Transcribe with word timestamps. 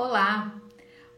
Olá, 0.00 0.54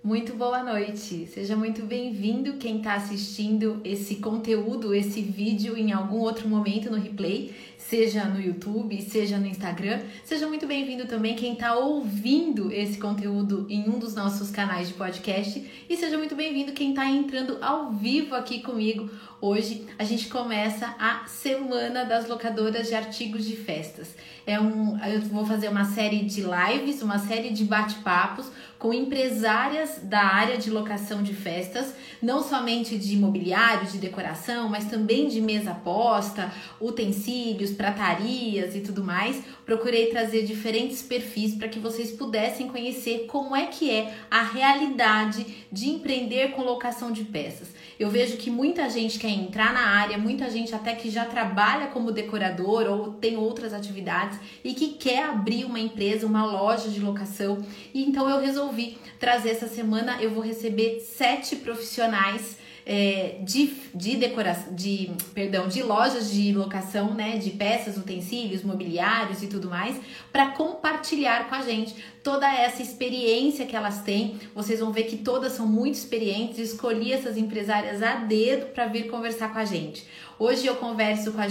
muito 0.02 0.32
boa 0.32 0.62
noite. 0.62 1.26
Seja 1.26 1.54
muito 1.54 1.82
bem-vindo 1.82 2.54
quem 2.54 2.78
está 2.78 2.94
assistindo 2.94 3.78
esse 3.84 4.16
conteúdo, 4.16 4.94
esse 4.94 5.20
vídeo 5.20 5.76
em 5.76 5.92
algum 5.92 6.20
outro 6.20 6.48
momento 6.48 6.90
no 6.90 6.96
replay, 6.96 7.54
seja 7.76 8.24
no 8.24 8.40
YouTube, 8.40 8.98
seja 9.02 9.36
no 9.36 9.46
Instagram. 9.46 10.00
Seja 10.24 10.46
muito 10.46 10.66
bem-vindo 10.66 11.04
também 11.04 11.36
quem 11.36 11.52
está 11.52 11.74
ouvindo 11.74 12.72
esse 12.72 12.98
conteúdo 12.98 13.66
em 13.68 13.86
um 13.86 13.98
dos 13.98 14.14
nossos 14.14 14.50
canais 14.50 14.88
de 14.88 14.94
podcast 14.94 15.84
e 15.86 15.96
seja 15.98 16.16
muito 16.16 16.34
bem-vindo 16.34 16.72
quem 16.72 16.90
está 16.90 17.04
entrando 17.04 17.58
ao 17.60 17.92
vivo 17.92 18.34
aqui 18.34 18.62
comigo. 18.62 19.10
Hoje 19.42 19.86
a 19.98 20.04
gente 20.04 20.28
começa 20.28 20.94
a 20.98 21.26
semana 21.26 22.04
das 22.04 22.26
locadoras 22.26 22.88
de 22.88 22.94
artigos 22.94 23.44
de 23.44 23.56
festas. 23.56 24.14
É 24.46 24.58
um, 24.58 24.98
eu 25.04 25.20
vou 25.22 25.44
fazer 25.44 25.68
uma 25.68 25.84
série 25.84 26.24
de 26.24 26.42
lives, 26.42 27.02
uma 27.02 27.18
série 27.18 27.50
de 27.50 27.64
bate-papos 27.64 28.50
com 28.80 28.94
empresárias 28.94 30.00
da 30.02 30.22
área 30.22 30.56
de 30.56 30.70
locação 30.70 31.22
de 31.22 31.34
festas, 31.34 31.94
não 32.20 32.42
somente 32.42 32.96
de 32.96 33.14
imobiliário, 33.14 33.86
de 33.86 33.98
decoração, 33.98 34.70
mas 34.70 34.86
também 34.86 35.28
de 35.28 35.38
mesa 35.38 35.74
posta, 35.74 36.50
utensílios, 36.80 37.72
pratarias 37.72 38.74
e 38.74 38.80
tudo 38.80 39.04
mais. 39.04 39.44
Procurei 39.70 40.06
trazer 40.06 40.42
diferentes 40.42 41.00
perfis 41.00 41.54
para 41.54 41.68
que 41.68 41.78
vocês 41.78 42.10
pudessem 42.10 42.66
conhecer 42.66 43.26
como 43.28 43.54
é 43.54 43.66
que 43.66 43.88
é 43.88 44.12
a 44.28 44.42
realidade 44.42 45.46
de 45.70 45.90
empreender 45.90 46.50
com 46.50 46.62
locação 46.62 47.12
de 47.12 47.22
peças. 47.22 47.68
Eu 47.96 48.10
vejo 48.10 48.36
que 48.36 48.50
muita 48.50 48.90
gente 48.90 49.16
quer 49.16 49.28
entrar 49.28 49.72
na 49.72 49.86
área, 49.86 50.18
muita 50.18 50.50
gente 50.50 50.74
até 50.74 50.92
que 50.96 51.08
já 51.08 51.24
trabalha 51.24 51.86
como 51.86 52.10
decorador 52.10 52.88
ou 52.88 53.12
tem 53.12 53.36
outras 53.36 53.72
atividades 53.72 54.40
e 54.64 54.74
que 54.74 54.94
quer 54.94 55.22
abrir 55.22 55.64
uma 55.64 55.78
empresa, 55.78 56.26
uma 56.26 56.44
loja 56.44 56.88
de 56.88 56.98
locação. 56.98 57.64
E 57.94 58.02
então 58.02 58.28
eu 58.28 58.40
resolvi 58.40 58.98
trazer 59.20 59.50
essa 59.50 59.68
semana. 59.68 60.20
Eu 60.20 60.30
vou 60.30 60.42
receber 60.42 60.98
sete 60.98 61.54
profissionais 61.54 62.58
é, 62.84 63.38
de, 63.42 63.72
de 63.94 64.16
decoração, 64.16 64.74
de, 64.74 65.10
perdão, 65.34 65.68
de 65.68 65.82
lojas 65.82 66.30
de 66.30 66.52
locação, 66.52 67.14
né, 67.14 67.38
de 67.38 67.50
peças, 67.50 67.96
utensílios, 67.96 68.62
mobiliários 68.62 69.42
e 69.42 69.46
tudo 69.46 69.68
mais, 69.68 69.96
para 70.32 70.48
compartilhar 70.50 71.48
com 71.48 71.54
a 71.54 71.62
gente 71.62 71.94
toda 72.22 72.52
essa 72.52 72.82
experiência 72.82 73.66
que 73.66 73.76
elas 73.76 74.02
têm. 74.02 74.38
Vocês 74.54 74.80
vão 74.80 74.92
ver 74.92 75.04
que 75.04 75.16
todas 75.16 75.52
são 75.52 75.66
muito 75.66 75.94
experientes. 75.94 76.58
Escolhi 76.58 77.12
essas 77.12 77.36
empresárias 77.36 78.02
a 78.02 78.16
dedo 78.16 78.66
para 78.66 78.86
vir 78.86 79.08
conversar 79.08 79.52
com 79.52 79.58
a 79.58 79.64
gente. 79.64 80.06
Hoje 80.38 80.66
eu 80.66 80.76
converso 80.76 81.32
com 81.32 81.40
a, 81.40 81.46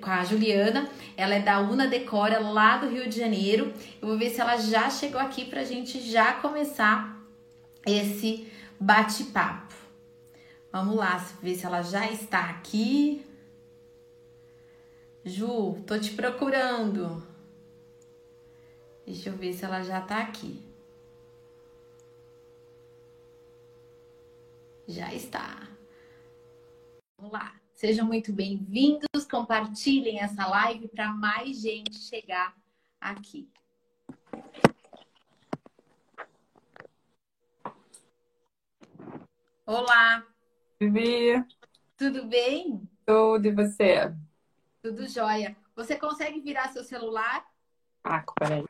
com 0.00 0.10
a 0.10 0.24
Juliana, 0.24 0.88
ela 1.16 1.34
é 1.34 1.40
da 1.40 1.58
Una 1.60 1.88
Decora 1.88 2.38
lá 2.38 2.76
do 2.76 2.88
Rio 2.88 3.08
de 3.08 3.18
Janeiro. 3.18 3.72
Eu 4.00 4.08
vou 4.08 4.16
ver 4.16 4.30
se 4.30 4.40
ela 4.40 4.56
já 4.56 4.88
chegou 4.90 5.20
aqui 5.20 5.44
para 5.44 5.62
a 5.62 5.64
gente 5.64 6.00
já 6.00 6.34
começar 6.34 7.20
esse 7.84 8.46
bate-papo. 8.78 9.67
Vamos 10.70 10.96
lá, 10.96 11.16
ver 11.42 11.54
se 11.54 11.64
ela 11.64 11.82
já 11.82 12.10
está 12.10 12.50
aqui. 12.50 13.24
Ju, 15.24 15.82
tô 15.86 15.98
te 15.98 16.14
procurando. 16.14 17.26
Deixa 19.06 19.30
eu 19.30 19.36
ver 19.36 19.54
se 19.54 19.64
ela 19.64 19.82
já 19.82 20.02
tá 20.02 20.20
aqui. 20.20 20.62
Já 24.86 25.12
está. 25.14 25.68
Vamos 27.16 27.32
lá. 27.32 27.58
Sejam 27.72 28.06
muito 28.06 28.32
bem-vindos. 28.32 29.24
Compartilhem 29.30 30.20
essa 30.20 30.46
live 30.46 30.88
para 30.88 31.08
mais 31.12 31.60
gente 31.60 31.98
chegar 31.98 32.54
aqui. 33.00 33.48
Olá. 39.64 40.26
Vivi. 40.80 41.44
Tudo 41.96 42.26
bem? 42.26 42.88
Tudo, 43.04 43.46
e 43.46 43.50
você? 43.50 44.14
Tudo 44.80 45.08
jóia. 45.08 45.56
Você 45.74 45.96
consegue 45.96 46.40
virar 46.40 46.68
seu 46.68 46.84
celular? 46.84 47.44
Ah, 48.04 48.24
peraí. 48.38 48.64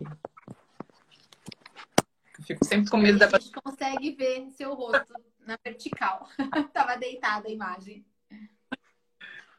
Eu 2.39 2.45
fico 2.45 2.65
sempre 2.65 2.91
com 2.91 2.97
medo 2.97 3.19
da... 3.19 3.27
A 3.27 3.39
gente 3.39 3.53
consegue 3.53 4.13
ver 4.13 4.51
seu 4.53 4.73
rosto 4.73 5.13
na 5.41 5.59
vertical. 5.63 6.27
Tava 6.73 6.97
deitada 6.97 7.49
a 7.49 7.51
imagem. 7.51 8.07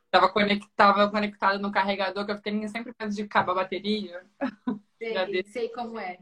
Tava 0.10 0.30
conectado, 0.30 1.12
conectado 1.12 1.60
no 1.60 1.72
carregador, 1.72 2.26
que 2.26 2.31
eu 2.31 2.38
fiquei 2.38 2.68
sempre 2.68 2.96
medo 3.00 3.14
de 3.14 3.22
acabar 3.22 3.52
a 3.52 3.56
bateria. 3.56 4.26
Sei, 4.98 5.44
sei 5.44 5.70
como 5.70 6.00
é. 6.00 6.18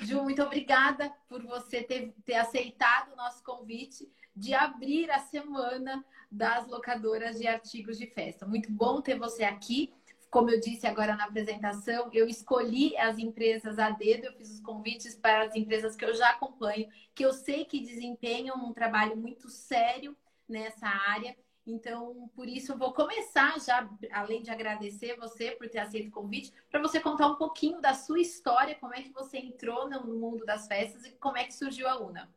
Ju, 0.00 0.20
muito 0.24 0.42
obrigada 0.42 1.12
por 1.28 1.42
você 1.42 1.82
ter, 1.84 2.12
ter 2.24 2.34
aceitado 2.34 3.12
o 3.12 3.16
nosso 3.16 3.42
convite 3.44 4.10
de 4.34 4.54
abrir 4.54 5.10
a 5.10 5.18
semana 5.18 6.04
das 6.30 6.66
locadoras 6.66 7.38
de 7.38 7.46
artigos 7.46 7.98
de 7.98 8.06
festa. 8.06 8.46
Muito 8.46 8.70
bom 8.72 9.00
ter 9.00 9.18
você 9.18 9.44
aqui. 9.44 9.92
Como 10.30 10.48
eu 10.48 10.58
disse 10.58 10.86
agora 10.86 11.14
na 11.14 11.24
apresentação, 11.24 12.08
eu 12.10 12.26
escolhi 12.26 12.96
as 12.96 13.18
empresas 13.18 13.78
a 13.78 13.90
dedo, 13.90 14.24
eu 14.24 14.32
fiz 14.32 14.50
os 14.50 14.60
convites 14.60 15.14
para 15.14 15.44
as 15.44 15.54
empresas 15.54 15.94
que 15.94 16.04
eu 16.06 16.14
já 16.14 16.30
acompanho, 16.30 16.88
que 17.14 17.22
eu 17.22 17.34
sei 17.34 17.66
que 17.66 17.80
desempenham 17.80 18.56
um 18.56 18.72
trabalho 18.72 19.14
muito 19.14 19.50
sério 19.50 20.16
nessa 20.48 20.86
área. 20.86 21.36
Então, 21.66 22.30
por 22.34 22.48
isso, 22.48 22.72
eu 22.72 22.78
vou 22.78 22.94
começar 22.94 23.60
já, 23.60 23.88
além 24.10 24.42
de 24.42 24.50
agradecer 24.50 25.16
você 25.16 25.52
por 25.52 25.68
ter 25.68 25.78
aceito 25.78 26.08
o 26.08 26.12
convite, 26.12 26.52
para 26.70 26.80
você 26.80 26.98
contar 26.98 27.28
um 27.28 27.36
pouquinho 27.36 27.80
da 27.80 27.92
sua 27.92 28.18
história, 28.18 28.74
como 28.76 28.94
é 28.94 29.02
que 29.02 29.12
você 29.12 29.36
entrou 29.38 29.88
no 29.88 30.14
mundo 30.14 30.46
das 30.46 30.66
festas 30.66 31.04
e 31.04 31.12
como 31.12 31.36
é 31.36 31.44
que 31.44 31.54
surgiu 31.54 31.86
a 31.88 32.00
UNA. 32.00 32.28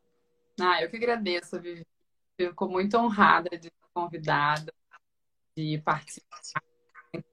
Ah, 0.60 0.82
eu 0.82 0.90
que 0.90 0.98
agradeço, 0.98 1.60
Vivi. 1.60 1.86
Fico 2.38 2.68
muito 2.68 2.98
honrada 2.98 3.50
de 3.58 3.66
ser 3.66 3.74
convidada, 3.94 4.74
de 5.56 5.78
participar 5.80 6.40
de 7.14 7.24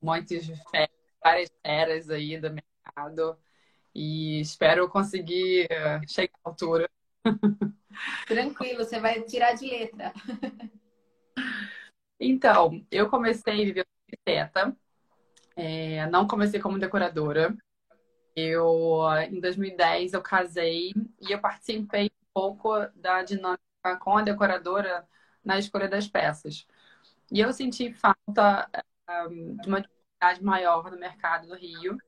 montes 0.00 0.46
de 0.46 0.54
férias, 0.70 0.98
várias 1.22 1.50
eras 1.62 2.10
aí 2.10 2.38
do 2.38 2.50
mercado. 2.50 3.38
E 3.94 4.40
espero 4.40 4.88
conseguir 4.88 5.66
eh, 5.70 6.00
chegar 6.08 6.34
à 6.44 6.48
altura. 6.48 6.90
Tranquilo, 8.26 8.84
você 8.84 8.98
vai 8.98 9.22
tirar 9.22 9.54
de 9.54 9.68
letra. 9.68 10.12
Então, 12.24 12.86
eu 12.88 13.10
comecei 13.10 13.64
viver 13.64 13.84
arquiteta. 14.06 14.76
É, 15.56 16.06
não 16.06 16.24
comecei 16.24 16.60
como 16.60 16.78
decoradora. 16.78 17.52
Eu, 18.36 19.00
em 19.28 19.40
2010, 19.40 20.12
eu 20.12 20.22
casei 20.22 20.92
e 21.20 21.32
eu 21.32 21.40
participei 21.40 22.12
pouco 22.34 22.70
da 22.94 23.22
dinâmica 23.22 23.60
com 24.00 24.16
a 24.16 24.22
decoradora 24.22 25.08
na 25.44 25.58
escolha 25.58 25.88
das 25.88 26.06
peças. 26.08 26.66
E 27.30 27.40
eu 27.40 27.52
senti 27.52 27.92
falta 27.92 28.68
um, 29.30 29.56
de 29.56 29.68
uma 29.68 29.80
dificuldade 29.80 30.44
maior 30.44 30.90
no 30.90 30.98
mercado 30.98 31.48
do 31.48 31.54
Rio. 31.56 31.98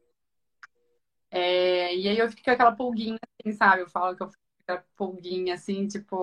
É, 1.30 1.94
e 1.96 2.08
aí 2.08 2.18
eu 2.18 2.28
fiquei 2.28 2.44
com 2.44 2.50
aquela 2.52 2.76
pulguinha, 2.76 3.18
assim, 3.40 3.52
sabe? 3.56 3.82
Eu 3.82 3.88
falo 3.88 4.16
que 4.16 4.22
eu 4.22 4.28
fiquei 4.30 4.44
com 4.56 4.62
aquela 4.72 4.86
pulguinha, 4.96 5.54
assim, 5.54 5.86
tipo... 5.88 6.16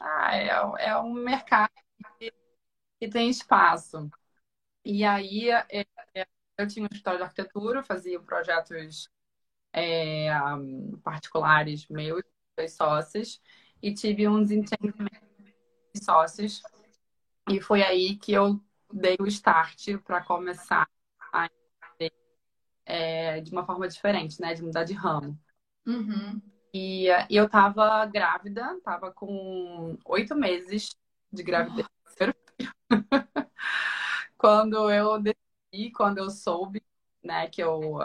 Ah, 0.00 0.36
é, 0.36 0.48
é 0.88 0.98
um 0.98 1.12
mercado 1.12 1.70
que, 2.18 2.32
que 3.00 3.08
tem 3.08 3.28
espaço. 3.30 4.10
E 4.84 5.04
aí 5.04 5.50
é, 5.50 5.66
é 6.14 6.26
eu 6.58 6.66
tinha 6.66 6.84
um 6.84 6.86
escritório 6.86 7.18
de 7.18 7.24
arquitetura, 7.24 7.82
fazia 7.82 8.20
projetos 8.20 9.10
é, 9.72 10.28
particulares 11.02 11.86
meus, 11.88 12.22
dois 12.56 12.72
sócios 12.72 13.40
e 13.82 13.92
tive 13.92 14.26
um 14.26 14.42
desentendimento 14.42 15.26
de 15.94 16.04
sócios. 16.04 16.62
E 17.48 17.60
foi 17.60 17.82
aí 17.82 18.16
que 18.16 18.32
eu 18.32 18.60
dei 18.92 19.16
o 19.20 19.26
start 19.26 19.98
para 20.04 20.22
começar 20.22 20.88
a 21.32 21.48
é, 22.86 23.40
de 23.40 23.50
uma 23.50 23.66
forma 23.66 23.88
diferente, 23.88 24.40
né? 24.40 24.54
De 24.54 24.62
mudar 24.62 24.84
de 24.84 24.94
ramo. 24.94 25.36
Uhum. 25.84 26.40
E, 26.72 27.08
e, 27.08 27.36
eu 27.36 27.48
tava 27.48 28.06
grávida, 28.06 28.78
tava 28.84 29.10
com 29.10 29.98
oito 30.04 30.36
meses 30.36 30.96
de 31.32 31.42
gravidez. 31.42 31.86
quando 34.38 34.90
eu 34.90 35.20
decidi, 35.20 35.90
quando 35.92 36.18
eu 36.18 36.30
soube, 36.30 36.82
né, 37.22 37.48
que 37.48 37.62
eu, 37.62 37.98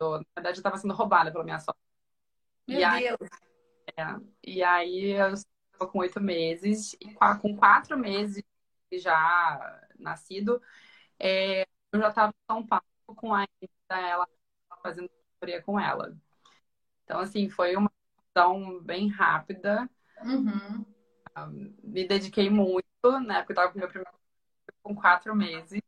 eu 0.00 0.10
na 0.10 0.24
verdade, 0.36 0.58
eu 0.58 0.62
tava 0.62 0.76
sendo 0.76 0.94
roubada 0.94 1.32
pela 1.32 1.44
minha 1.44 1.58
sogra. 1.58 1.80
Meu 2.66 2.78
e 2.78 2.84
aí, 2.84 3.04
Deus! 3.04 3.30
É, 3.96 4.04
e 4.42 4.62
aí 4.62 5.10
eu 5.10 5.32
estava 5.32 5.90
com 5.90 5.98
oito 5.98 6.20
meses, 6.20 6.94
e 7.00 7.12
com 7.40 7.56
quatro 7.56 7.98
meses 7.98 8.42
já 8.92 9.80
nascido, 9.98 10.60
é, 11.18 11.66
eu 11.92 12.00
já 12.00 12.08
estava 12.08 12.30
em 12.30 12.52
São 12.52 12.66
Paulo 12.66 12.84
com 13.06 13.34
a 13.34 13.46
ela 13.90 14.26
fazendo 14.82 15.08
consultoria 15.08 15.62
com 15.62 15.78
ela. 15.78 16.16
Então, 17.04 17.20
assim, 17.20 17.48
foi 17.48 17.76
uma 17.76 17.90
decisão 18.16 18.80
bem 18.80 19.08
rápida. 19.08 19.88
Uhum. 20.22 20.84
Me 21.82 22.06
dediquei 22.06 22.48
muito, 22.48 22.86
né? 23.26 23.38
Porque 23.38 23.52
eu 23.52 23.54
estava 23.54 23.72
com 23.72 23.78
meu 23.78 23.88
primeiro 23.88 24.12
com 24.82 24.94
quatro 24.94 25.34
meses. 25.34 25.80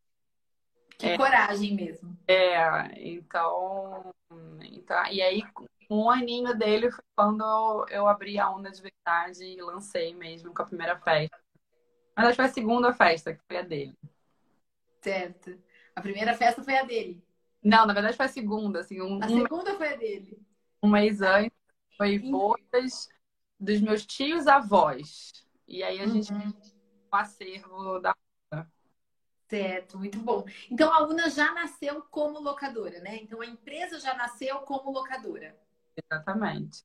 Que 0.99 1.07
é, 1.07 1.17
coragem 1.17 1.75
mesmo. 1.75 2.17
É, 2.27 3.09
então, 3.09 4.15
então. 4.63 5.07
E 5.07 5.21
aí, 5.21 5.43
um 5.91 6.11
aninho 6.11 6.57
dele 6.57 6.91
foi 6.91 7.05
quando 7.17 7.87
eu 7.91 8.07
abri 8.07 8.39
a 8.39 8.51
onda 8.51 8.71
de 8.71 8.83
verdade 8.83 9.45
e 9.45 9.61
lancei 9.61 10.15
mesmo 10.15 10.55
com 10.55 10.63
a 10.63 10.67
primeira 10.67 10.99
festa. 10.99 11.39
Mas 12.17 12.27
acho 12.27 12.33
que 12.33 12.37
foi 12.37 12.45
a 12.45 12.55
segunda 12.55 12.93
festa, 12.93 13.35
que 13.35 13.41
foi 13.47 13.57
a 13.59 13.63
dele. 13.63 13.99
Certo. 15.01 15.59
A 15.95 16.01
primeira 16.01 16.35
festa 16.35 16.63
foi 16.63 16.77
a 16.77 16.85
dele. 16.85 17.23
Não, 17.63 17.87
na 17.87 17.93
verdade 17.93 18.17
foi 18.17 18.27
a 18.27 18.29
segunda, 18.29 18.81
assim. 18.81 19.01
Um, 19.01 19.23
a 19.23 19.29
segunda 19.29 19.73
um... 19.73 19.77
foi 19.77 19.95
a 19.95 19.97
dele. 19.97 20.39
Um 20.83 20.91
mês 20.91 21.21
antes 21.23 21.57
foi 21.97 22.19
bodas 22.19 23.09
dos 23.59 23.81
meus 23.81 24.05
tios 24.05 24.47
avós. 24.47 25.33
E 25.67 25.83
aí 25.83 26.01
a 26.01 26.07
gente 26.07 26.33
uhum. 26.33 26.53
o 27.13 27.17
acervo 27.17 28.01
da 28.01 28.15
Certo, 29.49 29.99
muito 29.99 30.19
bom. 30.19 30.45
Então 30.71 30.93
a 30.93 31.07
Una 31.07 31.29
já 31.29 31.53
nasceu 31.53 32.03
como 32.11 32.41
locadora, 32.41 32.99
né? 33.01 33.17
Então 33.23 33.41
a 33.41 33.47
empresa 33.47 34.01
já 34.01 34.15
nasceu 34.15 34.59
como 34.61 34.91
locadora. 34.91 35.57
Exatamente. 35.97 36.85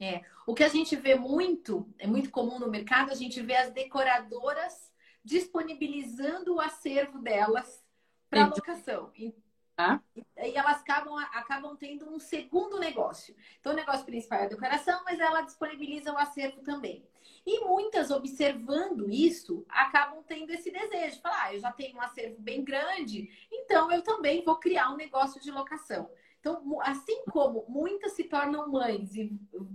É. 0.00 0.22
O 0.46 0.54
que 0.54 0.64
a 0.64 0.68
gente 0.68 0.96
vê 0.96 1.14
muito, 1.14 1.88
é 1.98 2.06
muito 2.06 2.30
comum 2.30 2.58
no 2.58 2.70
mercado, 2.70 3.10
a 3.10 3.14
gente 3.14 3.40
vê 3.40 3.56
as 3.56 3.72
decoradoras 3.72 4.92
disponibilizando 5.24 6.54
o 6.54 6.60
acervo 6.60 7.20
delas 7.20 7.82
para 8.28 8.46
locação. 8.46 9.10
Ah? 9.76 10.00
E 10.14 10.56
elas 10.56 10.80
acabam, 10.80 11.16
acabam 11.32 11.76
tendo 11.76 12.08
um 12.08 12.18
segundo 12.18 12.78
negócio. 12.78 13.34
Então, 13.58 13.72
o 13.72 13.76
negócio 13.76 14.04
principal 14.04 14.40
é 14.40 14.44
a 14.44 14.48
decoração, 14.48 15.02
mas 15.04 15.18
ela 15.18 15.40
disponibiliza 15.40 16.12
o 16.12 16.18
acervo 16.18 16.62
também. 16.62 17.04
E 17.44 17.60
muitas, 17.64 18.10
observando 18.10 19.10
isso, 19.10 19.64
acabam 19.68 20.22
tendo 20.22 20.50
esse 20.50 20.70
desejo 20.70 21.16
de 21.16 21.22
falar: 21.22 21.44
ah, 21.44 21.54
eu 21.54 21.60
já 21.60 21.72
tenho 21.72 21.96
um 21.96 22.00
acervo 22.00 22.36
bem 22.38 22.62
grande, 22.62 23.28
então 23.50 23.90
eu 23.90 24.02
também 24.02 24.44
vou 24.44 24.56
criar 24.56 24.90
um 24.90 24.96
negócio 24.96 25.40
de 25.40 25.50
locação. 25.50 26.08
Então, 26.44 26.78
assim 26.82 27.24
como 27.30 27.64
muitas 27.70 28.12
se 28.12 28.24
tornam 28.24 28.70
mães 28.70 29.14
e 29.14 29.32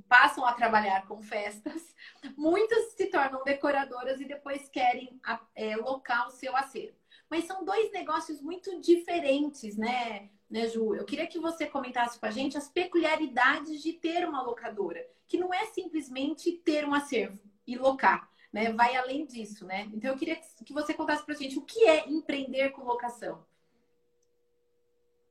passam 0.07 0.45
a 0.45 0.54
trabalhar 0.54 1.07
com 1.07 1.19
festas, 1.19 1.95
muitas 2.38 2.94
se 2.94 3.07
tornam 3.07 3.44
decoradoras 3.44 4.21
e 4.21 4.25
depois 4.25 4.69
querem 4.69 5.19
é, 5.56 5.75
locar 5.75 6.27
o 6.27 6.31
seu 6.31 6.56
acervo. 6.56 6.95
Mas 7.27 7.45
são 7.45 7.66
dois 7.66 7.92
negócios 7.92 8.39
muito 8.39 8.80
diferentes, 8.81 9.75
né, 9.77 10.30
né, 10.48 10.68
Ju? 10.68 10.94
Eu 10.94 11.06
queria 11.06 11.25
que 11.25 11.39
você 11.39 11.66
comentasse 11.66 12.19
com 12.19 12.27
a 12.27 12.31
gente 12.31 12.56
as 12.56 12.69
peculiaridades 12.69 13.81
de 13.81 13.94
ter 13.94 14.30
uma 14.30 14.44
locadora, 14.44 15.04
que 15.27 15.39
não 15.39 15.51
é 15.51 15.66
simplesmente 15.66 16.51
ter 16.51 16.86
um 16.86 16.94
acervo 16.94 17.39
e 17.66 17.75
locar, 17.80 18.30
né? 18.54 18.71
Vai 18.74 18.95
além 18.95 19.25
disso, 19.25 19.66
né? 19.66 19.89
Então 19.92 20.12
eu 20.12 20.18
queria 20.18 20.36
que 20.36 20.71
você 20.71 20.94
contasse 20.94 21.25
para 21.25 21.33
a 21.33 21.38
gente 21.38 21.57
o 21.57 21.66
que 21.66 21.86
é 21.86 22.07
empreender 22.07 22.69
com 22.69 22.83
locação. 22.83 23.44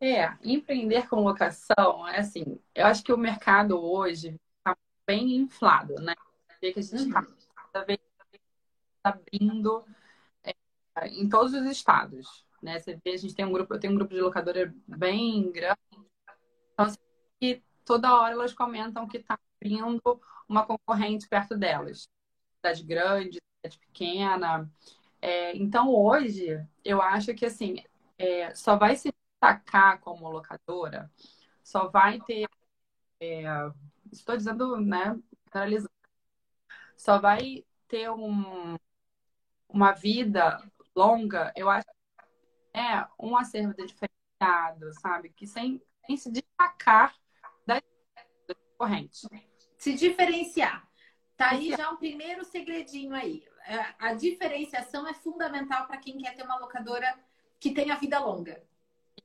É, 0.00 0.32
empreender 0.44 1.08
com 1.08 1.24
locação, 1.24 2.06
é 2.06 2.18
assim, 2.18 2.60
eu 2.72 2.86
acho 2.86 3.02
que 3.02 3.12
o 3.12 3.18
mercado 3.18 3.82
hoje 3.82 4.36
está 4.58 4.76
bem 5.04 5.36
inflado, 5.36 5.94
né? 5.96 6.14
que 6.60 6.66
a 6.66 6.82
gente 6.82 6.94
está 6.94 7.20
uhum. 7.20 7.34
cada 7.72 7.84
vez 7.84 7.98
abrindo 9.02 9.84
é, 10.44 10.54
em 11.08 11.28
todos 11.28 11.52
os 11.54 11.66
estados, 11.66 12.44
né? 12.62 12.78
Você 12.78 12.98
vê, 13.04 13.12
a 13.12 13.16
gente 13.16 13.34
tem 13.34 13.44
um 13.44 13.52
grupo, 13.52 13.74
eu 13.74 13.80
tenho 13.80 13.92
um 13.92 13.96
grupo 13.96 14.14
de 14.14 14.20
locadora 14.20 14.74
bem 14.86 15.50
grande, 15.50 15.78
então 16.72 16.86
assim, 16.86 16.98
que 17.40 17.62
toda 17.84 18.14
hora 18.14 18.32
elas 18.32 18.52
comentam 18.52 19.06
que 19.06 19.18
está 19.18 19.38
abrindo 19.60 20.20
uma 20.48 20.66
concorrente 20.66 21.28
perto 21.28 21.56
delas, 21.56 22.08
cidade 22.56 22.82
grande, 22.82 23.38
cidade 23.56 23.78
pequena. 23.78 24.70
É, 25.20 25.56
então 25.56 25.92
hoje 25.92 26.64
eu 26.84 27.00
acho 27.02 27.34
que 27.34 27.46
assim 27.46 27.82
é, 28.18 28.54
só 28.54 28.76
vai 28.76 28.96
se 28.96 29.12
destacar 29.40 30.00
como 30.00 30.28
locadora, 30.28 31.10
só 31.62 31.88
vai 31.88 32.20
ter. 32.20 32.48
É, 33.20 33.44
estou 34.12 34.36
dizendo, 34.36 34.80
né, 34.80 35.18
só 36.96 37.20
vai 37.20 37.64
ter 37.86 38.10
um, 38.10 38.76
uma 39.68 39.92
vida 39.92 40.60
longa, 40.94 41.52
eu 41.56 41.68
acho 41.70 41.86
é 42.74 43.06
um 43.18 43.36
acervo 43.36 43.74
diferenciado, 43.74 44.92
sabe? 45.00 45.30
Que 45.30 45.46
sem, 45.46 45.82
sem 46.06 46.16
se 46.16 46.30
destacar 46.30 47.14
das 47.66 47.82
correntes. 48.76 49.26
Se 49.76 49.94
diferenciar. 49.94 50.86
Tá 51.36 51.50
aí 51.50 51.70
já 51.70 51.90
um 51.90 51.96
primeiro 51.96 52.44
segredinho 52.44 53.14
aí. 53.14 53.44
É, 53.66 53.94
a 53.98 54.14
diferenciação 54.14 55.06
é 55.08 55.14
fundamental 55.14 55.86
para 55.86 55.98
quem 55.98 56.18
quer 56.18 56.34
ter 56.34 56.42
uma 56.42 56.58
locadora 56.58 57.18
que 57.58 57.72
tenha 57.72 57.96
vida 57.96 58.18
longa. 58.18 58.62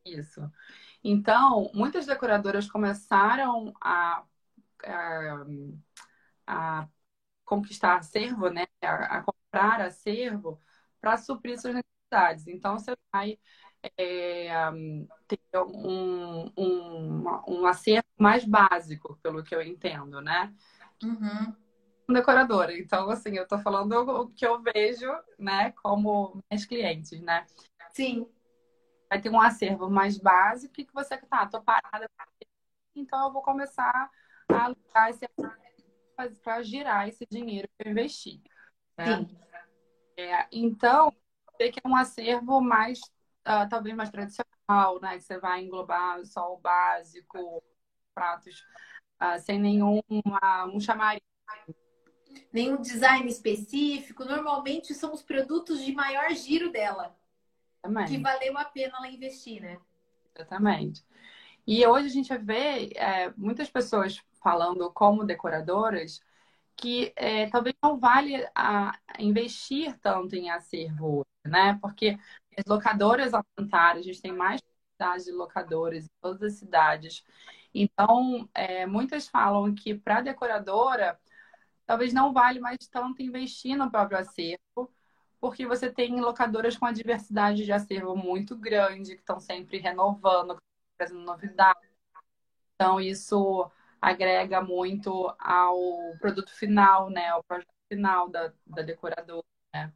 Isso. 0.05 0.51
Então, 1.03 1.71
muitas 1.73 2.05
decoradoras 2.05 2.69
começaram 2.69 3.73
a, 3.81 4.23
a, 4.85 5.45
a 6.47 6.87
conquistar 7.45 7.97
acervo, 7.97 8.49
né? 8.49 8.65
A, 8.81 9.17
a 9.17 9.23
comprar 9.23 9.81
acervo 9.81 10.59
para 10.99 11.17
suprir 11.17 11.59
suas 11.59 11.75
necessidades. 11.75 12.47
Então, 12.47 12.77
você 12.77 12.95
vai 13.11 13.39
é, 13.97 14.49
ter 15.27 15.39
um, 15.55 16.51
um, 16.57 17.23
um 17.47 17.65
acervo 17.65 18.07
mais 18.17 18.45
básico, 18.45 19.17
pelo 19.21 19.43
que 19.43 19.55
eu 19.55 19.61
entendo, 19.61 20.21
né? 20.21 20.53
Uhum. 21.01 21.55
Decoradora. 22.09 22.77
Então, 22.77 23.09
assim, 23.09 23.37
eu 23.37 23.43
estou 23.43 23.59
falando 23.59 23.93
o 23.93 24.29
que 24.29 24.45
eu 24.45 24.61
vejo, 24.61 25.09
né, 25.39 25.71
como 25.81 26.43
minhas 26.49 26.65
clientes, 26.65 27.21
né? 27.21 27.45
Sim 27.91 28.27
vai 29.13 29.21
ter 29.21 29.29
um 29.29 29.39
acervo 29.39 29.91
mais 29.91 30.17
básico 30.17 30.73
que 30.73 30.87
você 30.91 31.15
tá, 31.17 31.45
tô 31.45 31.61
parada, 31.61 32.09
então 32.95 33.27
eu 33.27 33.31
vou 33.31 33.43
começar 33.43 34.09
a 34.49 34.65
alugar 34.65 35.09
esse 35.11 35.27
para 36.43 36.63
girar 36.63 37.07
esse 37.07 37.25
dinheiro 37.29 37.67
que 37.77 37.87
eu 37.87 37.91
investi. 37.91 38.41
Né? 38.97 39.27
É, 40.17 40.47
então, 40.51 41.15
tem 41.59 41.71
que 41.71 41.79
é 41.83 41.87
um 41.87 41.95
acervo 41.95 42.59
mais, 42.59 42.99
uh, 43.47 43.69
talvez 43.69 43.95
mais 43.95 44.09
tradicional, 44.09 44.99
né? 45.01 45.17
Que 45.17 45.23
você 45.23 45.39
vai 45.39 45.63
englobar 45.63 46.23
só 46.25 46.53
o 46.53 46.57
básico, 46.57 47.63
pratos 48.13 48.63
uh, 49.21 49.39
sem 49.39 49.59
nenhum 49.59 49.99
uh, 50.09 50.67
um 50.71 50.79
chamariz. 50.79 51.21
Nenhum 52.51 52.79
design 52.81 53.27
específico. 53.27 54.25
Normalmente 54.25 54.93
são 54.93 55.13
os 55.13 55.23
produtos 55.23 55.83
de 55.83 55.93
maior 55.93 56.31
giro 56.31 56.71
dela. 56.71 57.15
Que 58.07 58.17
valeu 58.17 58.57
a 58.57 58.65
pena 58.65 58.97
ela 58.97 59.07
investir, 59.07 59.61
né? 59.61 59.77
Exatamente. 60.35 61.03
E 61.65 61.85
hoje 61.85 62.07
a 62.07 62.09
gente 62.09 62.37
vê 62.37 62.91
é, 62.95 63.33
muitas 63.37 63.69
pessoas 63.69 64.21
falando 64.41 64.91
como 64.91 65.23
decoradoras 65.23 66.21
que 66.75 67.13
é, 67.15 67.47
talvez 67.49 67.75
não 67.81 67.99
vale 67.99 68.45
a 68.55 68.99
investir 69.19 69.97
tanto 69.99 70.35
em 70.35 70.49
acervo, 70.49 71.25
né? 71.45 71.77
Porque 71.81 72.17
as 72.57 72.65
locadoras 72.65 73.31
aumentaram, 73.33 73.99
a 73.99 74.03
gente 74.03 74.21
tem 74.21 74.31
mais 74.31 74.59
quantidade 74.61 75.25
de 75.25 75.31
locadoras 75.31 76.05
em 76.05 76.09
todas 76.21 76.41
as 76.41 76.53
cidades. 76.53 77.23
Então, 77.73 78.49
é, 78.53 78.85
muitas 78.85 79.27
falam 79.27 79.73
que 79.73 79.95
para 79.95 80.21
decoradora 80.21 81.19
talvez 81.85 82.13
não 82.13 82.33
vale 82.33 82.59
mais 82.59 82.79
tanto 82.91 83.21
investir 83.21 83.75
no 83.77 83.89
próprio 83.91 84.17
acervo, 84.19 84.91
porque 85.43 85.67
você 85.67 85.91
tem 85.91 86.21
locadoras 86.21 86.77
com 86.77 86.85
a 86.85 86.93
diversidade 86.93 87.65
de 87.65 87.71
acervo 87.73 88.15
muito 88.15 88.55
grande, 88.55 89.13
que 89.13 89.19
estão 89.19 89.41
sempre 89.41 89.77
renovando, 89.77 90.55
trazendo 90.97 91.19
novidades. 91.19 91.89
Então, 92.75 92.97
isso 92.97 93.69
agrega 94.01 94.61
muito 94.61 95.35
ao 95.37 95.77
produto 96.21 96.49
final, 96.55 97.09
né? 97.09 97.27
Ao 97.27 97.43
projeto 97.43 97.67
final 97.89 98.29
da, 98.29 98.53
da 98.65 98.83
decoradora, 98.83 99.43
né? 99.75 99.93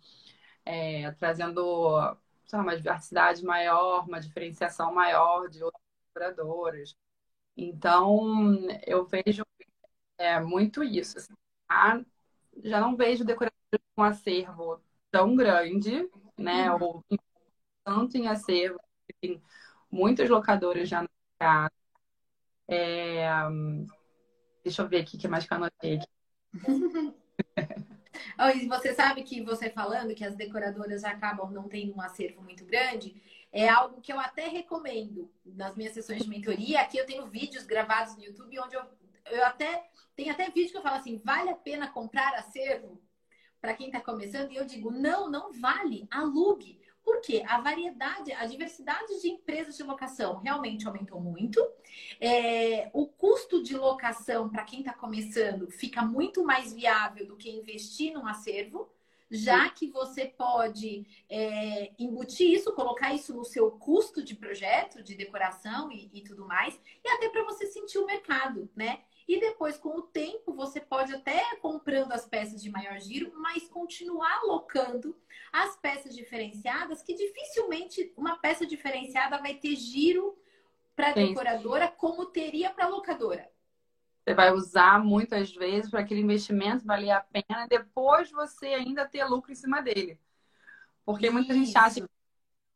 É, 0.66 1.12
trazendo 1.14 1.92
lá, 1.92 2.18
uma 2.56 2.76
diversidade 2.76 3.42
maior, 3.46 4.06
uma 4.06 4.20
diferenciação 4.20 4.94
maior 4.94 5.48
de 5.50 5.64
outras 5.64 5.82
decoradoras. 6.08 6.94
Então, 7.56 8.68
eu 8.86 9.06
vejo 9.06 9.46
é, 10.18 10.42
muito 10.42 10.84
isso. 10.84 11.18
Assim, 11.18 11.34
ah, 11.70 12.02
já 12.64 12.82
não 12.82 12.98
vejo 12.98 13.24
decoradoras 13.24 13.58
com 13.96 14.04
acervo 14.04 14.82
tão 15.18 15.36
grande, 15.36 16.10
né? 16.38 16.72
Uhum. 16.72 16.84
Ou 16.84 17.04
tanto 17.84 18.18
em 18.18 18.28
acervo, 18.28 18.80
tem 19.20 19.42
muitas 19.90 20.30
locadoras 20.30 20.88
já 20.88 21.02
no 21.02 21.10
mercado. 21.40 21.74
É... 22.68 23.28
Deixa 24.64 24.82
eu 24.82 24.88
ver 24.88 25.02
aqui 25.02 25.16
o 25.16 25.20
que 25.20 25.28
mais 25.28 25.48
que 25.48 25.54
eu 25.54 25.58
anotei 25.58 25.96
aqui. 25.96 26.08
você 28.68 28.94
sabe 28.94 29.24
que 29.24 29.42
você 29.42 29.70
falando 29.70 30.14
que 30.14 30.26
as 30.26 30.36
decoradoras 30.36 31.04
acabam 31.04 31.52
não 31.52 31.68
tendo 31.68 31.96
um 31.96 32.02
acervo 32.02 32.44
muito 32.44 32.66
grande, 32.66 33.22
é 33.52 33.68
algo 33.68 34.02
que 34.02 34.12
eu 34.12 34.20
até 34.20 34.48
recomendo 34.48 35.32
nas 35.46 35.76
minhas 35.76 35.94
sessões 35.94 36.24
de 36.24 36.30
mentoria. 36.30 36.82
Aqui 36.82 36.98
eu 36.98 37.06
tenho 37.06 37.28
vídeos 37.28 37.66
gravados 37.66 38.16
no 38.16 38.24
YouTube 38.24 38.60
onde 38.60 38.76
eu, 38.76 38.82
eu 39.32 39.46
até 39.46 39.90
tem 40.16 40.30
até 40.30 40.50
vídeo 40.50 40.72
que 40.72 40.78
eu 40.78 40.82
falo 40.82 40.98
assim, 40.98 41.22
vale 41.24 41.50
a 41.50 41.56
pena 41.56 41.88
comprar 41.88 42.34
acervo? 42.34 43.02
Para 43.62 43.74
quem 43.74 43.88
está 43.88 44.00
começando, 44.00 44.52
e 44.52 44.56
eu 44.56 44.66
digo, 44.66 44.92
não, 44.92 45.30
não 45.30 45.52
vale, 45.52 46.08
alugue. 46.12 46.80
Por 47.04 47.22
quê? 47.22 47.42
A 47.48 47.62
variedade, 47.62 48.34
a 48.34 48.46
diversidade 48.46 49.22
de 49.22 49.30
empresas 49.30 49.78
de 49.78 49.84
locação 49.84 50.40
realmente 50.40 50.86
aumentou 50.86 51.22
muito. 51.22 51.66
É, 52.20 52.90
o 52.94 53.08
custo 53.08 53.64
de 53.64 53.78
locação 53.78 54.50
para 54.50 54.66
quem 54.66 54.80
está 54.80 54.94
começando 54.94 55.72
fica 55.72 56.02
muito 56.02 56.44
mais 56.44 56.74
viável 56.74 57.26
do 57.26 57.38
que 57.38 57.50
investir 57.50 58.14
num 58.14 58.28
acervo 58.28 58.90
já 59.30 59.70
que 59.70 59.88
você 59.88 60.26
pode 60.26 61.06
é, 61.30 61.92
embutir 62.00 62.52
isso, 62.52 62.74
colocar 62.74 63.14
isso 63.14 63.34
no 63.34 63.44
seu 63.44 63.72
custo 63.72 64.24
de 64.24 64.36
projeto, 64.36 65.04
de 65.04 65.16
decoração 65.16 65.92
e, 65.92 66.10
e 66.14 66.22
tudo 66.22 66.48
mais, 66.48 66.80
e 67.04 67.10
até 67.10 67.30
para 67.30 67.44
você 67.44 67.68
sentir 67.68 67.98
o 67.98 68.06
mercado, 68.06 68.70
né? 68.76 69.02
E 69.28 69.40
depois, 69.42 69.78
com 69.78 69.90
o 69.90 70.02
tempo, 70.02 70.54
você 70.54 70.80
pode 70.80 71.14
até 71.14 71.58
comprando 71.58 72.14
as 72.14 72.26
peças 72.26 72.64
de 72.64 72.70
maior 72.70 72.98
giro, 73.00 73.34
mas 73.36 73.68
continuar 73.68 74.40
alocando 74.40 75.14
as 75.52 75.76
peças 75.76 76.16
diferenciadas, 76.16 77.02
que 77.02 77.14
dificilmente 77.14 78.14
uma 78.16 78.38
peça 78.38 78.66
diferenciada 78.66 79.38
vai 79.40 79.56
ter 79.56 79.76
giro 79.76 80.38
para 80.96 81.12
decoradora 81.12 81.90
como 81.90 82.28
teria 82.28 82.70
para 82.70 82.88
locadora. 82.88 83.52
Você 84.28 84.34
vai 84.34 84.52
usar 84.52 85.02
muitas 85.02 85.56
vezes 85.56 85.90
para 85.90 86.02
aquele 86.02 86.20
investimento 86.20 86.84
valer 86.84 87.12
a 87.12 87.22
pena 87.22 87.64
e 87.64 87.70
depois 87.70 88.30
você 88.30 88.66
ainda 88.66 89.08
ter 89.08 89.24
lucro 89.24 89.54
em 89.54 89.56
cima 89.56 89.82
dele. 89.82 90.20
Porque 91.06 91.30
muita 91.30 91.54
Isso. 91.54 91.64
gente 91.64 91.78
acha 91.78 92.02
que 92.02 92.08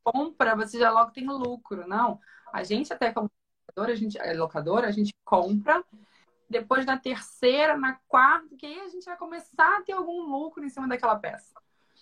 compra, 0.01 0.55
você 0.55 0.79
já 0.79 0.89
logo 0.89 1.11
tem 1.11 1.27
lucro. 1.27 1.85
Não. 1.85 2.21
A 2.53 2.63
gente 2.63 2.93
até 2.93 3.11
como 3.11 3.29
locadora, 3.67 3.91
a 3.91 3.95
gente, 3.97 4.17
é 4.17 4.33
locadora, 4.33 4.87
a 4.87 4.91
gente 4.91 5.13
compra 5.25 5.83
depois 6.49 6.85
na 6.85 6.97
terceira, 6.97 7.75
na 7.75 7.99
quarta, 8.07 8.55
que 8.55 8.65
aí 8.65 8.79
a 8.79 8.87
gente 8.87 9.03
vai 9.03 9.17
começar 9.17 9.77
a 9.77 9.81
ter 9.81 9.91
algum 9.91 10.21
lucro 10.21 10.63
em 10.63 10.69
cima 10.69 10.87
daquela 10.87 11.19
peça. 11.19 11.53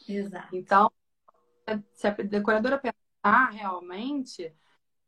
Exato. 0.08 0.56
Então, 0.56 0.91
se 1.91 2.06
a 2.06 2.12
decoradora 2.12 2.77
pensar 2.77 3.50
realmente, 3.50 4.53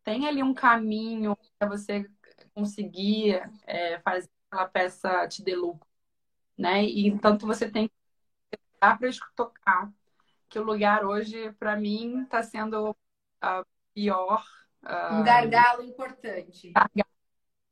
tem 0.04 0.28
ali 0.28 0.42
um 0.42 0.54
caminho 0.56 1.38
para 1.60 1.70
você 1.70 2.10
conseguir 2.54 3.42
é, 3.66 4.00
fazer 4.00 4.30
aquela 4.50 4.68
peça 4.68 5.28
te 5.28 5.44
dê 5.44 5.56
lucro, 5.56 5.88
né? 6.58 6.84
E 6.84 7.18
tanto 7.20 7.48
você 7.48 7.70
tem 7.70 7.88
que 7.88 7.94
dar 8.80 8.98
para 8.98 9.10
tocar 9.36 9.92
que 10.50 10.60
o 10.60 10.64
lugar 10.64 11.06
hoje 11.06 11.52
para 11.54 11.78
mim 11.78 12.24
está 12.24 12.44
sendo 12.44 12.96
a 13.40 13.64
pior 13.94 14.46
uh, 14.84 15.16
um 15.16 15.24
gargalo 15.24 15.82
importante 15.84 16.72
gargalo 16.72 17.10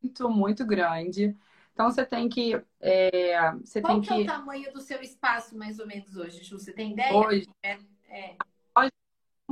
muito 0.01 0.29
muito 0.29 0.65
grande 0.65 1.37
então 1.73 1.91
você 1.91 2.05
tem 2.05 2.29
que 2.29 2.61
é, 2.79 3.51
você 3.53 3.81
qual 3.81 3.95
tem 3.95 4.01
que, 4.01 4.07
que 4.07 4.21
é 4.21 4.23
o 4.23 4.25
tamanho 4.25 4.73
do 4.73 4.79
seu 4.79 5.01
espaço 5.01 5.57
mais 5.57 5.79
ou 5.79 5.85
menos 5.85 6.15
hoje 6.15 6.43
Ju? 6.43 6.57
você 6.57 6.71
tem 6.71 6.93
ideia 6.93 7.13
hoje 7.13 7.49
é, 7.61 7.77
é. 8.09 8.37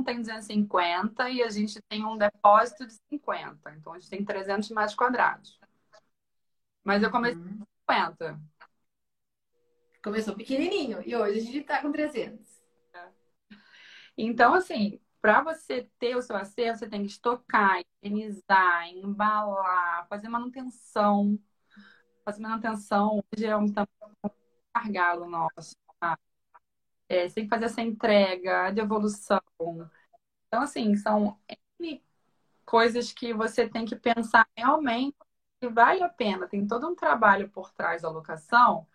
Tem 0.04 0.20
250 0.20 1.30
e 1.30 1.42
a 1.42 1.48
gente 1.50 1.80
tem 1.88 2.04
um 2.04 2.16
depósito 2.16 2.86
de 2.86 2.94
50. 3.08 3.74
Então 3.76 3.92
a 3.92 3.98
gente 3.98 4.10
tem 4.10 4.24
300 4.24 4.70
metros 4.70 4.94
quadrados. 4.94 5.58
Mas 6.84 7.02
eu 7.02 7.10
comecei 7.10 7.40
com 7.40 7.66
50. 7.90 8.40
Começou 10.02 10.34
pequenininho 10.34 11.02
e 11.06 11.14
hoje 11.14 11.38
a 11.38 11.42
gente 11.42 11.58
está 11.58 11.82
com 11.82 11.92
300. 11.92 12.62
É. 12.94 13.08
Então, 14.16 14.54
assim, 14.54 15.00
para 15.20 15.42
você 15.42 15.90
ter 15.98 16.16
o 16.16 16.22
seu 16.22 16.36
acervo, 16.36 16.78
você 16.78 16.88
tem 16.88 17.02
que 17.02 17.10
estocar, 17.10 17.82
higienizar, 18.02 18.88
embalar, 18.88 20.06
fazer 20.08 20.28
manutenção. 20.28 21.38
Fazer 22.24 22.40
manutenção 22.40 23.22
hoje 23.32 23.46
é 23.46 23.56
um 23.56 23.66
gargalo 24.74 25.28
nosso. 25.28 25.76
Tá? 25.98 26.18
É, 27.08 27.28
você 27.28 27.34
tem 27.34 27.44
que 27.44 27.50
fazer 27.50 27.64
essa 27.66 27.82
entrega, 27.82 28.70
de 28.70 28.80
evolução. 28.80 29.37
Então, 29.60 30.62
assim, 30.62 30.94
são 30.96 31.38
coisas 32.64 33.12
que 33.12 33.32
você 33.32 33.68
tem 33.68 33.84
que 33.84 33.96
pensar 33.96 34.46
realmente 34.56 35.16
que 35.60 35.68
vale 35.68 36.02
a 36.02 36.08
pena. 36.08 36.46
Tem 36.46 36.66
todo 36.66 36.88
um 36.88 36.94
trabalho 36.94 37.48
por 37.48 37.72
trás 37.72 38.02
da 38.02 38.10
locação 38.10 38.86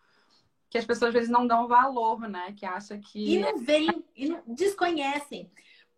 que 0.73 0.77
as 0.79 0.85
pessoas 0.85 1.09
às 1.09 1.13
vezes 1.13 1.29
não 1.29 1.45
dão 1.45 1.67
valor, 1.67 2.21
né? 2.21 2.51
Que 2.57 2.65
acha 2.65 2.97
que. 2.97 3.35
E 3.35 3.39
não 3.39 3.59
veem, 3.59 4.03
e 4.15 4.27
não, 4.29 4.41
desconhecem. 4.47 5.51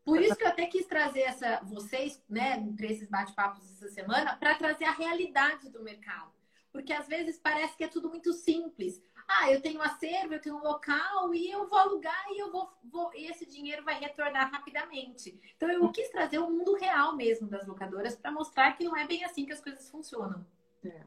Por 0.04 0.22
isso 0.22 0.36
que 0.36 0.44
eu 0.44 0.50
até 0.50 0.68
quis 0.68 0.86
trazer 0.86 1.22
essa, 1.22 1.62
vocês, 1.64 2.22
né, 2.30 2.62
para 2.76 2.86
esses 2.86 3.10
bate-papos 3.10 3.64
essa 3.72 3.88
semana, 3.88 4.36
para 4.36 4.54
trazer 4.54 4.84
a 4.84 4.92
realidade 4.92 5.70
do 5.70 5.82
mercado. 5.82 6.32
Porque 6.72 6.92
às 6.92 7.08
vezes 7.08 7.40
parece 7.40 7.76
que 7.78 7.86
é 7.86 7.88
tudo 7.88 8.10
muito 8.10 8.34
simples. 8.34 9.02
Ah, 9.28 9.52
eu 9.52 9.62
tenho 9.62 9.82
acervo, 9.82 10.34
eu 10.34 10.42
tenho 10.42 10.56
um 10.56 10.64
local 10.64 11.34
e 11.34 11.50
eu 11.50 11.68
vou 11.68 11.80
alugar 11.80 12.26
e 12.30 12.40
eu 12.40 12.52
vou, 12.52 12.72
vou 12.84 13.12
e 13.16 13.26
esse 13.30 13.46
dinheiro 13.46 13.84
vai 13.84 14.00
retornar 14.00 14.52
rapidamente. 14.52 15.40
Então 15.56 15.70
eu 15.70 15.92
quis 15.92 16.10
trazer 16.10 16.38
o 16.38 16.50
mundo 16.50 16.76
real 16.76 17.16
mesmo 17.16 17.48
das 17.48 17.66
locadoras 17.68 18.16
para 18.16 18.32
mostrar 18.32 18.74
que 18.74 18.84
não 18.84 18.96
é 18.96 19.06
bem 19.08 19.24
assim 19.24 19.46
que 19.46 19.52
as 19.52 19.62
coisas 19.62 19.90
funcionam. 19.90 20.46
É. 20.84 21.04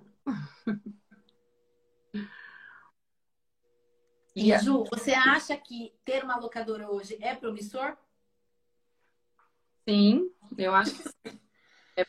E 4.34 4.56
Ju, 4.58 4.84
você 4.84 5.12
acha 5.12 5.56
que 5.56 5.92
ter 6.04 6.22
uma 6.22 6.38
locadora 6.38 6.88
hoje 6.88 7.18
é 7.20 7.34
promissor? 7.34 7.96
Sim, 9.88 10.30
eu 10.56 10.74
acho 10.74 10.94
que 10.94 11.02
sim. 11.08 11.40
É... 11.96 12.04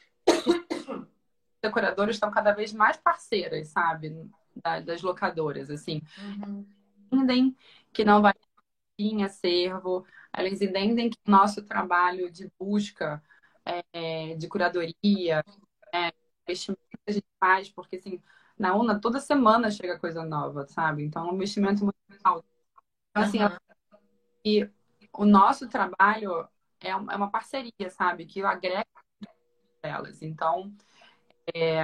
Decoradoras 1.62 2.16
estão 2.16 2.30
cada 2.30 2.52
vez 2.52 2.72
mais 2.72 2.98
parceiras, 2.98 3.70
sabe? 3.70 4.30
Das 4.86 5.02
locadoras, 5.02 5.70
assim. 5.70 6.02
Uhum. 6.18 6.66
Entendem 7.12 7.56
que 7.92 8.06
não 8.06 8.22
vai 8.22 8.34
em 8.98 9.24
acervo, 9.24 10.06
elas 10.34 10.62
entendem 10.62 11.10
que 11.10 11.18
o 11.26 11.32
nosso 11.32 11.64
trabalho 11.64 12.30
de 12.32 12.52
busca, 12.60 13.24
é, 13.94 14.36
de 14.36 14.48
curadoria, 14.48 15.44
é, 15.94 16.14
investimento 16.44 16.82
que 16.90 16.98
a 17.08 17.12
gente 17.14 17.28
faz, 17.40 17.70
porque 17.70 17.96
assim, 17.96 18.22
na 18.58 18.76
UNA 18.76 19.00
toda 19.00 19.20
semana 19.20 19.72
chega 19.72 20.00
coisa 20.00 20.26
nova, 20.26 20.68
sabe? 20.68 21.04
Então 21.04 21.28
é 21.28 21.32
um 21.32 21.36
investimento 21.36 21.84
muito 21.84 21.98
alto. 22.24 22.46
Então, 23.12 23.24
assim, 23.24 23.44
uhum. 23.44 23.50
e 24.46 24.70
o 25.14 25.26
nosso 25.26 25.68
trabalho 25.70 26.48
é, 26.80 26.90
é 26.90 26.96
uma 26.96 27.32
parceria, 27.32 27.90
sabe? 27.90 28.26
Que 28.26 28.42
agrega 28.42 28.86
elas. 29.82 30.22
Então, 30.22 30.74
é, 31.54 31.82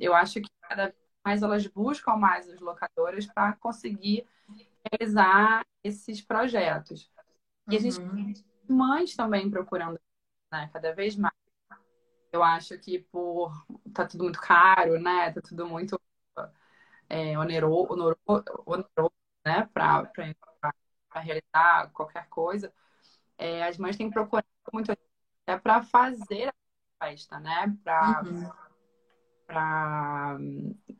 eu 0.00 0.14
acho 0.14 0.40
que 0.40 0.50
cada 0.60 0.86
vez 0.86 1.07
mais 1.28 1.42
elas 1.42 1.66
buscam 1.66 2.16
mais 2.16 2.48
as 2.48 2.58
locadoras 2.58 3.26
para 3.26 3.52
conseguir 3.52 4.26
realizar 4.90 5.62
esses 5.84 6.22
projetos. 6.22 7.12
E 7.70 7.76
a 7.76 7.78
gente 7.78 8.00
uhum. 8.00 8.32
tem 8.32 8.44
mães 8.66 9.14
também 9.14 9.50
procurando, 9.50 10.00
né, 10.50 10.70
cada 10.72 10.94
vez 10.94 11.16
mais. 11.16 11.34
Eu 12.32 12.42
acho 12.42 12.78
que 12.78 13.00
por 13.00 13.52
tá 13.92 14.06
tudo 14.06 14.24
muito 14.24 14.40
caro, 14.40 14.98
né? 14.98 15.30
Tá 15.32 15.42
tudo 15.42 15.66
muito 15.66 16.00
é, 17.10 17.38
oneroso, 17.38 18.16
oneroso, 18.64 19.12
né? 19.44 19.68
Para 19.74 20.10
realizar 21.16 21.90
qualquer 21.92 22.26
coisa. 22.28 22.72
É, 23.36 23.64
as 23.64 23.76
mães 23.76 23.98
têm 23.98 24.10
procurado 24.10 24.48
muito 24.72 24.92
é 25.46 25.58
para 25.58 25.82
fazer 25.82 26.54
a 27.00 27.06
festa, 27.06 27.38
né? 27.38 27.76
Para 27.84 28.22
uhum 28.24 28.67
para 29.48 30.38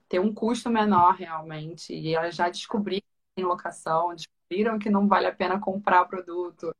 ter 0.08 0.18
um 0.18 0.32
custo 0.32 0.70
menor 0.70 1.14
realmente. 1.14 1.94
E 1.94 2.14
elas 2.14 2.34
já 2.34 2.48
descobriram 2.48 3.06
em 3.36 3.44
locação, 3.44 4.14
descobriram 4.14 4.78
que 4.78 4.88
não 4.88 5.06
vale 5.06 5.26
a 5.26 5.34
pena 5.34 5.60
comprar 5.60 6.02
o 6.02 6.08
produto, 6.08 6.74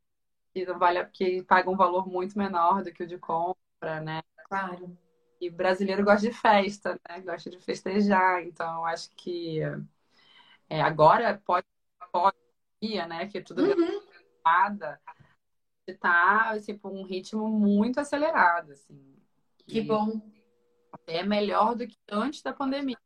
que 0.53 0.65
não 0.65 0.79
vale 0.79 1.05
que 1.07 1.43
paga 1.43 1.71
um 1.71 1.77
valor 1.77 2.09
muito 2.09 2.39
menor 2.39 2.83
do 2.83 2.91
que 2.91 3.03
o 3.05 3.07
de 3.07 3.19
compra, 3.19 4.01
né? 4.01 4.23
Claro. 4.49 4.97
E 5.39 5.51
brasileiro 5.51 6.03
gosta 6.03 6.27
de 6.27 6.33
festa, 6.33 6.99
né? 7.07 7.21
Gosta 7.21 7.51
de 7.51 7.61
festejar. 7.61 8.43
Então, 8.43 8.85
acho 8.87 9.11
que 9.15 9.61
é, 10.71 10.81
agora 10.81 11.41
pode, 11.45 11.67
pode 12.11 12.37
né? 12.81 13.29
Que 13.29 13.43
tudo 13.43 13.63
uhum. 13.63 14.03
nada 14.43 14.99
está 15.87 16.59
tipo 16.61 16.89
um 16.89 17.03
ritmo 17.03 17.47
muito 17.47 18.01
acelerado, 18.01 18.73
assim. 18.73 18.99
Que 19.67 19.83
bom 19.83 20.19
é 21.09 21.23
melhor 21.23 21.75
do 21.75 21.87
que 21.87 21.97
antes 22.11 22.43
da 22.43 22.53
pandemia. 22.53 22.99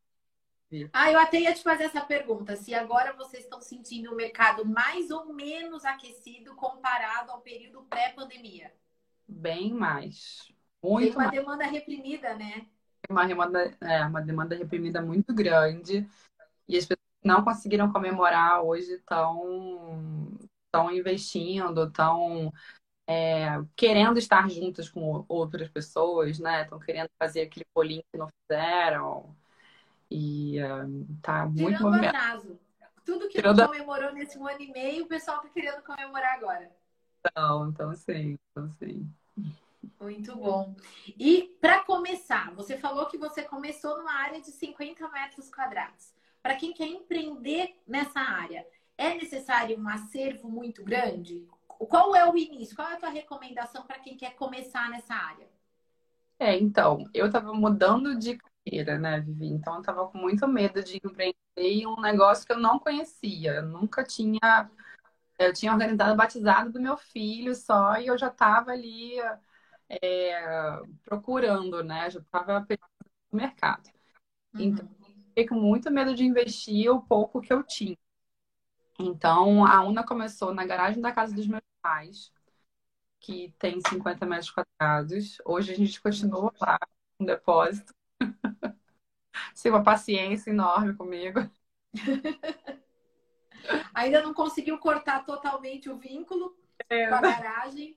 Ah, 0.92 1.12
eu 1.12 1.18
até 1.18 1.40
ia 1.40 1.54
te 1.54 1.62
fazer 1.62 1.84
essa 1.84 2.00
pergunta. 2.00 2.56
Se 2.56 2.74
agora 2.74 3.12
vocês 3.12 3.44
estão 3.44 3.60
sentindo 3.60 4.10
o 4.10 4.16
mercado 4.16 4.64
mais 4.64 5.10
ou 5.10 5.32
menos 5.32 5.84
aquecido 5.84 6.54
comparado 6.54 7.30
ao 7.30 7.40
período 7.40 7.82
pré-pandemia? 7.82 8.72
Bem 9.28 9.72
mais. 9.72 10.50
Muito 10.82 11.04
Tem 11.04 11.12
uma 11.12 11.24
mais. 11.24 11.30
demanda 11.30 11.64
reprimida, 11.64 12.34
né? 12.34 12.66
Uma 13.08 13.26
demanda, 13.26 13.76
é, 13.80 14.04
uma 14.04 14.22
demanda 14.22 14.56
reprimida 14.56 15.02
muito 15.02 15.34
grande. 15.34 16.08
E 16.66 16.76
as 16.76 16.84
pessoas 16.84 17.06
não 17.22 17.44
conseguiram 17.44 17.92
comemorar 17.92 18.62
hoje 18.64 18.94
estão 18.94 20.38
estão 20.66 20.90
investindo, 20.90 21.84
estão 21.84 22.50
é, 23.06 23.62
querendo 23.74 24.18
estar 24.18 24.48
juntas 24.48 24.88
com 24.88 25.24
outras 25.28 25.68
pessoas, 25.68 26.38
né? 26.38 26.62
Estão 26.62 26.78
querendo 26.78 27.10
fazer 27.18 27.42
aquele 27.42 27.66
bolinho 27.74 28.04
que 28.10 28.18
não 28.18 28.28
fizeram. 28.28 29.34
E 30.10 30.58
uh, 30.62 31.06
tá 31.22 31.46
muito 31.46 31.76
Tirando 31.76 31.82
movimento. 31.82 32.16
atraso. 32.16 32.60
Tudo 33.04 33.28
que 33.28 33.34
Tirando... 33.34 33.58
não 33.58 33.66
comemorou 33.66 34.12
nesse 34.12 34.38
um 34.38 34.46
ano 34.46 34.60
e 34.60 34.70
meio, 34.72 35.04
o 35.04 35.08
pessoal 35.08 35.40
tá 35.40 35.48
querendo 35.48 35.82
comemorar 35.82 36.34
agora. 36.34 36.70
Então, 37.20 37.68
então 37.68 37.94
sim, 37.94 38.38
então 38.50 38.70
sim. 38.72 39.10
Muito 40.00 40.36
bom. 40.36 40.74
E 41.18 41.56
para 41.60 41.80
começar, 41.84 42.52
você 42.54 42.76
falou 42.76 43.06
que 43.06 43.16
você 43.16 43.42
começou 43.42 43.98
numa 43.98 44.12
área 44.12 44.40
de 44.40 44.50
50 44.50 45.08
metros 45.08 45.50
quadrados. 45.50 46.12
Para 46.42 46.56
quem 46.56 46.72
quer 46.72 46.86
empreender 46.86 47.76
nessa 47.86 48.20
área, 48.20 48.66
é 48.98 49.14
necessário 49.14 49.78
um 49.78 49.88
acervo 49.88 50.48
muito 50.48 50.84
grande? 50.84 51.46
Qual 51.86 52.14
é 52.14 52.28
o 52.28 52.36
início? 52.36 52.76
Qual 52.76 52.88
é 52.88 52.94
a 52.94 52.98
tua 52.98 53.08
recomendação 53.08 53.82
para 53.84 53.98
quem 53.98 54.16
quer 54.16 54.34
começar 54.34 54.88
nessa 54.90 55.14
área? 55.14 55.48
É, 56.38 56.58
então, 56.58 57.04
eu 57.14 57.26
estava 57.26 57.52
mudando 57.52 58.18
de 58.18 58.36
carreira, 58.36 58.98
né, 58.98 59.20
Vivi? 59.20 59.46
Então, 59.46 59.74
eu 59.74 59.80
estava 59.80 60.06
com 60.08 60.18
muito 60.18 60.46
medo 60.48 60.82
de 60.82 60.96
empreender 60.96 61.36
em 61.56 61.86
um 61.86 62.00
negócio 62.00 62.46
que 62.46 62.52
eu 62.52 62.58
não 62.58 62.78
conhecia. 62.78 63.54
Eu 63.54 63.66
nunca 63.66 64.04
tinha. 64.04 64.70
Eu 65.38 65.52
tinha 65.52 65.72
organizado 65.72 66.12
o 66.12 66.16
batizado 66.16 66.70
do 66.70 66.80
meu 66.80 66.96
filho 66.96 67.54
só 67.54 67.96
e 67.96 68.06
eu 68.06 68.16
já 68.18 68.28
estava 68.28 68.70
ali 68.72 69.14
é, 69.88 70.80
procurando, 71.04 71.82
né? 71.82 72.10
Já 72.10 72.20
estava 72.20 72.60
no 72.60 73.38
mercado. 73.38 73.88
Uhum. 74.54 74.60
Então, 74.60 74.88
fiquei 75.28 75.46
com 75.46 75.54
muito 75.54 75.90
medo 75.90 76.14
de 76.14 76.24
investir 76.24 76.90
o 76.90 77.00
pouco 77.02 77.40
que 77.40 77.52
eu 77.52 77.62
tinha. 77.62 77.96
Então, 78.98 79.64
a 79.64 79.82
UNA 79.82 80.04
começou 80.04 80.54
na 80.54 80.64
garagem 80.64 81.00
da 81.00 81.12
casa 81.12 81.34
dos 81.34 81.46
meus 81.46 81.62
que 83.20 83.54
tem 83.58 83.80
50 83.80 84.26
metros 84.26 84.50
quadrados. 84.50 85.38
Hoje 85.44 85.72
a 85.72 85.76
gente 85.76 86.00
continua 86.00 86.52
lá, 86.60 86.78
um 87.18 87.24
depósito. 87.24 87.94
Sim, 89.54 89.70
uma 89.70 89.82
paciência 89.82 90.50
enorme 90.50 90.94
comigo. 90.94 91.40
Ainda 93.94 94.22
não 94.22 94.34
conseguiu 94.34 94.78
cortar 94.78 95.24
totalmente 95.24 95.88
o 95.88 95.96
vínculo 95.96 96.56
é. 96.88 97.08
com 97.08 97.14
a 97.14 97.20
garagem. 97.20 97.96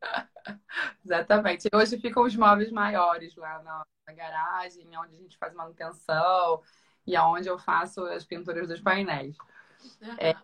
Exatamente. 1.04 1.68
Hoje 1.74 1.98
ficam 1.98 2.22
os 2.22 2.36
móveis 2.36 2.70
maiores 2.70 3.34
lá 3.36 3.60
na, 3.62 3.84
na, 4.06 4.12
garagem, 4.12 4.86
onde 4.96 5.16
a 5.16 5.18
gente 5.18 5.36
faz 5.36 5.52
manutenção 5.52 6.62
e 7.06 7.16
aonde 7.16 7.48
eu 7.48 7.58
faço 7.58 8.04
as 8.04 8.24
pinturas 8.24 8.68
dos 8.68 8.80
painéis. 8.80 9.36
Uhum. 10.00 10.16
É, 10.18 10.34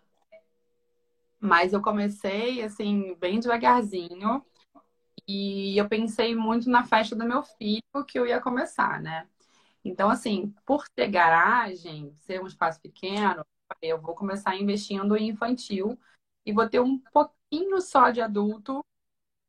mas 1.41 1.73
eu 1.73 1.83
comecei 1.83 2.63
assim 2.63 3.15
bem 3.17 3.39
devagarzinho 3.41 4.45
e 5.27 5.77
eu 5.77 5.89
pensei 5.89 6.35
muito 6.35 6.71
na 6.71 6.85
festa 6.85 7.17
do 7.17 7.25
meu 7.25 7.43
filho 7.43 7.83
que 8.07 8.19
eu 8.19 8.27
ia 8.27 8.41
começar, 8.41 9.01
né? 9.01 9.29
Então 9.85 10.09
assim, 10.11 10.55
por 10.65 10.89
ter 10.89 11.09
garagem, 11.09 12.15
ser 12.21 12.43
um 12.43 12.47
espaço 12.47 12.81
pequeno, 12.81 13.45
eu 13.83 14.01
vou 14.01 14.15
começar 14.15 14.57
investindo 14.57 15.17
em 15.17 15.29
infantil 15.29 15.99
e 16.45 16.53
vou 16.53 16.69
ter 16.69 16.81
um 16.81 16.99
pouquinho 16.99 17.81
só 17.81 18.11
de 18.11 18.21
adulto 18.21 18.85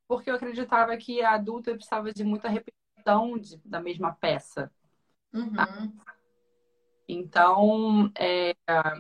porque 0.07 0.31
eu 0.31 0.35
acreditava 0.35 0.95
que 0.95 1.21
a 1.21 1.33
adulta 1.33 1.73
precisava 1.73 2.13
de 2.13 2.23
muita 2.23 2.47
repetição 2.47 3.37
de, 3.37 3.57
da 3.65 3.81
mesma 3.81 4.13
peça. 4.13 4.71
Uhum. 5.33 5.97
Então, 7.07 8.11
é, 8.15 8.51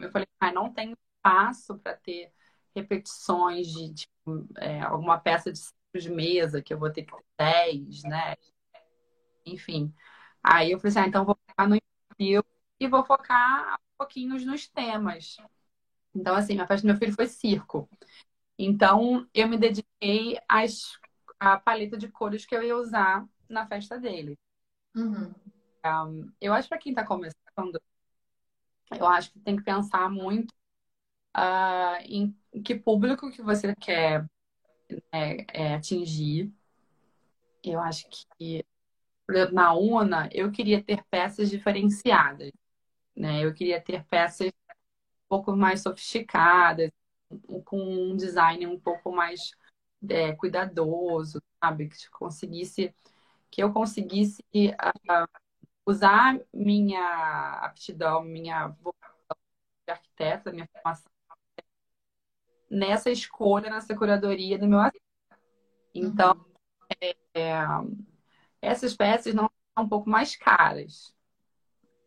eu 0.01 0.11
falei, 0.11 0.27
ah, 0.39 0.51
não 0.51 0.71
tem 0.71 0.93
espaço 0.93 1.77
para 1.79 1.95
ter 1.95 2.31
repetições 2.79 3.67
de, 3.67 3.93
de 3.93 4.07
é, 4.57 4.81
alguma 4.81 5.17
peça 5.19 5.51
de 5.51 5.59
de 5.99 6.09
mesa 6.09 6.61
que 6.61 6.73
eu 6.73 6.77
vou 6.77 6.91
ter 6.91 7.03
que 7.03 7.11
ter 7.11 7.23
10, 7.37 8.03
né? 8.03 8.35
Enfim. 9.45 9.93
Aí 10.43 10.71
eu 10.71 10.79
falei 10.79 10.91
assim, 10.91 10.99
ah, 10.99 11.07
então 11.07 11.25
vou 11.25 11.37
focar 11.47 11.67
no 11.67 11.75
infantil 11.75 12.43
e 12.79 12.87
vou 12.87 13.03
focar 13.05 13.75
um 13.75 13.97
pouquinho 13.97 14.35
nos 14.45 14.67
temas. 14.67 15.37
Então, 16.13 16.35
assim, 16.35 16.53
minha 16.53 16.67
festa 16.67 16.85
do 16.85 16.91
meu 16.91 16.97
filho 16.97 17.13
foi 17.13 17.27
circo. 17.27 17.89
Então, 18.57 19.27
eu 19.33 19.47
me 19.47 19.57
dediquei 19.57 20.39
às, 20.47 20.97
à 21.39 21.57
paleta 21.59 21.97
de 21.97 22.07
cores 22.07 22.45
que 22.45 22.55
eu 22.55 22.63
ia 22.63 22.75
usar 22.75 23.25
na 23.47 23.67
festa 23.67 23.99
dele. 23.99 24.37
Uhum. 24.95 25.33
Um, 25.85 26.31
eu 26.41 26.53
acho 26.53 26.63
que 26.63 26.69
para 26.69 26.77
quem 26.79 26.91
está 26.91 27.05
começando, 27.05 27.81
eu 28.91 29.07
acho 29.07 29.31
que 29.31 29.39
tem 29.39 29.55
que 29.55 29.63
pensar 29.63 30.09
muito 30.09 30.51
uh, 31.35 32.01
em 32.03 32.35
que 32.63 32.75
público 32.75 33.31
que 33.31 33.41
você 33.41 33.75
quer 33.75 34.25
né, 35.13 35.45
é, 35.53 35.75
atingir. 35.75 36.51
Eu 37.63 37.79
acho 37.79 38.07
que, 38.37 38.65
na 39.51 39.73
UNA, 39.73 40.29
eu 40.31 40.51
queria 40.51 40.81
ter 40.83 41.03
peças 41.05 41.49
diferenciadas. 41.49 42.51
Né? 43.15 43.43
Eu 43.43 43.53
queria 43.53 43.81
ter 43.81 44.05
peças 44.05 44.47
um 44.47 45.27
pouco 45.27 45.55
mais 45.55 45.81
sofisticadas, 45.81 46.91
com 47.65 47.77
um 48.11 48.15
design 48.15 48.65
um 48.67 48.79
pouco 48.79 49.11
mais 49.11 49.51
é, 50.09 50.33
cuidadoso, 50.33 51.41
sabe? 51.61 51.89
Que 51.89 52.09
conseguisse, 52.09 52.93
que 53.51 53.61
eu 53.61 53.73
conseguisse 53.73 54.41
uh, 54.53 55.27
usar 55.85 56.39
minha 56.53 57.59
aptidão, 57.63 58.23
minha 58.23 58.69
vocação 58.69 59.37
de 59.85 59.91
arquiteta, 59.91 60.51
minha 60.51 60.67
formação 60.67 61.11
nessa 62.69 63.09
escolha, 63.09 63.69
nessa 63.69 63.95
curadoria 63.95 64.57
do 64.57 64.67
meu 64.67 64.79
Então, 65.93 66.33
uhum. 66.33 66.45
é, 67.01 67.15
é, 67.33 67.57
essas 68.61 68.95
peças 68.95 69.33
não 69.33 69.49
são 69.73 69.85
um 69.85 69.89
pouco 69.89 70.09
mais 70.09 70.35
caras, 70.35 71.13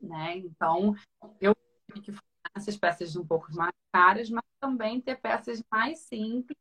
né? 0.00 0.36
Então, 0.38 0.94
eu 1.40 1.56
tive 1.86 2.00
que 2.00 2.12
essas 2.54 2.76
peças 2.76 3.16
um 3.16 3.26
pouco 3.26 3.52
mais 3.54 3.72
caras, 3.92 4.30
mas 4.30 4.44
também 4.60 5.00
ter 5.00 5.16
peças 5.16 5.62
mais 5.70 6.00
simples 6.00 6.58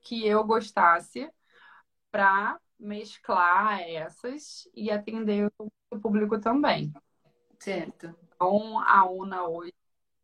que 0.00 0.26
eu 0.26 0.44
gostasse 0.44 1.30
para 2.10 2.60
mesclar 2.78 3.80
essas 3.80 4.68
e 4.74 4.90
atender 4.90 5.50
o 5.90 5.98
público 6.00 6.38
também. 6.40 6.92
Certo. 7.58 8.14
Então, 8.24 8.78
a 8.80 9.08
UNA 9.08 9.48
hoje, 9.48 9.74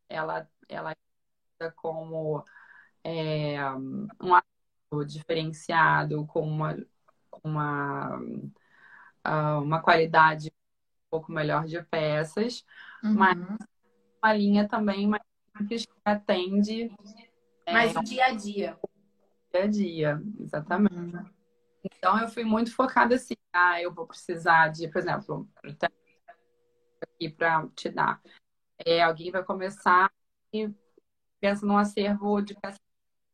ela, 0.09 0.49
ela 0.69 0.95
é 1.61 1.71
como 1.71 2.45
é, 3.05 3.59
um 4.21 4.35
ato 4.35 5.05
diferenciado, 5.07 6.27
com 6.27 6.43
uma, 6.43 6.77
uma, 7.43 8.21
ah, 9.25 9.59
uma 9.59 9.81
qualidade 9.81 10.49
um 10.49 11.11
pouco 11.11 11.33
melhor 11.33 11.65
de 11.65 11.83
peças, 11.85 12.65
uhum. 13.03 13.15
mas 13.15 13.39
uma 14.23 14.33
linha 14.33 14.69
também 14.69 15.07
mais 15.07 15.23
simples 15.57 15.87
que 15.87 15.93
atende. 16.05 16.93
É, 17.67 17.73
mais 17.73 17.95
é, 17.95 17.99
o 17.99 18.03
dia 18.03 18.27
a 18.27 18.35
dia. 18.35 18.79
Dia 19.53 19.65
a 19.65 19.67
dia, 19.67 20.23
exatamente. 20.41 20.95
Uhum. 20.95 21.31
Então 21.85 22.21
eu 22.21 22.29
fui 22.29 22.45
muito 22.45 22.75
focada 22.75 23.15
assim, 23.15 23.35
ah, 23.53 23.81
eu 23.81 23.93
vou 23.93 24.07
precisar 24.07 24.69
de, 24.69 24.89
por 24.89 24.99
exemplo, 24.99 25.49
aqui 27.01 27.29
para 27.31 27.67
te 27.75 27.89
dar. 27.89 28.21
É, 28.85 29.03
alguém 29.03 29.31
vai 29.31 29.45
começar 29.45 30.11
e 30.53 30.71
pensa 31.41 31.67
num 31.67 31.77
acervo 31.77 32.41
de 32.41 32.55
peças 32.55 32.81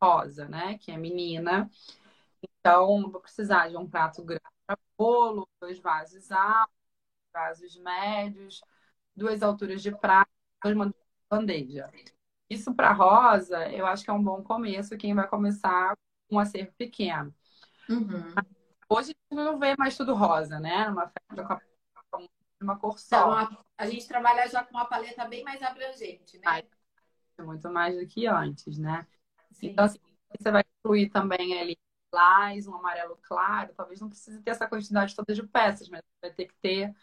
rosa, 0.00 0.48
né? 0.48 0.78
Que 0.78 0.90
é 0.90 0.96
menina. 0.96 1.70
Então, 2.42 3.10
vou 3.10 3.20
precisar 3.20 3.68
de 3.68 3.76
um 3.76 3.88
prato 3.88 4.22
grande 4.22 4.42
para 4.66 4.78
bolo, 4.96 5.48
dois 5.60 5.78
vasos 5.78 6.30
altos, 6.30 6.74
vasos 7.32 7.76
médios, 7.76 8.60
duas 9.14 9.42
alturas 9.42 9.82
de 9.82 9.90
prato, 9.92 10.30
duas 10.62 10.92
bandeja. 11.28 11.90
Isso 12.48 12.74
para 12.74 12.92
rosa, 12.92 13.68
eu 13.70 13.86
acho 13.86 14.04
que 14.04 14.10
é 14.10 14.12
um 14.12 14.22
bom 14.22 14.42
começo. 14.42 14.96
Quem 14.96 15.14
vai 15.14 15.26
começar 15.26 15.96
com 16.28 16.36
um 16.36 16.38
acervo 16.38 16.72
pequeno. 16.72 17.34
Uhum. 17.88 18.34
Hoje 18.88 19.12
a 19.30 19.34
gente 19.34 19.44
não 19.44 19.58
vê 19.58 19.74
mais 19.76 19.96
tudo 19.96 20.14
rosa, 20.14 20.60
né? 20.60 20.88
Uma 20.88 21.08
festa 21.08 21.60
com 22.10 22.26
uma 22.60 22.78
cor 22.78 22.98
só. 22.98 23.42
Então, 23.42 23.64
a 23.76 23.86
gente 23.86 24.06
trabalha 24.06 24.48
já 24.48 24.62
com 24.62 24.70
uma 24.70 24.84
paleta 24.84 25.26
bem 25.26 25.42
mais 25.42 25.62
abrangente, 25.62 26.38
né? 26.38 26.62
Muito 27.40 27.68
mais 27.70 27.98
do 27.98 28.06
que 28.06 28.26
antes, 28.26 28.78
né? 28.78 29.06
Sim. 29.54 29.68
Então, 29.68 29.84
assim, 29.84 29.98
você 30.38 30.50
vai 30.50 30.62
incluir 30.80 31.10
também 31.10 31.58
ali 31.58 31.78
lilás, 32.12 32.66
um 32.66 32.74
amarelo 32.74 33.18
claro. 33.22 33.72
Talvez 33.74 34.00
não 34.00 34.08
precise 34.08 34.40
ter 34.42 34.50
essa 34.50 34.68
quantidade 34.68 35.14
toda 35.14 35.34
de 35.34 35.42
peças, 35.46 35.88
mas 35.88 36.02
vai 36.20 36.32
ter 36.32 36.46
que 36.46 36.54
ter 36.56 36.94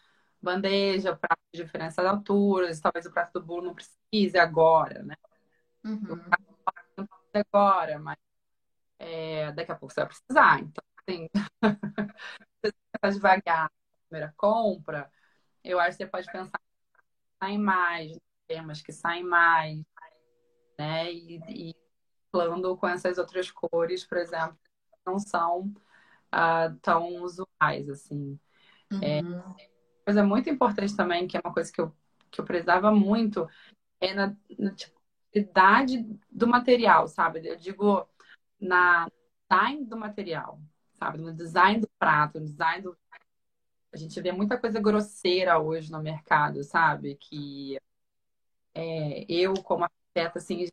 bandeja, 0.41 1.15
prato 1.15 1.41
de 1.53 1.63
diferença 1.63 2.01
de 2.01 2.07
alturas. 2.07 2.79
Talvez 2.79 3.05
o 3.05 3.11
prato 3.11 3.33
do 3.33 3.45
bolo 3.45 3.67
não 3.67 3.75
precise 3.75 4.37
agora, 4.37 5.03
né? 5.03 5.15
Uhum. 5.83 6.13
O 6.13 6.17
prato 6.17 6.41
não 6.97 7.07
precisa 7.07 7.45
agora, 7.53 7.99
mas 7.99 8.17
é, 8.99 9.51
daqui 9.53 9.71
a 9.71 9.75
pouco 9.75 9.93
você 9.93 10.01
vai 10.01 10.09
precisar. 10.09 10.59
Então, 10.61 10.83
assim, 10.99 11.29
se 12.65 12.71
você 12.71 12.73
pensar 13.01 13.13
devagar 13.15 13.63
na 13.63 13.71
primeira 14.09 14.33
compra, 14.37 15.11
eu 15.63 15.79
acho 15.79 15.97
que 15.97 16.03
você 16.05 16.09
pode 16.09 16.31
pensar 16.31 16.59
em 17.43 17.57
mais, 17.57 18.17
temas 18.47 18.81
que 18.81 18.91
saem 18.91 19.23
mais, 19.23 19.83
né? 20.77 21.11
E, 21.11 21.39
e 21.49 21.75
mesclando 22.31 22.77
com 22.77 22.87
essas 22.87 23.17
outras 23.17 23.51
cores, 23.51 24.05
por 24.05 24.17
exemplo, 24.17 24.57
não 25.05 25.19
são 25.19 25.73
uh, 26.33 26.75
tão 26.81 27.21
usuais, 27.23 27.89
assim. 27.89 28.39
É, 29.01 29.21
uhum. 29.21 29.53
É, 29.59 29.69
coisa 30.05 30.23
muito 30.23 30.49
importante 30.49 30.95
também, 30.95 31.27
que 31.27 31.37
é 31.37 31.41
uma 31.43 31.53
coisa 31.53 31.71
que 31.71 31.81
eu, 31.81 31.93
que 32.29 32.39
eu 32.39 32.45
precisava 32.45 32.91
muito, 32.91 33.47
é 33.99 34.13
na, 34.13 34.35
na 34.57 34.73
tipo, 34.73 34.99
idade 35.33 36.05
do 36.29 36.47
material, 36.47 37.07
sabe? 37.07 37.45
Eu 37.47 37.57
digo 37.57 38.07
na 38.59 39.09
design 39.49 39.85
do 39.85 39.97
material, 39.97 40.59
sabe? 40.93 41.19
No 41.19 41.33
design 41.33 41.81
do 41.81 41.89
prato, 41.99 42.39
no 42.39 42.45
design 42.45 42.83
do. 42.83 42.97
A 43.93 43.97
gente 43.97 44.21
vê 44.21 44.31
muita 44.31 44.57
coisa 44.57 44.79
grosseira 44.79 45.59
hoje 45.59 45.91
no 45.91 46.01
mercado, 46.01 46.63
sabe? 46.63 47.15
Que 47.15 47.77
é, 48.73 49.25
eu, 49.27 49.53
como 49.63 49.83
arquiteta, 49.83 50.39
assim, 50.39 50.65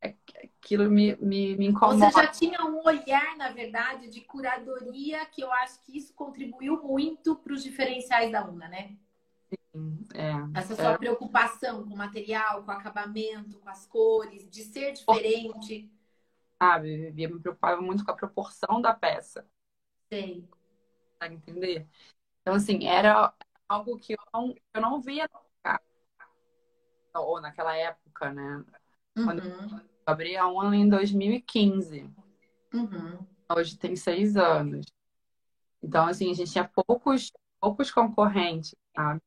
aquilo 0.00 0.90
me, 0.90 1.16
me, 1.16 1.56
me 1.56 1.66
incomoda. 1.66 2.10
Você 2.10 2.22
já 2.22 2.26
tinha 2.28 2.64
um 2.64 2.82
olhar, 2.84 3.36
na 3.36 3.50
verdade, 3.50 4.08
de 4.08 4.20
curadoria, 4.22 5.24
que 5.26 5.42
eu 5.42 5.52
acho 5.52 5.82
que 5.82 5.96
isso 5.96 6.14
contribuiu 6.14 6.82
muito 6.82 7.36
para 7.36 7.52
os 7.52 7.62
diferenciais 7.62 8.32
da 8.32 8.46
UNA, 8.46 8.68
né? 8.68 8.96
Sim, 9.50 10.06
é. 10.14 10.58
Essa 10.58 10.74
sua 10.74 10.92
é. 10.92 10.98
preocupação 10.98 11.86
com 11.86 11.94
o 11.94 11.98
material, 11.98 12.62
com 12.62 12.70
o 12.70 12.74
acabamento, 12.74 13.58
com 13.58 13.68
as 13.68 13.86
cores, 13.86 14.48
de 14.48 14.62
ser 14.62 14.92
diferente. 14.92 15.90
Sabe, 16.62 17.14
eu 17.16 17.30
me 17.30 17.40
preocupava 17.40 17.80
muito 17.80 18.04
com 18.04 18.10
a 18.10 18.16
proporção 18.16 18.80
da 18.80 18.94
peça. 18.94 19.46
Sei. 20.12 20.48
Pra 21.18 21.32
entender? 21.32 21.86
Então, 22.40 22.54
assim, 22.54 22.86
era 22.86 23.32
algo 23.68 23.98
que 23.98 24.14
eu 24.14 24.18
não, 24.32 24.54
eu 24.74 24.80
não 24.80 25.00
via 25.00 25.28
ou 27.14 27.40
naquela 27.40 27.76
época, 27.76 28.32
né? 28.32 28.64
Quando 29.14 29.40
eu 29.40 29.50
Uhum. 29.50 29.89
Abri 30.06 30.36
a 30.36 30.46
UNA 30.48 30.76
em 30.76 30.88
2015. 30.88 32.10
Uhum. 32.72 33.26
Hoje 33.54 33.76
tem 33.76 33.96
seis 33.96 34.36
anos. 34.36 34.86
Então, 35.82 36.06
assim, 36.06 36.30
a 36.30 36.34
gente 36.34 36.52
tinha 36.52 36.68
poucos, 36.68 37.32
poucos 37.60 37.90
concorrentes, 37.90 38.74
sabe? 38.94 39.20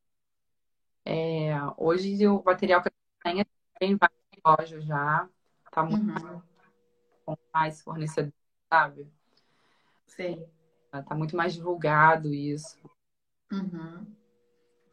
É, 1.06 1.52
hoje 1.78 2.28
o 2.28 2.42
material 2.44 2.82
que 2.82 2.88
eu 2.90 2.94
tenho 3.24 3.46
tem 3.80 3.98
várias 3.98 4.20
lojas 4.46 4.86
já. 4.86 5.30
Tá 5.72 5.84
muito 5.84 6.06
Uhum. 6.06 6.42
com 7.26 7.38
mais 7.54 7.82
fornecedores, 7.82 8.34
sabe? 8.72 9.08
Sei. 10.06 10.48
Tá 10.92 11.16
muito 11.16 11.36
mais 11.36 11.54
divulgado 11.56 12.32
isso. 12.34 12.78
Uhum. 13.52 14.06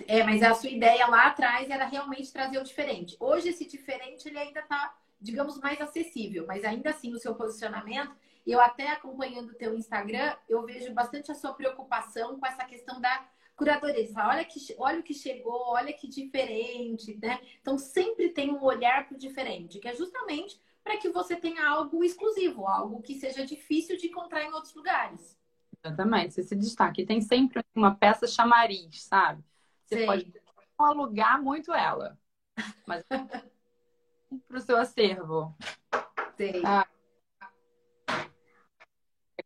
É, 0.06 0.24
mas 0.24 0.42
a 0.42 0.54
sua 0.54 0.70
ideia 0.70 1.06
lá 1.06 1.26
atrás 1.26 1.68
era 1.68 1.84
realmente 1.84 2.32
trazer 2.32 2.58
o 2.58 2.64
diferente. 2.64 3.16
Hoje 3.20 3.50
esse 3.50 3.66
diferente 3.66 4.26
ele 4.28 4.38
ainda 4.38 4.60
está, 4.60 4.96
digamos, 5.20 5.58
mais 5.58 5.80
acessível, 5.80 6.46
mas 6.46 6.64
ainda 6.64 6.90
assim 6.90 7.12
o 7.12 7.18
seu 7.18 7.34
posicionamento, 7.34 8.14
eu 8.46 8.60
até 8.60 8.88
acompanhando 8.88 9.50
o 9.50 9.54
teu 9.54 9.74
Instagram, 9.76 10.34
eu 10.48 10.64
vejo 10.64 10.92
bastante 10.94 11.30
a 11.30 11.34
sua 11.34 11.52
preocupação 11.52 12.38
com 12.38 12.46
essa 12.46 12.64
questão 12.64 13.00
da 13.00 13.28
curadoria. 13.54 14.06
Você 14.06 14.12
fala, 14.12 14.34
olha, 14.34 14.44
que, 14.44 14.58
olha 14.78 15.00
o 15.00 15.02
que 15.02 15.12
chegou, 15.12 15.68
olha 15.68 15.92
que 15.92 16.08
diferente, 16.08 17.18
né? 17.20 17.38
Então 17.60 17.76
sempre 17.76 18.30
tem 18.30 18.50
um 18.50 18.62
olhar 18.62 19.06
para 19.06 19.14
o 19.14 19.18
diferente, 19.18 19.78
que 19.78 19.88
é 19.88 19.94
justamente 19.94 20.58
para 20.82 20.96
que 20.96 21.10
você 21.10 21.36
tenha 21.36 21.68
algo 21.68 22.02
exclusivo, 22.02 22.66
algo 22.66 23.02
que 23.02 23.14
seja 23.20 23.44
difícil 23.44 23.98
de 23.98 24.06
encontrar 24.06 24.42
em 24.42 24.52
outros 24.52 24.74
lugares. 24.74 25.38
Exatamente, 25.84 26.34
você 26.34 26.42
se 26.42 26.56
destaca. 26.56 27.00
E 27.00 27.06
tem 27.06 27.20
sempre 27.20 27.62
uma 27.74 27.94
peça 27.94 28.26
chamariz, 28.26 29.02
sabe? 29.02 29.44
Você 29.84 29.96
Sei. 29.96 30.06
pode 30.06 30.32
alugar 30.78 31.42
muito 31.42 31.72
ela, 31.74 32.18
mas 32.86 33.04
para 34.46 34.58
o 34.58 34.60
seu 34.60 34.76
acervo. 34.76 35.56
Sei. 36.36 36.62
Ah. 36.64 36.86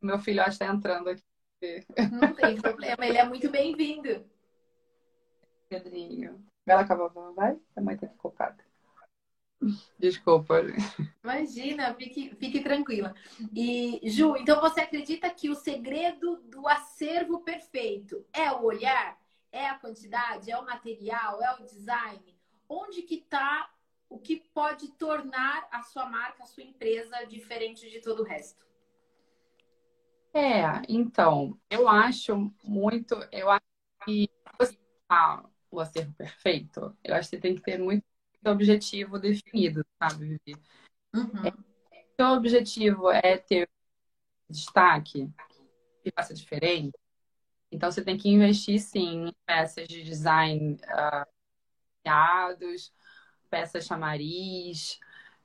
Meu 0.03 0.19
filhote 0.19 0.51
está 0.51 0.67
entrando 0.67 1.09
aqui. 1.09 1.23
Não 2.13 2.35
tem 2.35 2.61
problema, 2.61 3.07
ele 3.07 3.19
é 3.19 3.25
muito 3.25 3.51
bem-vindo. 3.51 4.25
Pedrinho. 5.69 6.45
Vai 6.67 6.77
lá 6.77 6.87
com 6.87 6.93
a 6.93 6.97
vovó, 6.97 7.33
vai? 7.33 7.59
A 7.75 7.81
mãe 7.81 7.97
tá 7.97 8.07
ocupada. 8.07 8.63
Desculpa. 9.99 10.61
Imagina, 11.23 11.95
fique, 11.95 12.35
fique 12.37 12.61
tranquila. 12.61 13.15
E, 13.55 14.01
Ju, 14.05 14.37
então 14.37 14.61
você 14.61 14.83
acredita 14.83 15.31
que 15.31 15.49
o 15.49 15.55
segredo 15.55 16.37
do 16.45 16.69
acervo 16.69 17.41
perfeito 17.41 18.27
é 18.33 18.51
o 18.53 18.63
olhar, 18.63 19.19
é 19.51 19.67
a 19.67 19.79
quantidade, 19.79 20.51
é 20.51 20.59
o 20.59 20.67
material, 20.67 21.43
é 21.43 21.55
o 21.55 21.65
design? 21.65 22.37
Onde 22.69 23.03
que 23.03 23.17
está 23.17 23.71
o 24.15 24.19
que 24.21 24.37
pode 24.55 24.93
tornar 24.93 25.67
a 25.73 25.83
sua 25.83 26.07
marca, 26.07 26.45
a 26.45 26.47
sua 26.47 26.63
empresa 26.63 27.25
diferente 27.25 27.91
de 27.91 28.01
todo 28.01 28.23
o 28.23 28.25
resto? 28.25 28.65
É, 30.33 30.63
então, 30.89 31.59
eu 31.69 31.89
acho 31.89 32.53
muito, 32.63 33.15
eu 33.33 33.51
acho 33.51 33.65
que 34.05 34.31
tá 35.09 35.45
o 35.69 35.81
acervo 35.81 36.13
perfeito, 36.15 36.97
eu 37.03 37.15
acho 37.17 37.29
que 37.29 37.37
você 37.37 37.43
tem 37.43 37.57
que 37.57 37.63
ter 37.63 37.77
muito 37.77 38.05
objetivo 38.47 39.19
definido, 39.19 39.85
sabe, 39.99 40.39
Vivi? 40.45 40.63
Uhum. 41.13 41.65
Seu 42.17 42.29
objetivo 42.29 43.11
é 43.11 43.37
ter 43.37 43.69
destaque 44.49 45.29
e 46.05 46.11
faça 46.13 46.33
diferente, 46.33 46.97
então 47.71 47.91
você 47.91 48.05
tem 48.05 48.17
que 48.17 48.29
investir 48.29 48.79
sim 48.79 49.27
em 49.27 49.35
peças 49.45 49.89
de 49.89 50.05
design 50.05 50.77
ah, 50.87 51.27
criados, 52.01 52.93
peças 53.55 53.87
chamariz, 53.87 54.99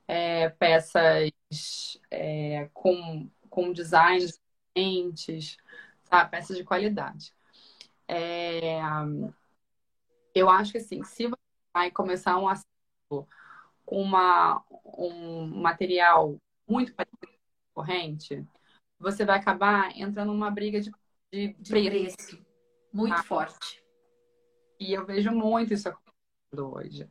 é, 0.08 0.48
peças 0.48 1.30
é, 2.10 2.68
com, 2.74 3.30
com 3.48 3.72
designs 3.72 4.40
diferentes, 4.74 5.56
sabe? 6.02 6.32
Peças 6.32 6.56
de 6.56 6.64
qualidade. 6.64 7.32
É, 8.08 8.80
eu 10.34 10.50
acho 10.50 10.72
que 10.72 10.78
assim, 10.78 11.04
se 11.04 11.28
você 11.28 11.40
vai 11.72 11.88
começar 11.92 12.36
um 12.36 12.48
acervo 12.48 13.28
com 13.86 14.02
uma, 14.02 14.60
um 14.98 15.46
material 15.46 16.36
muito 16.68 16.92
parecido 16.92 17.28
com 17.28 17.82
corrente, 17.82 18.44
você 18.98 19.24
vai 19.24 19.38
acabar 19.38 19.96
entrando 19.96 20.32
numa 20.32 20.50
briga 20.50 20.80
de, 20.80 20.90
de 21.32 21.52
De 21.52 21.70
preço. 21.70 22.16
preço. 22.16 22.46
Muito 22.92 23.14
Ah. 23.14 23.22
forte. 23.22 23.84
E 24.80 24.92
eu 24.92 25.06
vejo 25.06 25.30
muito 25.30 25.72
isso 25.72 25.88
acontecendo 25.88 26.74
hoje. 26.74 27.08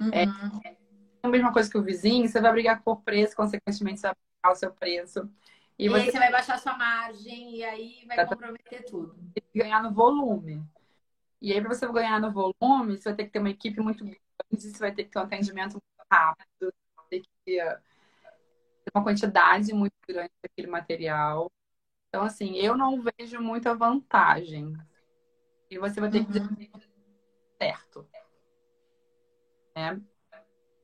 Uhum. 0.00 0.60
a 1.22 1.28
mesma 1.28 1.52
coisa 1.52 1.70
que 1.70 1.76
o 1.78 1.82
vizinho, 1.82 2.28
você 2.28 2.40
vai 2.40 2.52
brigar 2.52 2.82
por 2.82 3.02
preço, 3.02 3.36
consequentemente 3.36 4.00
você 4.00 4.06
vai 4.08 4.16
pagar 4.42 4.54
o 4.54 4.56
seu 4.56 4.72
preço. 4.72 5.28
E 5.78 5.84
E 5.84 5.88
aí 5.88 5.92
você 6.06 6.12
você 6.12 6.18
vai 6.18 6.30
baixar 6.32 6.58
sua 6.58 6.76
margem 6.76 7.56
e 7.56 7.64
aí 7.64 8.04
vai 8.06 8.16
Exatamente. 8.18 8.52
comprometer 8.58 8.84
tudo. 8.90 9.14
que 9.52 9.58
ganhar 9.58 9.82
no 9.82 9.92
volume. 9.92 10.64
E 11.40 11.52
aí, 11.52 11.60
para 11.60 11.74
você 11.74 11.90
ganhar 11.90 12.20
no 12.20 12.30
volume, 12.30 12.96
você 12.98 13.04
vai 13.04 13.14
ter 13.16 13.24
que 13.24 13.30
ter 13.30 13.38
uma 13.38 13.50
equipe 13.50 13.80
muito 13.80 14.04
grande, 14.04 14.18
você 14.52 14.78
vai 14.78 14.92
ter 14.92 15.04
que 15.04 15.10
ter 15.10 15.18
um 15.18 15.22
atendimento 15.22 15.72
muito 15.72 16.06
rápido, 16.10 16.46
você 16.60 16.72
vai 16.96 17.06
ter 17.08 17.20
que 17.22 17.28
ter 17.44 17.80
uma 18.94 19.02
quantidade 19.04 19.72
muito 19.72 19.94
grande 20.06 20.32
daquele 20.42 20.68
material. 20.68 21.50
Então, 22.08 22.24
assim, 22.24 22.56
eu 22.56 22.76
não 22.76 23.02
vejo 23.02 23.40
muita 23.40 23.74
vantagem. 23.74 24.74
E 25.70 25.78
você 25.78 26.00
vai 26.00 26.10
ter 26.10 26.24
que 26.24 26.38
Uhum. 26.38 26.56
dizer 26.56 26.70
certo. 27.60 28.08
Né? 29.80 30.00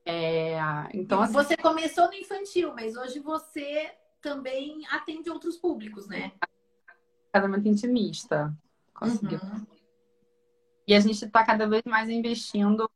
É, 0.05 0.59
então, 0.95 1.21
assim, 1.21 1.33
Você 1.33 1.57
começou 1.57 2.07
no 2.07 2.15
infantil, 2.15 2.73
mas 2.75 2.97
hoje 2.97 3.19
você 3.19 3.93
também 4.21 4.87
atende 4.91 5.29
outros 5.29 5.57
públicos, 5.57 6.07
né? 6.07 6.33
casamento 7.33 7.69
intimista. 7.69 8.57
Conseguiu. 8.95 9.39
Uhum. 9.39 9.67
E 10.87 10.95
a 10.95 11.01
gente 11.01 11.25
está 11.25 11.45
cada 11.45 11.69
vez 11.69 11.83
mais 11.85 12.09
investindo 12.09 12.91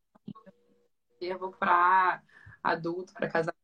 para 1.58 2.22
adulto, 2.62 3.12
para 3.12 3.28
casar. 3.28 3.54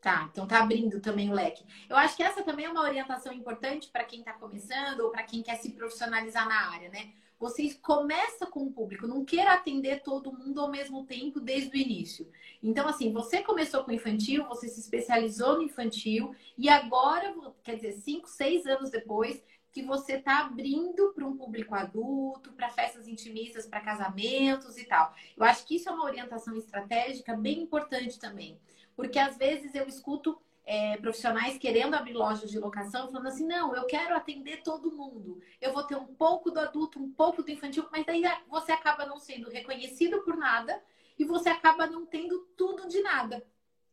Tá, 0.00 0.28
então 0.32 0.48
tá 0.48 0.60
abrindo 0.60 1.00
também 1.00 1.30
o 1.30 1.34
leque. 1.34 1.64
Eu 1.88 1.96
acho 1.96 2.16
que 2.16 2.22
essa 2.22 2.42
também 2.42 2.64
é 2.64 2.70
uma 2.70 2.82
orientação 2.82 3.32
importante 3.32 3.88
para 3.88 4.04
quem 4.04 4.20
está 4.20 4.32
começando 4.32 5.00
ou 5.00 5.10
para 5.10 5.22
quem 5.22 5.42
quer 5.42 5.56
se 5.56 5.72
profissionalizar 5.72 6.48
na 6.48 6.70
área, 6.72 6.88
né? 6.88 7.12
Vocês 7.42 7.74
começa 7.74 8.46
com 8.46 8.60
o 8.60 8.72
público, 8.72 9.08
não 9.08 9.24
queira 9.24 9.52
atender 9.52 10.00
todo 10.04 10.32
mundo 10.32 10.60
ao 10.60 10.70
mesmo 10.70 11.04
tempo 11.04 11.40
desde 11.40 11.76
o 11.76 11.76
início. 11.76 12.30
Então, 12.62 12.86
assim, 12.86 13.12
você 13.12 13.42
começou 13.42 13.82
com 13.82 13.90
infantil, 13.90 14.46
você 14.46 14.68
se 14.68 14.78
especializou 14.78 15.56
no 15.56 15.62
infantil 15.64 16.36
e 16.56 16.68
agora, 16.68 17.34
quer 17.64 17.74
dizer, 17.74 17.94
cinco, 17.94 18.28
seis 18.28 18.64
anos 18.64 18.90
depois, 18.90 19.42
que 19.72 19.82
você 19.82 20.18
está 20.18 20.38
abrindo 20.38 21.12
para 21.12 21.26
um 21.26 21.36
público 21.36 21.74
adulto, 21.74 22.52
para 22.52 22.70
festas 22.70 23.08
intimistas, 23.08 23.66
para 23.66 23.80
casamentos 23.80 24.78
e 24.78 24.84
tal. 24.84 25.12
Eu 25.36 25.42
acho 25.42 25.66
que 25.66 25.74
isso 25.74 25.88
é 25.88 25.92
uma 25.92 26.04
orientação 26.04 26.56
estratégica 26.56 27.34
bem 27.34 27.62
importante 27.62 28.20
também. 28.20 28.56
Porque 28.94 29.18
às 29.18 29.36
vezes 29.36 29.74
eu 29.74 29.88
escuto 29.88 30.40
é, 30.64 30.96
profissionais 30.96 31.58
querendo 31.58 31.94
abrir 31.94 32.12
lojas 32.12 32.50
de 32.50 32.58
locação 32.58 33.10
falando 33.10 33.26
assim: 33.26 33.46
não, 33.46 33.74
eu 33.74 33.84
quero 33.86 34.14
atender 34.14 34.62
todo 34.62 34.92
mundo. 34.92 35.40
Eu 35.60 35.72
vou 35.72 35.84
ter 35.84 35.96
um 35.96 36.06
pouco 36.06 36.50
do 36.50 36.60
adulto, 36.60 37.00
um 37.02 37.12
pouco 37.12 37.42
do 37.42 37.50
infantil, 37.50 37.86
mas 37.90 38.06
daí 38.06 38.22
você 38.48 38.72
acaba 38.72 39.06
não 39.06 39.18
sendo 39.18 39.50
reconhecido 39.50 40.22
por 40.22 40.36
nada 40.36 40.80
e 41.18 41.24
você 41.24 41.48
acaba 41.48 41.86
não 41.86 42.06
tendo 42.06 42.46
tudo 42.56 42.88
de 42.88 43.00
nada. 43.02 43.44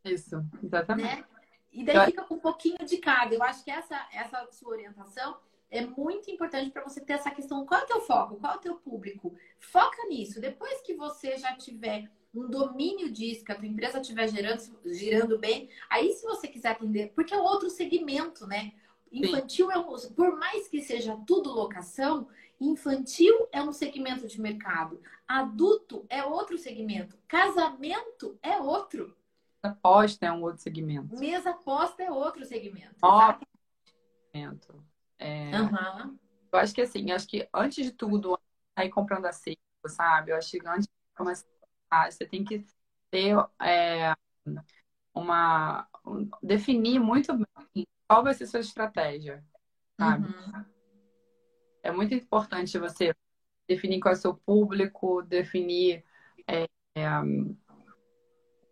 Isso, 0.06 0.44
exatamente. 0.64 1.16
Né? 1.16 1.26
E 1.72 1.84
daí 1.84 2.06
fica 2.08 2.24
com 2.24 2.36
um 2.36 2.40
pouquinho 2.40 2.84
de 2.86 2.98
cada. 2.98 3.34
Eu 3.34 3.44
acho 3.44 3.64
que 3.64 3.72
essa, 3.72 4.08
essa 4.12 4.48
sua 4.52 4.72
orientação 4.72 5.38
é 5.70 5.86
muito 5.86 6.32
importante 6.32 6.72
para 6.72 6.84
você 6.84 7.02
ter 7.02 7.14
essa 7.14 7.32
questão: 7.32 7.66
qual 7.66 7.82
é 7.82 7.84
o 7.84 7.88
teu 7.88 8.02
foco? 8.02 8.38
Qual 8.38 8.54
é 8.54 8.58
o 8.58 8.62
teu 8.62 8.76
público? 8.76 9.36
Foca 9.60 10.04
nisso. 10.08 10.40
Depois 10.40 10.82
que 10.82 10.96
você 10.96 11.38
já 11.38 11.56
tiver 11.56 12.10
um 12.34 12.50
domínio 12.50 13.12
disso, 13.12 13.44
que 13.44 13.52
a 13.52 13.56
tua 13.56 13.68
empresa 13.68 14.00
estiver 14.00 14.28
girando, 14.28 14.62
girando 14.86 15.40
bem, 15.40 15.70
aí 15.90 16.12
se 16.14 16.24
você 16.24 16.48
quiser 16.48 16.70
atender, 16.70 17.12
porque 17.14 17.34
é 17.34 17.38
outro 17.38 17.70
segmento, 17.70 18.46
né? 18.46 18.74
Infantil 19.12 19.68
Sim. 19.68 19.74
é 19.74 19.78
um, 19.78 20.14
por 20.14 20.38
mais 20.38 20.68
que 20.68 20.82
seja 20.82 21.18
tudo 21.26 21.52
locação, 21.52 22.28
infantil 22.62 23.48
é 23.52 23.62
um 23.62 23.74
segmento 23.74 24.28
de 24.28 24.40
mercado, 24.40 25.02
adulto 25.28 26.06
é 26.10 26.24
outro 26.24 26.58
segmento, 26.58 27.18
casamento 27.28 28.38
é 28.44 28.58
outro. 28.58 29.16
Aposta 29.64 30.28
é 30.28 30.32
um 30.32 30.44
outro 30.44 30.62
segmento. 30.62 31.18
Mesa 31.18 31.50
aposta 31.50 32.04
é 32.04 32.12
outro 32.12 32.46
segmento. 32.46 32.96
Ó, 33.02 33.36
segmento. 34.32 34.84
É... 35.18 35.52
Uhum. 35.60 36.18
Eu 36.52 36.60
acho 36.60 36.74
que 36.74 36.82
assim, 36.82 37.12
acho 37.12 37.28
que 37.28 37.48
antes 37.54 37.84
de 37.84 37.92
tudo, 37.92 38.40
sair 38.78 38.90
comprando 38.90 39.26
a 39.26 39.34
seco, 39.34 39.60
sabe? 39.88 40.32
Eu 40.32 40.38
acho 40.38 40.52
que 40.52 40.68
antes 40.68 40.88
de 40.88 40.94
começar, 41.16 41.48
você 42.10 42.26
tem 42.26 42.44
que 42.44 42.66
ter 43.10 43.36
é, 43.62 44.16
uma. 45.14 45.88
definir 46.42 47.00
muito 47.00 47.34
bem 47.36 47.88
qual 48.08 48.24
vai 48.24 48.34
ser 48.34 48.46
a 48.46 48.48
sua 48.48 48.60
estratégia, 48.60 49.44
sabe? 50.00 50.28
Uhum. 50.28 50.66
É 51.84 51.92
muito 51.92 52.14
importante 52.14 52.78
você 52.78 53.16
definir 53.68 54.00
qual 54.00 54.14
é 54.14 54.18
o 54.18 54.20
seu 54.20 54.34
público, 54.34 55.22
definir 55.22 56.04
é, 56.48 56.64
é, 56.96 57.04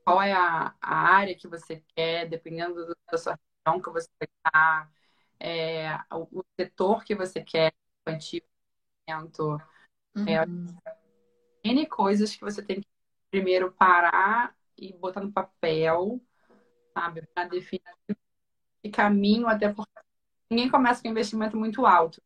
qual 0.04 0.22
é 0.22 0.34
a, 0.34 0.74
a, 0.82 0.96
área 0.96 1.36
que 1.36 1.48
você 1.48 1.84
quer, 1.96 2.28
dependendo 2.28 2.96
da 3.12 3.18
sua 3.18 3.38
região 3.66 3.82
que 3.82 3.90
você 3.92 4.10
está, 4.22 4.90
é, 5.40 5.96
o, 6.12 6.40
o, 6.40 6.46
setor 6.60 7.04
que 7.04 7.14
você 7.14 7.44
quer, 7.44 7.72
infantil, 8.02 8.42
é, 9.08 10.42
uhum. 10.42 10.66
N 11.64 11.86
coisas 11.86 12.36
que 12.36 12.42
você 12.42 12.62
tem 12.64 12.82
que 12.82 12.88
primeiro 13.30 13.72
parar 13.72 14.56
e 14.78 14.94
botar 14.94 15.22
no 15.22 15.32
papel, 15.32 16.22
sabe, 16.94 17.24
para 17.34 17.48
definir 17.48 17.84
e 18.84 18.90
caminho, 18.90 19.48
até 19.48 19.72
porque 19.72 19.92
ninguém 20.50 20.70
começa 20.70 21.02
com 21.02 21.08
investimento 21.08 21.58
muito 21.58 21.86
alto. 21.86 22.22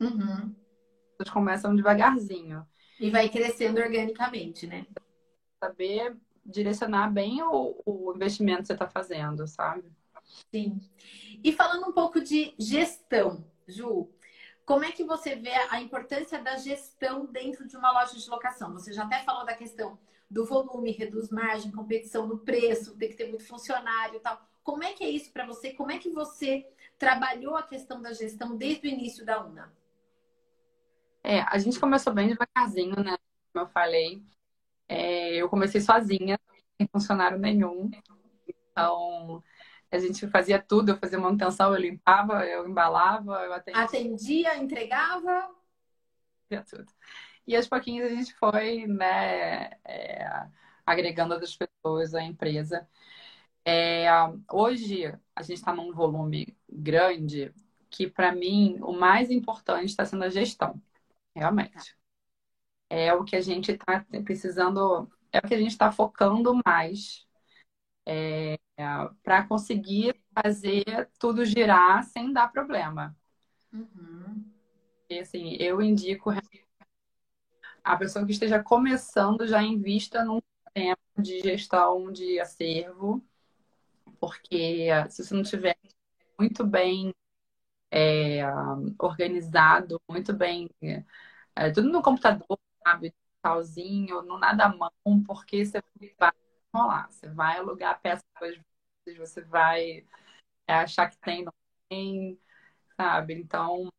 Uhum. 0.00 0.54
Eles 1.18 1.32
começam 1.32 1.74
devagarzinho. 1.74 2.66
E 3.00 3.10
vai 3.10 3.28
crescendo 3.28 3.80
organicamente, 3.80 4.66
né? 4.66 4.86
Saber 5.62 6.16
direcionar 6.44 7.10
bem 7.10 7.42
o, 7.42 7.82
o 7.84 8.12
investimento 8.14 8.62
que 8.62 8.66
você 8.68 8.72
está 8.74 8.88
fazendo, 8.88 9.46
sabe? 9.46 9.90
Sim. 10.50 10.80
E 11.42 11.52
falando 11.52 11.88
um 11.88 11.92
pouco 11.92 12.20
de 12.20 12.54
gestão, 12.58 13.44
Ju, 13.66 14.10
como 14.64 14.84
é 14.84 14.92
que 14.92 15.04
você 15.04 15.34
vê 15.34 15.54
a 15.70 15.80
importância 15.80 16.42
da 16.42 16.56
gestão 16.56 17.26
dentro 17.26 17.66
de 17.66 17.76
uma 17.76 17.92
loja 17.92 18.16
de 18.18 18.30
locação? 18.30 18.72
Você 18.72 18.92
já 18.92 19.04
até 19.04 19.22
falou 19.22 19.44
da 19.44 19.54
questão 19.54 19.98
do 20.28 20.44
volume, 20.44 20.90
reduz 20.90 21.30
margem, 21.30 21.70
competição 21.70 22.26
no 22.26 22.38
preço, 22.38 22.96
tem 22.96 23.08
que 23.08 23.16
ter 23.16 23.28
muito 23.28 23.46
funcionário 23.46 24.16
e 24.16 24.20
tal. 24.20 24.40
Como 24.62 24.82
é 24.82 24.92
que 24.92 25.04
é 25.04 25.08
isso 25.08 25.32
para 25.32 25.46
você? 25.46 25.72
Como 25.72 25.92
é 25.92 25.98
que 25.98 26.10
você 26.10 26.66
trabalhou 26.98 27.56
a 27.56 27.62
questão 27.62 28.02
da 28.02 28.12
gestão 28.12 28.56
desde 28.56 28.88
o 28.88 28.90
início 28.90 29.24
da 29.24 29.44
UNA? 29.44 29.72
É, 31.22 31.40
a 31.40 31.58
gente 31.58 31.78
começou 31.78 32.12
bem 32.12 32.28
devagarzinho, 32.28 32.96
né? 33.02 33.16
Como 33.52 33.64
eu 33.64 33.68
falei. 33.68 34.22
É, 34.88 35.34
eu 35.36 35.48
comecei 35.48 35.80
sozinha, 35.80 36.38
sem 36.76 36.88
funcionário 36.88 37.38
nenhum. 37.38 37.90
Então, 38.46 39.42
a 39.90 39.98
gente 39.98 40.26
fazia 40.28 40.60
tudo, 40.60 40.90
eu 40.90 40.98
fazia 40.98 41.18
manutenção, 41.18 41.72
eu 41.72 41.80
limpava, 41.80 42.44
eu 42.44 42.68
embalava, 42.68 43.44
eu 43.44 43.52
atendia. 43.52 43.82
Atendia, 43.82 44.56
entregava? 44.56 45.50
Fazia 46.48 46.64
tudo. 46.64 46.92
E 47.46 47.54
aos 47.54 47.68
pouquinhos 47.68 48.10
a 48.10 48.14
gente 48.14 48.34
foi, 48.34 48.86
né, 48.86 49.70
é, 49.84 50.48
agregando 50.84 51.34
outras 51.34 51.56
pessoas 51.56 52.14
à 52.14 52.22
empresa. 52.22 52.88
É, 53.64 54.06
hoje 54.50 55.06
a 55.34 55.42
gente 55.42 55.58
está 55.58 55.74
num 55.74 55.92
volume 55.92 56.56
grande 56.68 57.52
que, 57.90 58.08
para 58.08 58.32
mim, 58.32 58.78
o 58.80 58.92
mais 58.92 59.30
importante 59.30 59.86
está 59.86 60.04
sendo 60.04 60.24
a 60.24 60.28
gestão, 60.28 60.80
realmente. 61.34 61.96
É 62.88 63.12
o 63.12 63.24
que 63.24 63.36
a 63.36 63.40
gente 63.40 63.72
está 63.72 64.04
precisando, 64.24 65.10
é 65.32 65.38
o 65.38 65.48
que 65.48 65.54
a 65.54 65.58
gente 65.58 65.72
está 65.72 65.90
focando 65.90 66.60
mais 66.64 67.26
é, 68.06 68.58
para 69.22 69.44
conseguir 69.46 70.14
fazer 70.32 71.10
tudo 71.18 71.44
girar 71.44 72.04
sem 72.04 72.32
dar 72.32 72.52
problema. 72.52 73.16
Uhum. 73.72 74.44
E, 75.08 75.18
assim, 75.18 75.56
eu 75.58 75.80
indico 75.82 76.30
a 77.86 77.96
pessoa 77.96 78.26
que 78.26 78.32
esteja 78.32 78.62
começando 78.62 79.46
já 79.46 79.62
invista 79.62 80.24
num 80.24 80.40
sistema 80.66 80.96
de 81.18 81.40
gestão 81.40 82.12
de 82.12 82.40
acervo 82.40 83.24
porque 84.20 84.88
se 85.10 85.24
você 85.24 85.34
não 85.34 85.42
tiver 85.42 85.76
muito 86.38 86.64
bem 86.66 87.14
é, 87.90 88.42
organizado, 88.98 90.00
muito 90.08 90.32
bem, 90.32 90.70
é, 91.54 91.70
tudo 91.72 91.88
no 91.90 92.02
computador, 92.02 92.58
sabe, 92.86 93.14
digitalzinho, 93.14 94.22
não 94.22 94.38
nada 94.38 94.66
à 94.66 94.76
mão, 94.76 94.90
porque 95.26 95.64
você 95.64 95.82
vai 96.18 96.32
rolar, 96.74 97.10
você 97.10 97.28
vai 97.28 97.58
alugar 97.58 98.00
peças 98.00 98.24
vezes, 98.40 99.18
você 99.18 99.42
vai 99.42 100.06
é, 100.66 100.74
achar 100.74 101.10
que 101.10 101.18
tem, 101.18 101.44
não 101.44 101.52
tem, 101.88 102.40
sabe? 102.96 103.34
Então, 103.34 103.92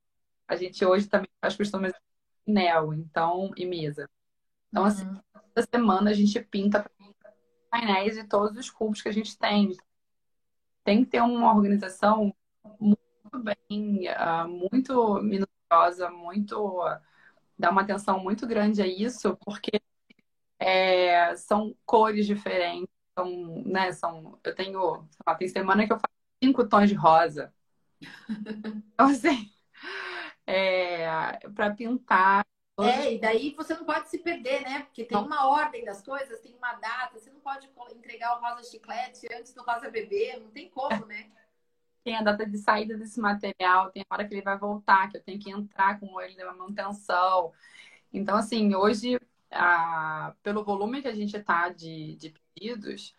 a 0.47 0.55
gente 0.55 0.83
hoje 0.85 1.07
também 1.07 1.29
faz 1.41 1.55
costumes 1.55 1.93
neo, 2.47 2.93
então, 2.93 3.51
e 3.55 3.65
mesa. 3.65 4.09
Então, 4.69 4.85
assim, 4.85 5.05
uhum. 5.05 5.19
toda 5.53 5.67
semana 5.69 6.11
a 6.11 6.13
gente 6.13 6.39
pinta 6.39 6.89
painéis 7.69 8.15
de 8.15 8.23
todos 8.23 8.57
os 8.57 8.69
cubos 8.69 9.01
que 9.01 9.09
a 9.09 9.11
gente 9.13 9.37
tem 9.37 9.75
tem 10.83 11.03
que 11.03 11.11
ter 11.11 11.21
uma 11.21 11.53
organização 11.53 12.33
muito 12.79 12.97
bem, 13.43 14.07
uh, 14.07 14.47
muito 14.47 15.21
minuciosa, 15.21 16.09
muito 16.09 16.81
dar 17.57 17.71
uma 17.71 17.81
atenção 17.81 18.23
muito 18.23 18.47
grande 18.47 18.81
a 18.81 18.87
isso, 18.87 19.35
porque 19.43 19.81
é, 20.57 21.35
são 21.35 21.75
cores 21.85 22.25
diferentes, 22.25 22.87
são, 23.17 23.63
né, 23.65 23.91
são, 23.91 24.39
eu 24.43 24.55
tenho, 24.55 25.05
lá, 25.25 25.35
tem 25.35 25.49
semana 25.49 25.85
que 25.85 25.91
eu 25.91 25.97
faço 25.97 26.13
cinco 26.41 26.67
tons 26.67 26.89
de 26.89 26.95
rosa. 26.95 27.53
Então, 28.93 29.07
assim, 29.07 29.51
é, 30.47 31.37
para 31.53 31.75
pintar 31.75 32.47
é, 32.79 33.15
e 33.15 33.19
daí 33.19 33.55
você 33.57 33.73
não 33.73 33.85
pode 33.85 34.07
se 34.07 34.19
perder, 34.19 34.61
né? 34.61 34.83
Porque 34.83 35.03
tem 35.03 35.17
uma 35.17 35.47
ordem 35.47 35.83
das 35.83 36.03
coisas, 36.03 36.39
tem 36.41 36.55
uma 36.55 36.73
data, 36.73 37.17
você 37.17 37.31
não 37.31 37.39
pode 37.39 37.67
entregar 37.95 38.37
o 38.37 38.41
rosa 38.41 38.69
chiclete 38.69 39.27
antes 39.33 39.51
do 39.53 39.63
rosa 39.63 39.89
bebê, 39.89 40.37
não 40.39 40.51
tem 40.51 40.69
como, 40.69 41.05
né? 41.05 41.27
Tem 42.03 42.15
a 42.15 42.21
data 42.21 42.45
de 42.45 42.57
saída 42.57 42.95
desse 42.95 43.19
material, 43.19 43.91
tem 43.91 44.01
a 44.09 44.15
hora 44.15 44.25
que 44.25 44.33
ele 44.33 44.41
vai 44.41 44.57
voltar, 44.57 45.09
que 45.09 45.17
eu 45.17 45.21
tenho 45.21 45.37
que 45.37 45.51
entrar 45.51 45.99
com 45.99 46.21
ele 46.21 46.37
na 46.37 46.53
manutenção. 46.53 47.51
Então, 48.13 48.37
assim, 48.37 48.73
hoje, 48.73 49.19
a, 49.51 50.33
pelo 50.41 50.63
volume 50.63 51.01
que 51.01 51.09
a 51.09 51.13
gente 51.13 51.35
está 51.35 51.67
de, 51.67 52.15
de 52.15 52.33
pedidos, 52.55 53.13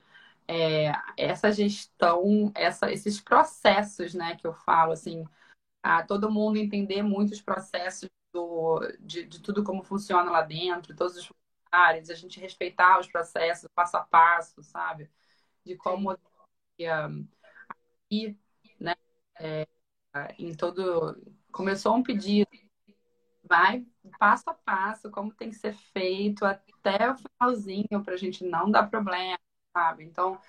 é, 0.46 0.90
essa 1.18 1.52
gestão, 1.52 2.50
essa, 2.54 2.90
esses 2.90 3.20
processos, 3.20 4.14
né, 4.14 4.36
que 4.36 4.46
eu 4.46 4.54
falo, 4.54 4.92
assim, 4.92 5.22
a 5.82 6.02
todo 6.04 6.30
mundo 6.30 6.58
entender 6.58 7.02
muitos 7.02 7.40
processos 7.40 8.08
do, 8.32 8.80
de, 9.00 9.24
de 9.24 9.40
tudo 9.40 9.64
como 9.64 9.82
funciona 9.82 10.30
lá 10.30 10.42
dentro, 10.42 10.94
todos 10.96 11.16
os 11.16 11.26
funcionários, 11.26 12.10
a 12.10 12.14
gente 12.14 12.40
respeitar 12.40 12.98
os 13.00 13.06
processos 13.06 13.68
passo 13.74 13.96
a 13.96 14.02
passo, 14.04 14.62
sabe? 14.62 15.10
De 15.64 15.76
como 15.76 16.10
aqui, 18.10 18.38
né, 18.80 18.94
é, 19.38 19.66
em 20.38 20.54
todo. 20.54 21.16
Começou 21.52 21.96
um 21.96 22.02
pedido, 22.02 22.48
vai 23.42 23.86
passo 24.18 24.50
a 24.50 24.54
passo, 24.54 25.10
como 25.10 25.34
tem 25.34 25.50
que 25.50 25.56
ser 25.56 25.74
feito 25.74 26.44
até 26.44 27.10
o 27.10 27.16
finalzinho, 27.16 28.04
para 28.04 28.14
a 28.14 28.16
gente 28.16 28.44
não 28.44 28.70
dar 28.70 28.88
problema, 28.88 29.38
sabe? 29.72 30.04
Então, 30.04 30.40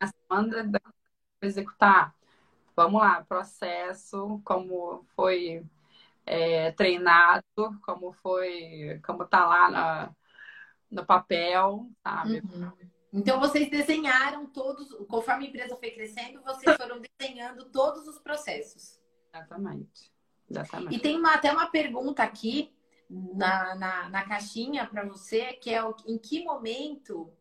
a 0.00 0.06
semana 0.08 0.64
da 0.64 0.80
executar, 1.42 2.15
vamos 2.76 3.00
lá, 3.00 3.24
processo, 3.24 4.40
como 4.44 5.04
foi 5.16 5.64
é, 6.26 6.70
treinado, 6.72 7.44
como 7.82 8.12
foi, 8.12 9.00
como 9.04 9.24
tá 9.24 9.46
lá 9.46 9.70
na, 9.70 10.14
no 10.90 11.06
papel, 11.06 11.88
sabe? 12.02 12.40
Uhum. 12.40 12.72
Então 13.12 13.40
vocês 13.40 13.70
desenharam 13.70 14.44
todos, 14.46 14.92
conforme 15.08 15.46
a 15.46 15.48
empresa 15.48 15.76
foi 15.76 15.90
crescendo, 15.90 16.42
vocês 16.42 16.76
foram 16.76 17.00
desenhando 17.18 17.64
todos 17.70 18.06
os 18.06 18.18
processos. 18.18 19.00
Exatamente. 19.32 20.12
Exatamente. 20.48 20.94
E 20.94 21.00
tem 21.00 21.18
uma, 21.18 21.34
até 21.34 21.50
uma 21.50 21.70
pergunta 21.70 22.22
aqui 22.22 22.72
na, 23.08 23.74
na, 23.74 24.08
na 24.10 24.24
caixinha 24.24 24.86
para 24.86 25.04
você, 25.04 25.54
que 25.54 25.72
é 25.72 25.82
o, 25.82 25.94
em 26.06 26.18
que 26.18 26.44
momento. 26.44 27.32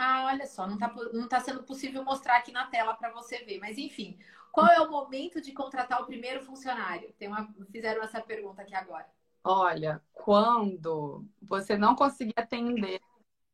Ah, 0.00 0.26
olha 0.26 0.46
só, 0.46 0.64
não 0.64 0.74
está 0.74 0.94
não 1.12 1.28
tá 1.28 1.40
sendo 1.40 1.64
possível 1.64 2.04
mostrar 2.04 2.36
aqui 2.36 2.52
na 2.52 2.66
tela 2.66 2.94
para 2.94 3.10
você 3.10 3.38
ver, 3.38 3.58
mas 3.58 3.76
enfim, 3.76 4.16
qual 4.52 4.68
é 4.68 4.80
o 4.80 4.88
momento 4.88 5.40
de 5.40 5.50
contratar 5.50 6.00
o 6.00 6.06
primeiro 6.06 6.40
funcionário? 6.40 7.12
Uma, 7.22 7.52
fizeram 7.72 8.00
essa 8.04 8.20
pergunta 8.20 8.62
aqui 8.62 8.76
agora. 8.76 9.08
Olha, 9.42 10.00
quando 10.12 11.26
você 11.42 11.76
não 11.76 11.96
conseguir 11.96 12.34
atender 12.36 13.00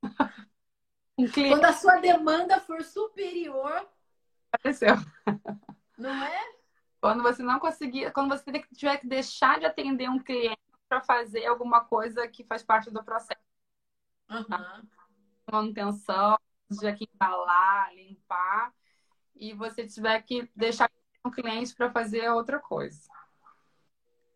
um 1.16 1.26
cliente. 1.26 1.54
Quando 1.54 1.64
a 1.64 1.72
sua 1.72 1.96
demanda 1.96 2.60
for 2.60 2.82
superior. 2.82 3.88
Apareceu. 4.52 4.96
Não 5.96 6.24
é? 6.24 6.54
Quando 7.00 7.22
você 7.22 7.42
não 7.42 7.58
conseguir, 7.58 8.12
quando 8.12 8.28
você 8.28 8.52
tiver 8.74 8.98
que 8.98 9.06
deixar 9.06 9.58
de 9.58 9.64
atender 9.64 10.10
um 10.10 10.18
cliente 10.18 10.60
para 10.90 11.00
fazer 11.00 11.46
alguma 11.46 11.82
coisa 11.82 12.28
que 12.28 12.44
faz 12.44 12.62
parte 12.62 12.90
do 12.90 13.02
processo. 13.02 13.40
Uhum. 14.28 14.88
Manutenção, 15.54 16.36
tiver 16.72 16.96
que 16.96 17.08
embalar, 17.14 17.94
limpar, 17.94 18.74
e 19.36 19.52
você 19.52 19.86
tiver 19.86 20.20
que 20.22 20.50
deixar 20.54 20.90
um 21.24 21.30
cliente 21.30 21.74
para 21.74 21.90
fazer 21.90 22.28
outra 22.30 22.58
coisa. 22.58 23.08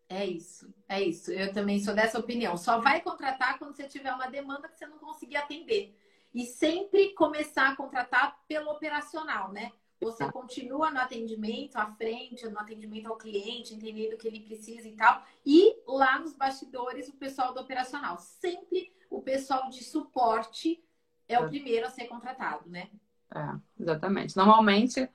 É 0.07 0.25
isso, 0.25 0.73
é 0.87 1.01
isso. 1.01 1.31
Eu 1.31 1.53
também 1.53 1.79
sou 1.79 1.93
dessa 1.93 2.17
opinião. 2.17 2.57
Só 2.57 2.79
vai 2.79 2.99
contratar 3.01 3.59
quando 3.59 3.75
você 3.75 3.87
tiver 3.87 4.11
uma 4.11 4.27
demanda 4.27 4.67
que 4.67 4.77
você 4.77 4.87
não 4.87 4.97
conseguir 4.97 5.37
atender. 5.37 5.95
E 6.33 6.45
sempre 6.45 7.13
começar 7.13 7.69
a 7.69 7.75
contratar 7.75 8.39
pelo 8.47 8.71
operacional, 8.71 9.51
né? 9.51 9.71
Você 10.01 10.31
continua 10.31 10.89
no 10.89 10.99
atendimento 10.99 11.75
à 11.75 11.85
frente, 11.85 12.47
no 12.47 12.57
atendimento 12.57 13.07
ao 13.07 13.17
cliente, 13.17 13.75
entendendo 13.75 14.13
o 14.13 14.17
que 14.17 14.27
ele 14.27 14.39
precisa 14.39 14.87
e 14.87 14.95
tal. 14.95 15.23
E 15.45 15.75
lá 15.85 16.17
nos 16.17 16.33
bastidores, 16.33 17.09
o 17.09 17.17
pessoal 17.17 17.53
do 17.53 17.59
operacional. 17.59 18.17
Sempre 18.17 18.93
o 19.09 19.21
pessoal 19.21 19.69
de 19.69 19.83
suporte 19.83 20.81
é 21.29 21.39
o 21.39 21.45
é. 21.45 21.47
primeiro 21.47 21.85
a 21.85 21.91
ser 21.91 22.05
contratado, 22.05 22.67
né? 22.67 22.89
É, 23.33 23.81
exatamente. 23.81 24.35
Normalmente, 24.35 25.07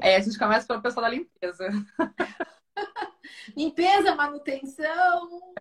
é, 0.00 0.16
a 0.16 0.20
gente 0.20 0.38
começa 0.38 0.66
pelo 0.66 0.80
pessoal 0.80 1.04
da 1.04 1.10
limpeza. 1.10 1.68
limpeza, 3.54 4.14
manutenção. 4.14 5.52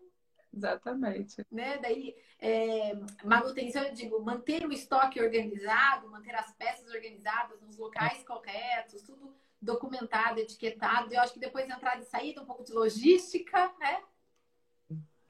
Exatamente. 0.53 1.45
Né? 1.51 1.77
Daí, 1.79 2.15
é, 2.39 2.93
manutenção, 3.23 3.83
eu 3.83 3.93
digo, 3.93 4.23
manter 4.23 4.65
o 4.65 4.71
estoque 4.71 5.21
organizado, 5.21 6.09
manter 6.09 6.33
as 6.33 6.51
peças 6.53 6.87
organizadas 6.89 7.61
nos 7.61 7.77
locais 7.77 8.23
corretos, 8.23 9.03
tudo 9.03 9.35
documentado, 9.61 10.39
etiquetado. 10.39 11.13
Eu 11.13 11.21
acho 11.21 11.33
que 11.33 11.39
depois 11.39 11.69
entrar 11.69 11.99
e 11.99 12.03
saída, 12.03 12.41
um 12.41 12.45
pouco 12.45 12.63
de 12.63 12.71
logística, 12.71 13.71
né? 13.79 14.01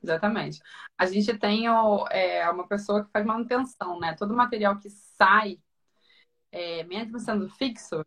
Exatamente. 0.08 0.62
A 0.98 1.06
gente 1.06 1.38
tem 1.38 1.66
é, 2.12 2.50
uma 2.50 2.66
pessoa 2.66 3.04
que 3.04 3.12
faz 3.12 3.26
manutenção, 3.26 4.00
né? 4.00 4.16
Todo 4.16 4.34
material 4.34 4.80
que 4.80 4.90
sai, 4.90 5.60
é, 6.52 6.84
mesmo 6.86 7.20
sendo 7.20 7.50
fixo, 7.50 8.04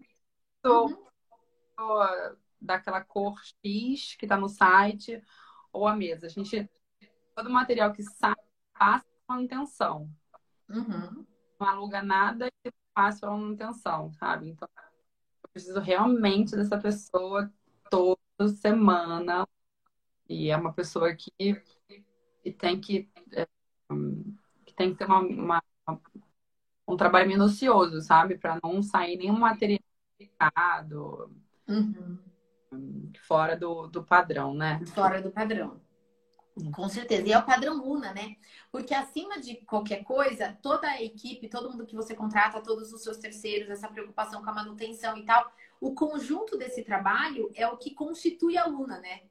uhum. 0.65 0.97
daquela 2.61 3.05
cor 3.05 3.39
X 3.65 4.17
que 4.17 4.25
está 4.25 4.37
no 4.39 4.49
site 4.49 5.23
ou 5.73 5.87
a 5.87 5.95
mesa. 5.95 6.27
A 6.27 6.31
gente 6.31 6.69
todo 7.35 7.51
material 7.51 7.93
que 7.93 8.03
sai 8.03 8.35
passa 8.79 9.07
manutenção. 9.29 10.11
Uhum. 10.69 11.27
Não 11.59 11.69
aluga 11.69 12.03
nada 12.03 12.51
e 12.65 12.73
passa 12.95 13.21
para 13.21 13.31
manutenção, 13.31 14.11
sabe? 14.15 14.49
Então, 14.49 14.69
eu 15.43 15.49
preciso 15.51 15.81
realmente 15.81 16.57
dessa 16.57 16.79
pessoa 16.79 17.53
toda 17.91 18.49
semana. 18.57 19.47
E 20.31 20.49
é 20.49 20.57
uma 20.57 20.73
pessoa 20.73 21.13
que, 21.15 21.31
que 22.42 22.53
tem 22.53 22.81
que, 22.81 23.09
é, 23.33 23.46
que 24.64 24.74
tem 24.74 24.92
que 24.92 24.98
ter 24.98 25.05
uma, 25.05 25.20
uma, 25.20 25.62
um 26.87 26.96
trabalho 26.96 27.29
minucioso, 27.29 28.00
sabe? 28.00 28.38
Para 28.38 28.59
não 28.62 28.83
sair 28.83 29.16
nenhum 29.16 29.38
material 29.38 29.81
uhum. 31.68 32.18
fora 33.26 33.57
do, 33.57 33.87
do 33.87 34.03
padrão, 34.03 34.55
né? 34.55 34.81
Fora 34.87 35.20
do 35.22 35.31
padrão. 35.31 35.81
Com 36.74 36.88
certeza. 36.88 37.26
E 37.26 37.33
é 37.33 37.38
o 37.38 37.46
padrão 37.46 37.83
UNA, 37.83 38.12
né? 38.12 38.37
Porque 38.70 38.92
acima 38.92 39.40
de 39.40 39.57
qualquer 39.64 40.03
coisa, 40.05 40.59
toda 40.61 40.88
a 40.88 41.03
equipe, 41.03 41.48
todo 41.48 41.70
mundo 41.70 41.87
que 41.87 41.94
você 41.94 42.14
contrata, 42.14 42.61
todos 42.61 42.92
os 42.92 43.03
seus 43.03 43.16
terceiros, 43.16 43.70
essa 43.70 43.88
preocupação 43.88 44.42
com 44.42 44.50
a 44.50 44.55
manutenção 44.55 45.16
e 45.16 45.24
tal, 45.24 45.50
o 45.81 45.94
conjunto 45.94 46.59
desse 46.59 46.83
trabalho 46.83 47.50
é 47.55 47.66
o 47.66 47.76
que 47.76 47.94
constitui 47.94 48.59
a 48.59 48.66
UNA, 48.66 48.98
né? 48.98 49.22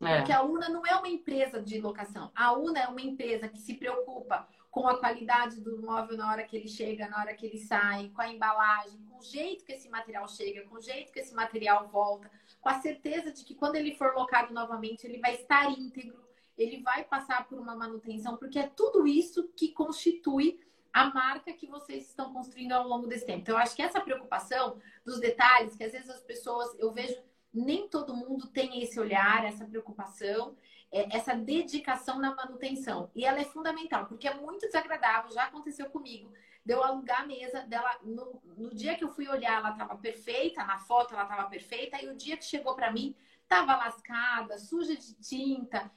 É. 0.00 0.18
Porque 0.18 0.32
a 0.32 0.42
UNA 0.42 0.68
não 0.68 0.86
é 0.86 0.94
uma 0.94 1.08
empresa 1.08 1.60
de 1.60 1.80
locação. 1.80 2.30
A 2.34 2.52
UNA 2.52 2.80
é 2.80 2.88
uma 2.88 3.00
empresa 3.00 3.48
que 3.48 3.58
se 3.58 3.74
preocupa 3.74 4.48
com 4.70 4.86
a 4.86 4.98
qualidade 4.98 5.60
do 5.60 5.80
móvel 5.80 6.16
na 6.16 6.30
hora 6.30 6.44
que 6.44 6.56
ele 6.56 6.68
chega, 6.68 7.08
na 7.08 7.18
hora 7.18 7.34
que 7.34 7.46
ele 7.46 7.58
sai, 7.58 8.10
com 8.10 8.20
a 8.20 8.28
embalagem, 8.28 9.02
com 9.08 9.18
o 9.18 9.22
jeito 9.22 9.64
que 9.64 9.72
esse 9.72 9.88
material 9.88 10.28
chega, 10.28 10.62
com 10.68 10.76
o 10.76 10.80
jeito 10.80 11.10
que 11.10 11.18
esse 11.18 11.34
material 11.34 11.88
volta 11.88 12.30
com 12.60 12.68
a 12.68 12.80
certeza 12.80 13.32
de 13.32 13.44
que 13.44 13.54
quando 13.54 13.76
ele 13.76 13.94
for 13.94 14.14
locado 14.14 14.52
novamente, 14.52 15.06
ele 15.06 15.18
vai 15.18 15.34
estar 15.34 15.70
íntegro, 15.70 16.18
ele 16.56 16.82
vai 16.82 17.04
passar 17.04 17.46
por 17.48 17.58
uma 17.58 17.74
manutenção, 17.76 18.36
porque 18.36 18.58
é 18.58 18.66
tudo 18.66 19.06
isso 19.06 19.48
que 19.56 19.72
constitui 19.72 20.60
a 20.92 21.06
marca 21.06 21.52
que 21.52 21.66
vocês 21.66 22.08
estão 22.08 22.32
construindo 22.32 22.72
ao 22.72 22.88
longo 22.88 23.06
desse 23.06 23.24
tempo. 23.24 23.40
Então, 23.40 23.54
eu 23.54 23.60
acho 23.60 23.76
que 23.76 23.82
essa 23.82 24.00
preocupação 24.00 24.78
dos 25.04 25.20
detalhes, 25.20 25.76
que 25.76 25.84
às 25.84 25.92
vezes 25.92 26.10
as 26.10 26.22
pessoas, 26.22 26.76
eu 26.78 26.92
vejo, 26.92 27.16
nem 27.52 27.88
todo 27.88 28.14
mundo 28.14 28.46
tem 28.48 28.82
esse 28.82 28.98
olhar, 29.00 29.44
essa 29.44 29.64
preocupação, 29.64 30.56
é, 30.90 31.16
essa 31.16 31.34
dedicação 31.34 32.18
na 32.18 32.34
manutenção. 32.34 33.10
E 33.14 33.24
ela 33.24 33.40
é 33.40 33.44
fundamental, 33.44 34.06
porque 34.06 34.28
é 34.28 34.34
muito 34.34 34.66
desagradável, 34.66 35.30
já 35.30 35.44
aconteceu 35.44 35.90
comigo, 35.90 36.32
de 36.64 36.72
eu 36.72 36.82
alugar 36.82 37.22
a 37.22 37.26
mesa 37.26 37.60
dela. 37.62 37.98
No, 38.02 38.40
no 38.56 38.74
dia 38.74 38.94
que 38.96 39.04
eu 39.04 39.08
fui 39.08 39.28
olhar, 39.28 39.58
ela 39.58 39.70
estava 39.70 39.96
perfeita, 39.96 40.64
na 40.64 40.78
foto 40.78 41.14
ela 41.14 41.24
estava 41.24 41.48
perfeita, 41.48 42.02
e 42.02 42.08
o 42.08 42.16
dia 42.16 42.36
que 42.36 42.44
chegou 42.44 42.74
para 42.74 42.92
mim, 42.92 43.14
estava 43.42 43.76
lascada, 43.76 44.58
suja 44.58 44.94
de 44.94 45.14
tinta. 45.14 45.90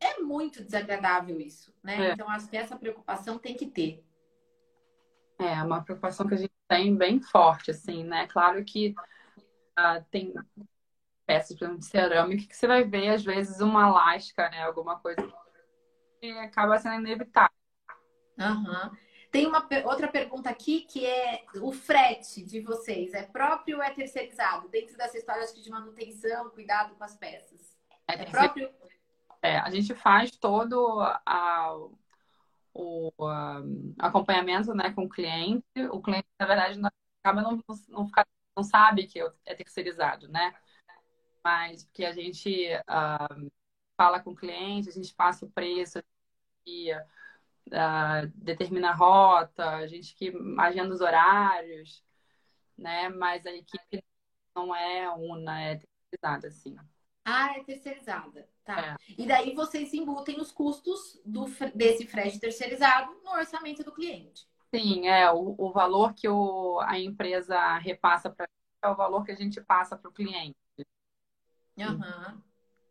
É 0.00 0.20
muito 0.20 0.62
desagradável 0.62 1.40
isso, 1.40 1.74
né? 1.82 2.08
É. 2.08 2.12
Então, 2.12 2.28
acho 2.28 2.48
que 2.48 2.56
essa 2.56 2.76
preocupação 2.76 3.38
tem 3.38 3.56
que 3.56 3.66
ter. 3.66 4.04
É, 5.38 5.62
uma 5.62 5.82
preocupação 5.82 6.26
que 6.26 6.34
a 6.34 6.38
gente 6.38 6.52
tem 6.68 6.94
bem 6.94 7.20
forte, 7.20 7.70
assim, 7.70 8.04
né? 8.04 8.26
Claro 8.28 8.64
que 8.64 8.94
uh, 9.78 10.04
tem 10.10 10.34
peças, 11.28 11.50
exemplo, 11.50 11.78
de 11.78 11.84
cerâmica, 11.84 12.48
que 12.48 12.56
você 12.56 12.66
vai 12.66 12.82
ver, 12.84 13.10
às 13.10 13.22
vezes, 13.22 13.60
uma 13.60 13.90
lasca, 13.90 14.48
né? 14.48 14.62
Alguma 14.62 14.98
coisa 14.98 15.20
que 16.18 16.30
acaba 16.38 16.78
sendo 16.78 17.06
inevitável. 17.06 17.54
Uhum. 18.38 18.96
Tem 19.30 19.46
uma 19.46 19.68
outra 19.84 20.08
pergunta 20.08 20.48
aqui 20.48 20.80
que 20.90 21.04
é 21.04 21.44
o 21.60 21.70
frete 21.70 22.42
de 22.42 22.62
vocês 22.62 23.12
é 23.12 23.24
próprio 23.24 23.76
ou 23.76 23.82
é 23.82 23.90
terceirizado? 23.90 24.70
Dentro 24.70 24.96
dessa 24.96 25.18
história 25.18 25.42
acho 25.42 25.52
que 25.52 25.60
de 25.60 25.68
manutenção, 25.68 26.48
cuidado 26.48 26.94
com 26.94 27.04
as 27.04 27.14
peças. 27.14 27.76
É, 28.08 28.22
é 28.22 28.24
próprio? 28.24 28.70
É, 29.42 29.58
a 29.58 29.68
gente 29.70 29.94
faz 29.94 30.30
todo 30.30 30.98
a, 31.26 31.76
o 32.72 33.12
a, 33.22 33.60
acompanhamento 33.98 34.72
né, 34.72 34.92
com 34.94 35.04
o 35.04 35.08
cliente. 35.10 35.66
O 35.92 36.00
cliente, 36.00 36.26
na 36.40 36.46
verdade, 36.46 36.78
não, 36.78 36.90
acaba 37.22 37.42
não, 37.42 37.62
não, 37.86 38.10
não 38.56 38.64
sabe 38.64 39.06
que 39.06 39.20
é 39.44 39.54
terceirizado, 39.54 40.26
né? 40.28 40.54
Mas 41.48 41.84
porque 41.84 42.04
a 42.04 42.12
gente 42.12 42.68
uh, 42.74 43.50
fala 43.96 44.20
com 44.20 44.32
o 44.32 44.36
cliente, 44.36 44.90
a 44.90 44.92
gente 44.92 45.14
passa 45.14 45.46
o 45.46 45.50
preço, 45.50 45.98
a 45.98 46.02
gente, 46.66 46.92
uh, 46.92 48.30
determina 48.34 48.90
a 48.90 48.94
rota, 48.94 49.66
a 49.66 49.86
gente 49.86 50.14
que 50.14 50.30
agenda 50.58 50.92
os 50.92 51.00
horários, 51.00 52.04
né? 52.76 53.08
Mas 53.08 53.46
a 53.46 53.50
equipe 53.50 54.04
não 54.54 54.76
é 54.76 55.08
una, 55.08 55.58
é 55.58 55.76
terceirizada, 55.76 56.48
assim. 56.48 56.76
Ah, 57.24 57.56
é 57.56 57.64
terceirizada, 57.64 58.46
tá. 58.62 58.98
É. 59.08 59.14
E 59.16 59.26
daí 59.26 59.54
vocês 59.54 59.94
embutem 59.94 60.38
os 60.42 60.52
custos 60.52 61.18
do, 61.24 61.46
desse 61.74 62.06
frete 62.06 62.38
terceirizado 62.38 63.10
no 63.24 63.30
orçamento 63.30 63.82
do 63.82 63.92
cliente. 63.92 64.46
Sim, 64.74 65.08
é 65.08 65.32
o, 65.32 65.54
o 65.56 65.72
valor 65.72 66.12
que 66.12 66.28
o, 66.28 66.78
a 66.80 66.98
empresa 66.98 67.78
repassa 67.78 68.28
para 68.28 68.46
é 68.82 68.88
o 68.88 68.94
valor 68.94 69.24
que 69.24 69.32
a 69.32 69.34
gente 69.34 69.62
passa 69.62 69.96
para 69.96 70.10
o 70.10 70.12
cliente. 70.12 70.54
Uhum. 71.86 72.42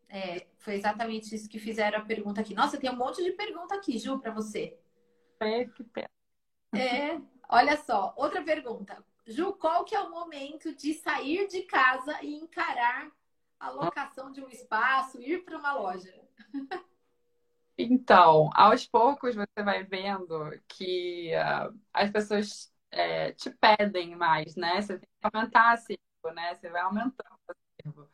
É, 0.10 0.48
foi 0.58 0.76
exatamente 0.76 1.36
isso 1.36 1.50
que 1.50 1.60
fizeram 1.60 2.00
a 2.00 2.06
pergunta 2.06 2.42
aqui. 2.42 2.54
Nossa, 2.54 2.80
tem 2.80 2.90
um 2.90 2.96
monte 2.96 3.24
de 3.24 3.32
pergunta 3.32 3.76
aqui, 3.76 3.98
Ju, 3.98 4.20
para 4.20 4.32
você. 4.32 4.78
É, 5.40 5.66
que 5.66 5.84
pena. 5.84 6.10
É, 6.76 7.20
olha 7.50 7.78
só, 7.78 8.14
outra 8.18 8.42
pergunta. 8.42 9.04
Ju, 9.26 9.54
qual 9.54 9.84
que 9.84 9.96
é 9.96 10.00
o 10.00 10.10
momento 10.10 10.74
de 10.74 10.94
sair 10.94 11.48
de 11.48 11.64
casa 11.64 12.22
e 12.24 12.36
encarar 12.36 13.12
a 13.60 13.70
locação 13.70 14.32
de 14.32 14.42
um 14.42 14.50
espaço, 14.50 15.22
ir 15.22 15.44
para 15.44 15.58
uma 15.58 15.74
loja? 15.74 16.14
Então, 17.78 18.50
aos 18.56 18.88
poucos 18.88 19.36
você 19.36 19.64
vai 19.64 19.84
vendo 19.84 20.50
que 20.68 21.32
uh, 21.36 21.80
as 21.94 22.10
pessoas 22.10 22.74
é, 22.90 23.32
te 23.34 23.52
pedem 23.52 24.16
mais, 24.16 24.56
né? 24.56 24.82
Você 24.82 24.98
tem 24.98 25.08
que 25.08 25.30
aumentar 25.32 25.74
a 25.74 25.78
cerco, 25.78 26.02
né? 26.34 26.56
Você 26.56 26.70
vai 26.70 26.82
aumentando 26.82 27.38
a 27.48 27.54
cerco. 27.84 28.10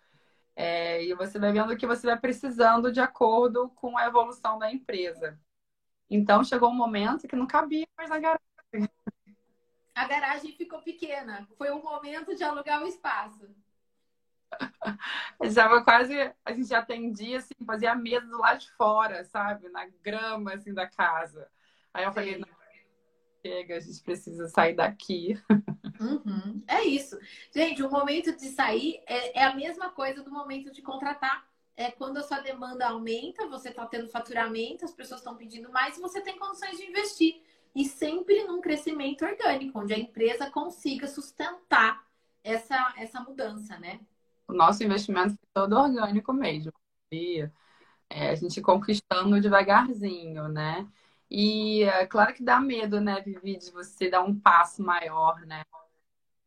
É, 0.55 1.03
e 1.03 1.13
você 1.15 1.39
vai 1.39 1.51
vendo 1.51 1.75
que 1.75 1.87
você 1.87 2.05
vai 2.05 2.19
precisando 2.19 2.91
de 2.91 2.99
acordo 2.99 3.69
com 3.69 3.97
a 3.97 4.05
evolução 4.05 4.59
da 4.59 4.71
empresa. 4.71 5.39
Então 6.09 6.43
chegou 6.43 6.69
um 6.69 6.75
momento 6.75 7.27
que 7.27 7.35
não 7.35 7.47
cabia 7.47 7.87
mais 7.97 8.09
na 8.09 8.19
garagem. 8.19 8.39
A 9.95 10.07
garagem 10.07 10.51
ficou 10.53 10.81
pequena. 10.81 11.47
Foi 11.55 11.69
o 11.69 11.81
momento 11.81 12.35
de 12.35 12.43
alugar 12.43 12.81
o 12.81 12.87
espaço. 12.87 13.47
Estava 15.41 15.83
quase, 15.83 16.15
a 16.43 16.51
gente 16.51 16.73
atendia 16.73 17.37
assim, 17.37 17.53
fazia 17.65 17.93
mesa 17.93 18.25
do 18.25 18.39
lado 18.39 18.59
de 18.59 18.71
fora, 18.71 19.23
sabe? 19.25 19.69
Na 19.69 19.85
grama 20.01 20.53
assim 20.55 20.73
da 20.73 20.87
casa. 20.87 21.47
Aí 21.93 22.05
eu 22.05 22.11
falei, 22.11 22.43
chega, 23.45 23.75
a 23.75 23.79
gente 23.79 24.01
precisa 24.01 24.47
sair 24.47 24.73
daqui. 24.73 25.39
Uhum. 25.99 26.63
É 26.67 26.83
isso. 26.83 27.17
Gente, 27.53 27.83
o 27.83 27.91
momento 27.91 28.35
de 28.35 28.47
sair 28.49 29.01
é, 29.05 29.39
é, 29.39 29.43
a 29.43 29.53
mesma 29.53 29.89
coisa 29.89 30.23
do 30.23 30.31
momento 30.31 30.71
de 30.71 30.81
contratar. 30.81 31.45
É 31.75 31.89
quando 31.89 32.17
a 32.17 32.23
sua 32.23 32.39
demanda 32.39 32.87
aumenta, 32.87 33.47
você 33.47 33.69
está 33.69 33.83
tendo 33.87 34.07
faturamento, 34.07 34.85
as 34.85 34.93
pessoas 34.93 35.21
estão 35.21 35.35
pedindo 35.35 35.71
mais 35.71 35.97
e 35.97 36.01
você 36.01 36.21
tem 36.21 36.37
condições 36.37 36.77
de 36.77 36.85
investir. 36.85 37.41
E 37.75 37.83
sempre 37.83 38.43
num 38.43 38.61
crescimento 38.61 39.25
orgânico, 39.25 39.79
onde 39.79 39.91
a 39.91 39.97
empresa 39.97 40.51
consiga 40.51 41.07
sustentar 41.07 42.05
essa, 42.43 42.93
essa 42.95 43.19
mudança, 43.21 43.79
né? 43.79 43.99
O 44.47 44.53
nosso 44.53 44.83
investimento 44.83 45.29
foi 45.29 45.49
todo 45.51 45.75
orgânico 45.75 46.31
mesmo. 46.31 46.71
E, 47.11 47.49
é, 48.07 48.29
a 48.29 48.35
gente 48.35 48.61
conquistando 48.61 49.41
devagarzinho, 49.41 50.47
né? 50.47 50.87
E 51.35 51.81
é 51.83 52.05
claro 52.05 52.31
que 52.31 52.43
dá 52.43 52.59
medo, 52.59 53.01
né, 53.01 53.19
Vivi, 53.19 53.57
de 53.57 53.71
você 53.71 54.07
dar 54.07 54.21
um 54.21 54.39
passo 54.39 54.83
maior, 54.83 55.41
né? 55.47 55.65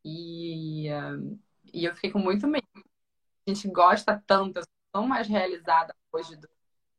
E, 0.04 0.86
e 1.74 1.84
eu 1.84 1.92
fiquei 1.96 2.12
com 2.12 2.20
muito 2.20 2.46
medo. 2.46 2.64
A 3.46 3.50
gente 3.50 3.68
gosta 3.68 4.22
tanto, 4.24 4.58
eu 4.58 4.62
sou 4.62 4.72
tão 4.92 5.08
mais 5.08 5.26
realizada 5.26 5.92
hoje 6.12 6.36
do 6.36 6.46
que 6.46 6.54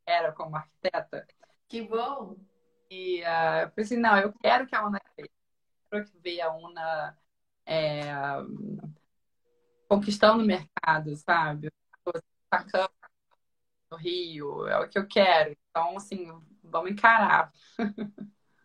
era 0.05 0.33
como 0.33 0.57
arquiteta. 0.57 1.25
Que 1.69 1.81
bom! 1.81 2.35
E 2.89 3.21
uh, 3.21 3.61
eu 3.63 3.69
falei 3.69 3.85
assim, 3.85 3.97
não, 3.97 4.17
eu 4.17 4.33
quero 4.33 4.67
que 4.67 4.75
a 4.75 4.85
UNA 4.85 4.99
cresça. 5.15 5.31
Eu 5.91 6.03
quero 6.03 6.21
ver 6.21 6.41
a 6.41 6.53
UNA 6.53 7.17
é, 7.65 8.01
conquistando 9.87 10.43
o 10.43 10.45
mercado, 10.45 11.15
sabe? 11.15 11.71
Sacando 12.53 12.91
no 13.89 13.97
Rio, 13.97 14.67
é 14.67 14.77
o 14.79 14.89
que 14.89 14.99
eu 14.99 15.07
quero. 15.07 15.55
Então, 15.69 15.95
assim, 15.97 16.29
vamos 16.69 16.91
encarar. 16.91 17.51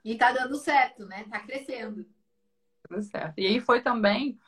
E 0.04 0.16
tá 0.16 0.32
dando 0.32 0.56
certo, 0.56 1.06
né? 1.06 1.24
Tá 1.30 1.40
crescendo. 1.40 2.04
Dando 2.88 3.02
certo. 3.02 3.38
E 3.38 3.46
aí 3.46 3.60
foi 3.60 3.80
também 3.80 4.38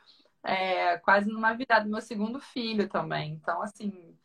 é, 0.42 0.98
quase 0.98 1.28
numa 1.28 1.55
virada 1.55 1.84
do 1.84 1.90
meu 1.90 2.00
segundo 2.00 2.40
filho 2.40 2.88
também. 2.88 3.32
Então, 3.32 3.62
assim, 3.62 4.16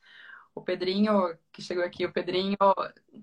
o 0.53 0.61
Pedrinho, 0.61 1.37
que 1.51 1.61
chegou 1.61 1.83
aqui, 1.83 2.05
o 2.05 2.11
Pedrinho 2.11 2.57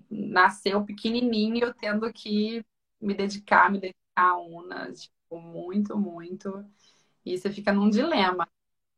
nasceu 0.09 0.83
pequenininho, 0.83 1.65
eu 1.65 1.73
tendo 1.73 2.11
que 2.11 2.65
me 2.99 3.13
dedicar, 3.13 3.71
me 3.71 3.79
dedicar 3.79 3.97
a 4.15 4.37
Una, 4.37 4.91
tipo, 4.91 5.39
muito, 5.39 5.97
muito. 5.97 6.65
E 7.25 7.37
você 7.37 7.51
fica 7.51 7.71
num 7.71 7.89
dilema. 7.89 8.47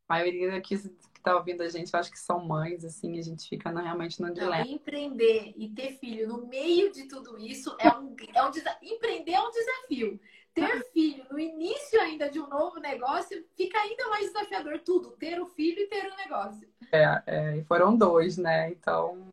A 0.08 0.14
maioria 0.14 0.56
aqui 0.56 0.76
que 1.20 1.24
tá 1.24 1.36
ouvindo 1.36 1.62
a 1.62 1.68
gente, 1.68 1.92
eu 1.92 2.00
acho 2.00 2.10
que 2.10 2.18
são 2.18 2.40
mães, 2.40 2.82
assim, 2.82 3.18
a 3.18 3.22
gente 3.22 3.46
fica 3.46 3.70
realmente 3.70 4.20
no 4.20 4.32
dilema. 4.32 4.66
Empreender 4.66 5.52
e 5.54 5.68
ter 5.68 5.98
filho 5.98 6.26
no 6.26 6.46
meio 6.46 6.90
de 6.90 7.06
tudo 7.06 7.38
isso 7.38 7.76
é 7.78 7.88
um, 7.90 8.16
é 8.34 8.42
um 8.42 8.50
empreender 8.82 9.32
é 9.32 9.40
um 9.40 9.50
desafio. 9.50 10.18
Ter 10.54 10.82
filho 10.92 11.24
no 11.30 11.38
início 11.38 12.00
ainda 12.00 12.28
de 12.28 12.40
um 12.40 12.48
novo 12.48 12.80
negócio 12.80 13.44
fica 13.54 13.78
ainda 13.78 14.08
mais 14.08 14.32
desafiador 14.32 14.80
tudo, 14.80 15.10
ter 15.12 15.40
o 15.40 15.46
filho 15.46 15.80
e 15.80 15.86
ter 15.86 16.10
o 16.10 16.16
negócio. 16.16 16.68
É, 16.90 17.22
é 17.26 17.56
e 17.58 17.64
foram 17.64 17.96
dois, 17.96 18.36
né? 18.36 18.70
Então. 18.70 19.28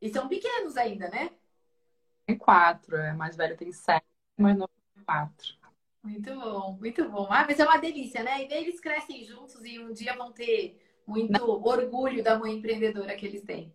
E 0.00 0.08
são 0.10 0.28
pequenos 0.28 0.76
ainda, 0.76 1.08
né? 1.08 1.30
Tem 2.24 2.38
quatro, 2.38 2.96
é 2.96 3.12
mais 3.12 3.36
velho 3.36 3.56
tem 3.56 3.70
sete, 3.72 4.06
mas 4.38 4.56
não 4.56 4.68
tem 4.68 5.04
quatro. 5.04 5.54
Muito 6.04 6.34
bom, 6.34 6.76
muito 6.78 7.08
bom. 7.08 7.26
Ah, 7.30 7.44
mas 7.46 7.58
é 7.58 7.64
uma 7.64 7.78
delícia, 7.78 8.22
né? 8.22 8.44
E 8.44 8.52
eles 8.52 8.78
crescem 8.78 9.24
juntos 9.24 9.64
e 9.64 9.78
um 9.78 9.90
dia 9.90 10.14
vão 10.14 10.32
ter 10.32 10.83
muito 11.06 11.42
orgulho 11.44 12.22
da 12.22 12.38
mãe 12.38 12.54
empreendedora 12.54 13.14
que 13.16 13.26
eles 13.26 13.42
têm. 13.42 13.72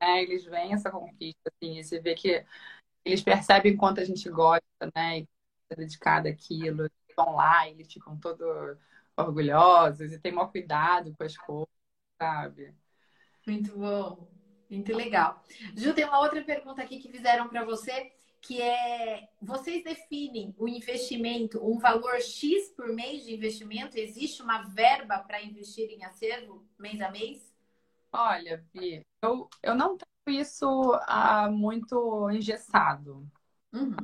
É, 0.00 0.22
eles 0.22 0.44
veem 0.44 0.72
essa 0.74 0.90
conquista, 0.90 1.50
assim, 1.50 1.78
e 1.78 1.84
você 1.84 2.00
vê 2.00 2.14
que 2.14 2.44
eles 3.04 3.22
percebem 3.22 3.76
quanto 3.76 4.00
a 4.00 4.04
gente 4.04 4.28
gosta, 4.28 4.90
né? 4.94 5.20
E 5.20 5.28
é 5.70 5.76
dedicada 5.76 6.28
àquilo, 6.28 6.90
estão 7.08 7.34
lá, 7.34 7.68
eles 7.68 7.92
ficam 7.92 8.16
todos 8.18 8.78
orgulhosos 9.16 10.12
e 10.12 10.18
tem 10.18 10.32
maior 10.32 10.50
cuidado 10.50 11.14
com 11.16 11.24
as 11.24 11.36
coisas, 11.36 11.68
sabe? 12.20 12.74
Muito 13.46 13.76
bom, 13.78 14.28
muito 14.68 14.94
legal. 14.94 15.42
Ju, 15.74 15.94
tem 15.94 16.04
uma 16.04 16.20
outra 16.20 16.42
pergunta 16.44 16.82
aqui 16.82 16.98
que 16.98 17.10
fizeram 17.10 17.48
para 17.48 17.64
você 17.64 18.12
que 18.46 18.62
é 18.62 19.28
vocês 19.42 19.82
definem 19.82 20.54
o 20.56 20.68
investimento, 20.68 21.58
um 21.64 21.78
valor 21.78 22.20
X 22.20 22.70
por 22.70 22.88
mês 22.88 23.24
de 23.24 23.34
investimento? 23.34 23.98
Existe 23.98 24.42
uma 24.42 24.62
verba 24.62 25.18
para 25.18 25.42
investir 25.42 25.90
em 25.90 26.04
acervo 26.04 26.64
mês 26.78 27.00
a 27.00 27.10
mês? 27.10 27.52
Olha, 28.12 28.64
Bi, 28.72 29.04
eu, 29.22 29.48
eu 29.62 29.74
não 29.74 29.96
tenho 29.96 30.40
isso 30.40 30.66
ah, 31.06 31.50
muito 31.50 32.30
engessado. 32.30 33.28
Uhum. 33.72 33.96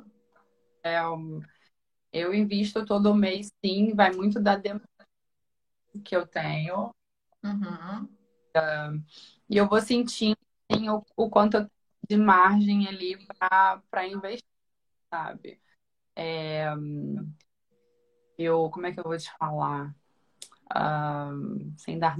É, 0.82 0.98
eu 2.12 2.34
invisto 2.34 2.84
todo 2.84 3.14
mês, 3.14 3.52
sim, 3.64 3.94
vai 3.94 4.10
muito 4.10 4.40
da 4.40 4.56
demanda 4.56 4.88
que 6.04 6.16
eu 6.16 6.26
tenho. 6.26 6.92
Uhum. 7.44 8.04
Uh, 8.56 9.02
e 9.48 9.56
eu 9.56 9.68
vou 9.68 9.80
sentindo 9.80 10.36
assim, 10.68 10.88
o, 10.88 11.04
o 11.16 11.30
quanto 11.30 11.56
eu 11.56 11.70
de 12.08 12.16
margem 12.16 12.88
ali 12.88 13.18
para 13.38 14.06
investir, 14.06 14.48
sabe? 15.10 15.60
É, 16.14 16.66
eu, 18.38 18.70
como 18.70 18.86
é 18.86 18.92
que 18.92 19.00
eu 19.00 19.04
vou 19.04 19.16
te 19.16 19.30
falar? 19.38 19.94
Uh, 20.74 21.72
sem 21.76 21.98
dar 21.98 22.16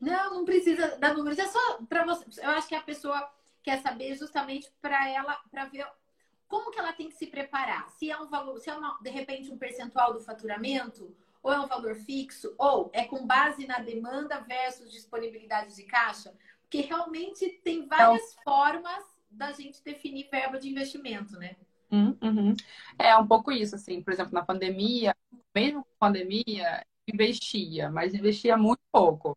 não, 0.00 0.34
não 0.34 0.44
precisa 0.44 0.96
dar 0.98 1.14
números. 1.14 1.38
É 1.38 1.46
só 1.46 1.82
para 1.88 2.04
você. 2.04 2.40
Eu 2.40 2.50
acho 2.50 2.68
que 2.68 2.74
a 2.74 2.82
pessoa 2.82 3.28
quer 3.62 3.80
saber 3.82 4.14
justamente 4.14 4.70
para 4.80 5.08
ela, 5.08 5.34
para 5.50 5.64
ver 5.66 5.86
como 6.46 6.70
que 6.70 6.78
ela 6.78 6.92
tem 6.92 7.08
que 7.08 7.16
se 7.16 7.26
preparar. 7.26 7.90
Se 7.90 8.10
é 8.10 8.18
um 8.18 8.28
valor, 8.28 8.58
se 8.58 8.70
é 8.70 8.74
uma, 8.74 8.98
de 9.02 9.10
repente 9.10 9.50
um 9.50 9.58
percentual 9.58 10.12
do 10.12 10.20
faturamento, 10.20 11.14
ou 11.42 11.52
é 11.52 11.60
um 11.60 11.66
valor 11.66 11.94
fixo, 11.96 12.54
ou 12.56 12.90
é 12.92 13.04
com 13.04 13.26
base 13.26 13.66
na 13.66 13.78
demanda 13.78 14.40
versus 14.40 14.90
disponibilidade 14.90 15.74
de 15.74 15.82
caixa. 15.84 16.32
Porque 16.68 16.86
realmente 16.86 17.48
tem 17.64 17.86
várias 17.86 18.32
então, 18.32 18.42
formas 18.44 19.02
da 19.30 19.52
gente 19.52 19.82
definir 19.82 20.28
verba 20.30 20.58
de 20.58 20.68
investimento, 20.68 21.38
né? 21.38 21.56
Uhum, 21.90 22.16
uhum. 22.22 22.56
É 22.98 23.16
um 23.16 23.26
pouco 23.26 23.50
isso, 23.50 23.74
assim, 23.74 24.02
por 24.02 24.12
exemplo, 24.12 24.34
na 24.34 24.44
pandemia, 24.44 25.16
mesmo 25.54 25.82
com 25.82 25.90
pandemia, 25.98 26.84
investia, 27.06 27.90
mas 27.90 28.12
investia 28.12 28.56
muito 28.56 28.82
pouco. 28.92 29.36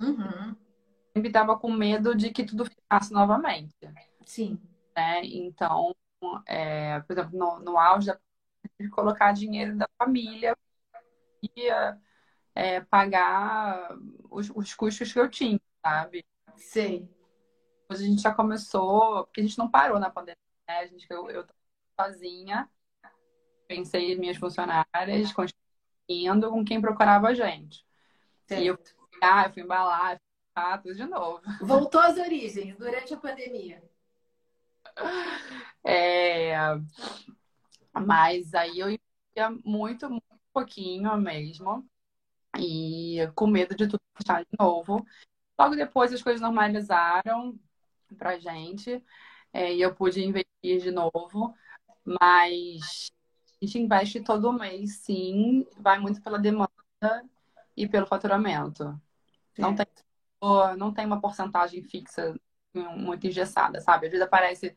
Uhum. 0.00 0.56
Sempre 1.12 1.28
estava 1.28 1.56
com 1.56 1.70
medo 1.70 2.14
de 2.16 2.30
que 2.30 2.44
tudo 2.44 2.64
ficasse 2.64 3.12
novamente. 3.12 3.74
Sim. 4.26 4.60
Né? 4.96 5.24
Então, 5.24 5.94
é, 6.46 6.98
por 7.00 7.12
exemplo, 7.12 7.38
no, 7.38 7.60
no 7.60 7.78
auge 7.78 8.08
da 8.08 8.18
de 8.78 8.88
colocar 8.88 9.32
dinheiro 9.32 9.76
da 9.76 9.88
família 9.98 10.56
e 11.42 11.68
é, 12.54 12.80
pagar 12.80 13.96
os, 14.30 14.50
os 14.50 14.74
custos 14.74 15.12
que 15.12 15.18
eu 15.18 15.28
tinha, 15.28 15.60
sabe? 15.84 16.24
Sei. 16.56 17.08
Hoje 17.88 18.04
a 18.04 18.06
gente 18.06 18.22
já 18.22 18.34
começou, 18.34 19.24
porque 19.24 19.40
a 19.40 19.44
gente 19.44 19.58
não 19.58 19.70
parou 19.70 19.98
na 19.98 20.10
pandemia, 20.10 20.36
né? 20.68 20.78
A 20.78 20.86
gente, 20.86 21.06
eu, 21.10 21.30
eu 21.30 21.46
sozinha, 22.00 22.68
pensei 23.66 24.12
em 24.12 24.18
minhas 24.18 24.36
funcionárias, 24.36 25.32
continuando 25.32 26.50
com 26.50 26.64
quem 26.64 26.80
procurava 26.80 27.28
a 27.28 27.34
gente. 27.34 27.86
Certo. 28.46 28.62
E 28.62 28.66
eu 28.66 28.76
fui, 28.76 29.18
ah, 29.22 29.44
eu 29.46 29.52
fui 29.52 29.62
embalar, 29.62 30.20
ah, 30.54 30.78
tudo 30.78 30.94
de 30.94 31.04
novo. 31.04 31.40
Voltou 31.60 32.00
às 32.00 32.16
origens 32.18 32.76
durante 32.76 33.14
a 33.14 33.16
pandemia. 33.18 33.82
É, 35.86 36.54
mas 37.92 38.54
aí 38.54 38.78
eu 38.78 38.90
ia 38.90 39.50
muito, 39.62 40.08
muito 40.08 40.24
pouquinho 40.50 41.14
mesmo. 41.18 41.86
E 42.58 43.18
com 43.34 43.46
medo 43.46 43.74
de 43.74 43.86
tudo 43.86 44.00
estar 44.18 44.42
de 44.42 44.48
novo. 44.58 45.04
Logo 45.58 45.76
depois 45.76 46.12
as 46.12 46.22
coisas 46.22 46.40
normalizaram 46.40 47.58
pra 48.18 48.38
gente 48.38 49.02
é, 49.52 49.72
e 49.72 49.80
eu 49.80 49.94
pude 49.94 50.24
investir 50.24 50.80
de 50.80 50.90
novo, 50.90 51.54
mas 52.04 53.12
a 53.60 53.64
gente 53.64 53.78
investe 53.78 54.20
todo 54.20 54.52
mês, 54.52 54.96
sim, 54.96 55.66
vai 55.78 55.98
muito 55.98 56.20
pela 56.20 56.38
demanda 56.38 56.70
e 57.76 57.88
pelo 57.88 58.06
faturamento. 58.06 59.00
Não, 59.56 59.74
tem, 59.74 59.86
não 60.76 60.92
tem 60.92 61.06
uma 61.06 61.20
porcentagem 61.20 61.82
fixa 61.82 62.34
muito 62.74 63.26
engessada, 63.26 63.80
sabe? 63.80 64.06
Às 64.06 64.12
vezes 64.12 64.26
aparece, 64.26 64.76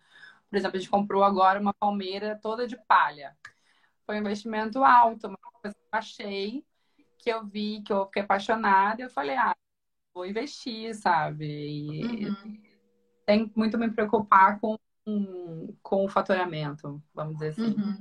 por 0.50 0.58
exemplo, 0.58 0.78
a 0.78 0.80
gente 0.80 0.90
comprou 0.90 1.24
agora 1.24 1.60
uma 1.60 1.74
palmeira 1.74 2.40
toda 2.42 2.68
de 2.68 2.78
palha. 2.86 3.36
Foi 4.06 4.16
um 4.16 4.20
investimento 4.20 4.84
alto, 4.84 5.28
uma 5.28 5.38
coisa 5.38 5.76
que 5.76 5.82
eu 5.82 6.00
achei, 6.00 6.66
que 7.18 7.30
eu 7.30 7.46
vi, 7.46 7.82
que 7.82 7.92
eu 7.92 8.06
fiquei 8.06 8.22
apaixonada, 8.22 9.02
eu 9.02 9.10
falei, 9.10 9.36
ah, 9.36 9.56
vou 10.18 10.26
investir, 10.26 10.94
sabe? 10.96 11.46
E 11.46 12.28
uhum. 12.28 12.62
tem 13.26 13.52
muito 13.56 13.78
me 13.78 13.90
preocupar 13.90 14.60
com, 14.60 14.78
com 15.82 16.06
o 16.06 16.10
faturamento, 16.10 17.02
vamos 17.14 17.36
dizer 17.36 17.50
assim. 17.50 17.76
Uhum. 17.76 17.98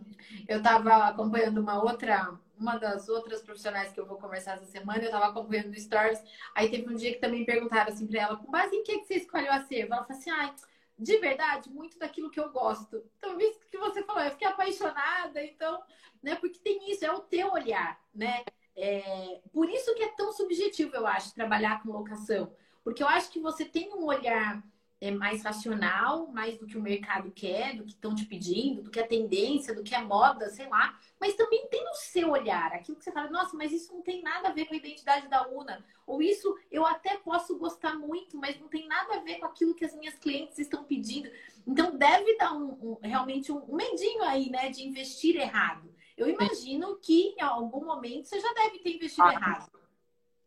Eu 0.49 0.59
estava 0.59 1.07
acompanhando 1.07 1.59
uma 1.59 1.83
outra 1.83 2.37
uma 2.59 2.79
das 2.79 3.07
outras 3.11 3.43
profissionais 3.43 3.93
que 3.93 4.01
eu 4.01 4.07
vou 4.07 4.17
conversar 4.17 4.55
essa 4.55 4.65
semana, 4.65 5.01
eu 5.01 5.07
estava 5.07 5.27
acompanhando 5.27 5.69
no 5.69 5.79
Stories, 5.79 6.23
aí 6.55 6.71
teve 6.71 6.91
um 6.91 6.97
dia 6.97 7.13
que 7.13 7.21
também 7.21 7.45
perguntaram 7.45 7.93
assim 7.93 8.07
para 8.07 8.21
ela, 8.21 8.37
com 8.37 8.51
base 8.51 8.75
em 8.75 8.83
que, 8.83 9.01
que 9.01 9.07
você 9.07 9.17
escolheu 9.17 9.53
a 9.53 9.61
serva? 9.65 9.97
Ela 9.97 10.05
falou 10.05 10.19
assim, 10.19 10.31
ai, 10.31 10.55
de 10.99 11.19
verdade, 11.19 11.69
muito 11.69 11.99
daquilo 11.99 12.31
que 12.31 12.41
eu 12.41 12.51
gosto. 12.51 13.05
Então, 13.19 13.37
visto 13.37 13.67
que 13.67 13.77
você 13.77 14.03
falou, 14.03 14.23
eu 14.23 14.31
fiquei 14.31 14.49
apaixonada, 14.49 15.45
então, 15.45 15.83
né, 16.23 16.35
porque 16.37 16.59
tem 16.59 16.91
isso, 16.91 17.05
é 17.05 17.13
o 17.13 17.21
teu 17.21 17.53
olhar, 17.53 18.01
né? 18.15 18.43
É, 18.77 19.41
por 19.53 19.69
isso 19.71 19.95
que 19.95 20.03
é 20.03 20.09
tão 20.09 20.33
subjetivo, 20.33 20.95
eu 20.95 21.07
acho, 21.07 21.35
trabalhar 21.35 21.83
com 21.83 21.93
locação. 21.93 22.53
Porque 22.85 23.03
eu 23.03 23.09
acho 23.09 23.31
que 23.31 23.41
você 23.41 23.65
tem 23.65 23.93
um 23.95 24.05
olhar 24.05 24.63
é 25.01 25.11
mais 25.11 25.43
racional, 25.43 26.27
mais 26.29 26.57
do 26.57 26.67
que 26.67 26.77
o 26.77 26.83
mercado 26.83 27.31
quer, 27.31 27.77
do 27.77 27.85
que 27.85 27.91
estão 27.91 28.15
te 28.15 28.25
pedindo, 28.25 28.83
do 28.83 28.91
que 28.91 28.99
a 28.99 29.07
tendência, 29.07 29.75
do 29.75 29.83
que 29.83 29.95
a 29.95 30.03
moda, 30.03 30.49
sei 30.49 30.69
lá. 30.69 30.99
Mas 31.21 31.35
também 31.35 31.67
tem 31.69 31.87
o 31.91 31.95
seu 31.95 32.31
olhar, 32.31 32.73
aquilo 32.73 32.97
que 32.97 33.05
você 33.05 33.13
fala, 33.13 33.31
nossa, 33.31 33.55
mas 33.57 33.73
isso 33.73 33.93
não 33.93 34.01
tem 34.01 34.23
nada 34.23 34.49
a 34.49 34.53
ver 34.53 34.65
com 34.65 34.75
a 34.75 34.79
identidade 34.79 35.29
da 35.29 35.47
UNA. 35.49 35.85
Ou 36.07 36.23
isso 36.23 36.57
eu 36.71 36.87
até 36.87 37.17
posso 37.19 37.59
gostar 37.59 37.95
muito, 37.95 38.39
mas 38.39 38.59
não 38.59 38.69
tem 38.69 38.87
nada 38.87 39.17
a 39.17 39.21
ver 39.21 39.39
com 39.39 39.47
aquilo 39.47 39.75
que 39.75 39.85
as 39.85 39.95
minhas 39.95 40.15
clientes 40.15 40.59
estão 40.59 40.85
pedindo. 40.85 41.31
Então 41.67 41.97
deve 41.97 42.37
dar 42.39 42.55
um, 42.55 42.71
um 42.81 42.99
realmente 43.03 43.53
um, 43.53 43.63
um 43.69 43.77
medinho 43.77 44.23
aí, 44.23 44.49
né, 44.49 44.71
de 44.71 44.87
investir 44.87 45.37
errado. 45.37 45.95
Eu 46.17 46.29
imagino 46.29 46.97
que 46.99 47.35
em 47.39 47.43
algum 47.43 47.85
momento 47.85 48.27
você 48.27 48.41
já 48.41 48.53
deve 48.55 48.79
ter 48.79 48.97
investido 48.97 49.29
ah, 49.29 49.33
errado. 49.33 49.71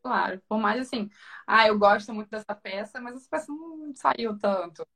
Claro, 0.01 0.41
por 0.47 0.57
mais 0.57 0.81
assim, 0.81 1.09
ah, 1.45 1.67
eu 1.67 1.77
gosto 1.77 2.13
muito 2.13 2.29
dessa 2.29 2.55
peça, 2.55 2.99
mas 2.99 3.15
essa 3.15 3.29
peça 3.29 3.51
não 3.51 3.93
saiu 3.95 4.37
tanto. 4.39 4.87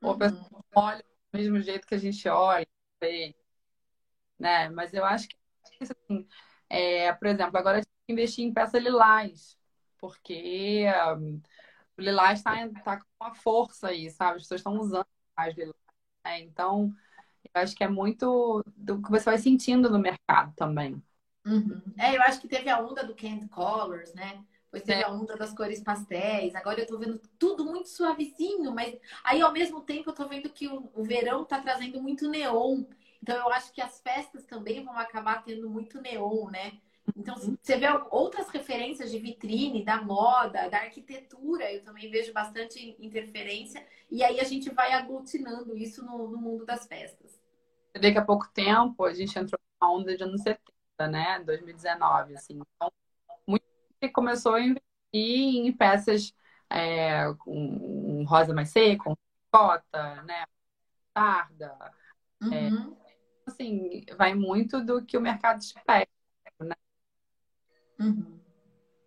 Ou 0.00 0.12
a 0.12 0.18
pessoa 0.18 0.48
uhum. 0.52 0.60
olha 0.74 1.02
do 1.32 1.38
mesmo 1.38 1.60
jeito 1.60 1.86
que 1.86 1.94
a 1.94 1.98
gente 1.98 2.28
olha, 2.28 2.66
né? 4.38 4.68
Mas 4.70 4.94
eu 4.94 5.04
acho 5.04 5.28
que, 5.28 5.36
assim, 5.80 6.26
é, 6.68 7.12
por 7.12 7.26
exemplo, 7.26 7.56
agora 7.58 7.78
a 7.78 7.80
gente 7.80 7.88
tem 7.88 8.06
que 8.06 8.12
investir 8.12 8.44
em 8.44 8.52
peça 8.52 8.78
lilás, 8.78 9.58
porque 9.98 10.84
um, 11.18 11.40
o 11.96 12.00
lilás 12.00 12.38
está 12.38 12.68
tá 12.84 12.98
com 13.00 13.06
uma 13.20 13.34
força 13.34 13.88
aí, 13.88 14.10
sabe? 14.10 14.36
As 14.36 14.42
pessoas 14.42 14.60
estão 14.60 14.78
usando 14.78 15.06
mais 15.36 15.54
lilás, 15.56 15.76
né? 16.24 16.40
Então, 16.40 16.94
eu 17.54 17.62
acho 17.62 17.74
que 17.74 17.84
é 17.84 17.88
muito 17.88 18.62
do 18.76 19.00
que 19.00 19.10
você 19.10 19.24
vai 19.24 19.38
sentindo 19.38 19.90
no 19.90 19.98
mercado 19.98 20.52
também. 20.56 21.02
Uhum. 21.44 21.80
É, 21.98 22.16
eu 22.16 22.22
acho 22.22 22.40
que 22.40 22.48
teve 22.48 22.68
a 22.68 22.80
onda 22.80 23.04
do 23.04 23.14
Candy 23.14 23.48
Colors, 23.48 24.12
né? 24.14 24.44
Depois 24.64 24.82
teve 24.82 25.00
é. 25.00 25.04
a 25.04 25.10
onda 25.10 25.36
das 25.36 25.52
cores 25.54 25.80
pastéis. 25.80 26.54
Agora 26.54 26.80
eu 26.80 26.86
tô 26.86 26.98
vendo 26.98 27.20
tudo 27.38 27.64
muito 27.64 27.88
suavezinho, 27.88 28.72
mas 28.72 28.98
aí 29.24 29.40
ao 29.40 29.52
mesmo 29.52 29.80
tempo 29.80 30.10
eu 30.10 30.14
tô 30.14 30.28
vendo 30.28 30.50
que 30.50 30.66
o, 30.68 30.90
o 30.94 31.04
verão 31.04 31.44
tá 31.44 31.60
trazendo 31.60 32.02
muito 32.02 32.28
neon. 32.28 32.84
Então 33.22 33.36
eu 33.36 33.52
acho 33.52 33.72
que 33.72 33.80
as 33.80 34.00
festas 34.00 34.44
também 34.44 34.84
vão 34.84 34.98
acabar 34.98 35.42
tendo 35.44 35.70
muito 35.70 36.00
neon, 36.00 36.50
né? 36.50 36.72
Então, 37.14 37.36
uhum. 37.36 37.56
você 37.62 37.76
vê 37.76 37.86
outras 38.10 38.48
referências 38.48 39.10
de 39.10 39.18
vitrine, 39.18 39.84
da 39.84 40.02
moda, 40.02 40.68
da 40.68 40.78
arquitetura, 40.78 41.72
eu 41.72 41.84
também 41.84 42.10
vejo 42.10 42.32
bastante 42.32 42.96
interferência, 42.98 43.86
e 44.10 44.24
aí 44.24 44.40
a 44.40 44.44
gente 44.44 44.70
vai 44.70 44.92
aglutinando 44.92 45.76
isso 45.76 46.04
no, 46.04 46.28
no 46.28 46.38
mundo 46.38 46.64
das 46.64 46.86
festas. 46.86 47.35
Você 47.96 48.00
vê 48.00 48.12
que 48.12 48.18
há 48.18 48.24
pouco 48.24 48.46
tempo 48.52 49.06
a 49.06 49.14
gente 49.14 49.38
entrou 49.38 49.58
na 49.80 49.90
onda 49.90 50.14
de 50.14 50.22
anos 50.22 50.42
70 50.42 51.08
né? 51.08 51.42
2019, 51.44 52.34
assim. 52.34 52.60
Então, 52.76 52.92
muito 53.46 53.64
começou 54.12 54.54
a 54.54 54.60
investir 54.60 54.82
em 55.14 55.72
peças 55.72 56.34
é, 56.68 57.32
com 57.38 58.22
rosa 58.28 58.52
mais 58.52 58.68
seco, 58.68 59.04
com 59.04 59.16
cota, 59.50 60.22
né? 60.24 60.44
Tarda. 61.14 61.74
É, 62.42 62.44
uhum. 62.44 62.96
É, 63.02 63.16
assim, 63.46 64.04
vai 64.14 64.34
muito 64.34 64.84
do 64.84 65.02
que 65.02 65.16
o 65.16 65.20
mercado 65.20 65.62
espera, 65.62 66.06
né? 66.60 66.76
Uhum. 67.98 68.38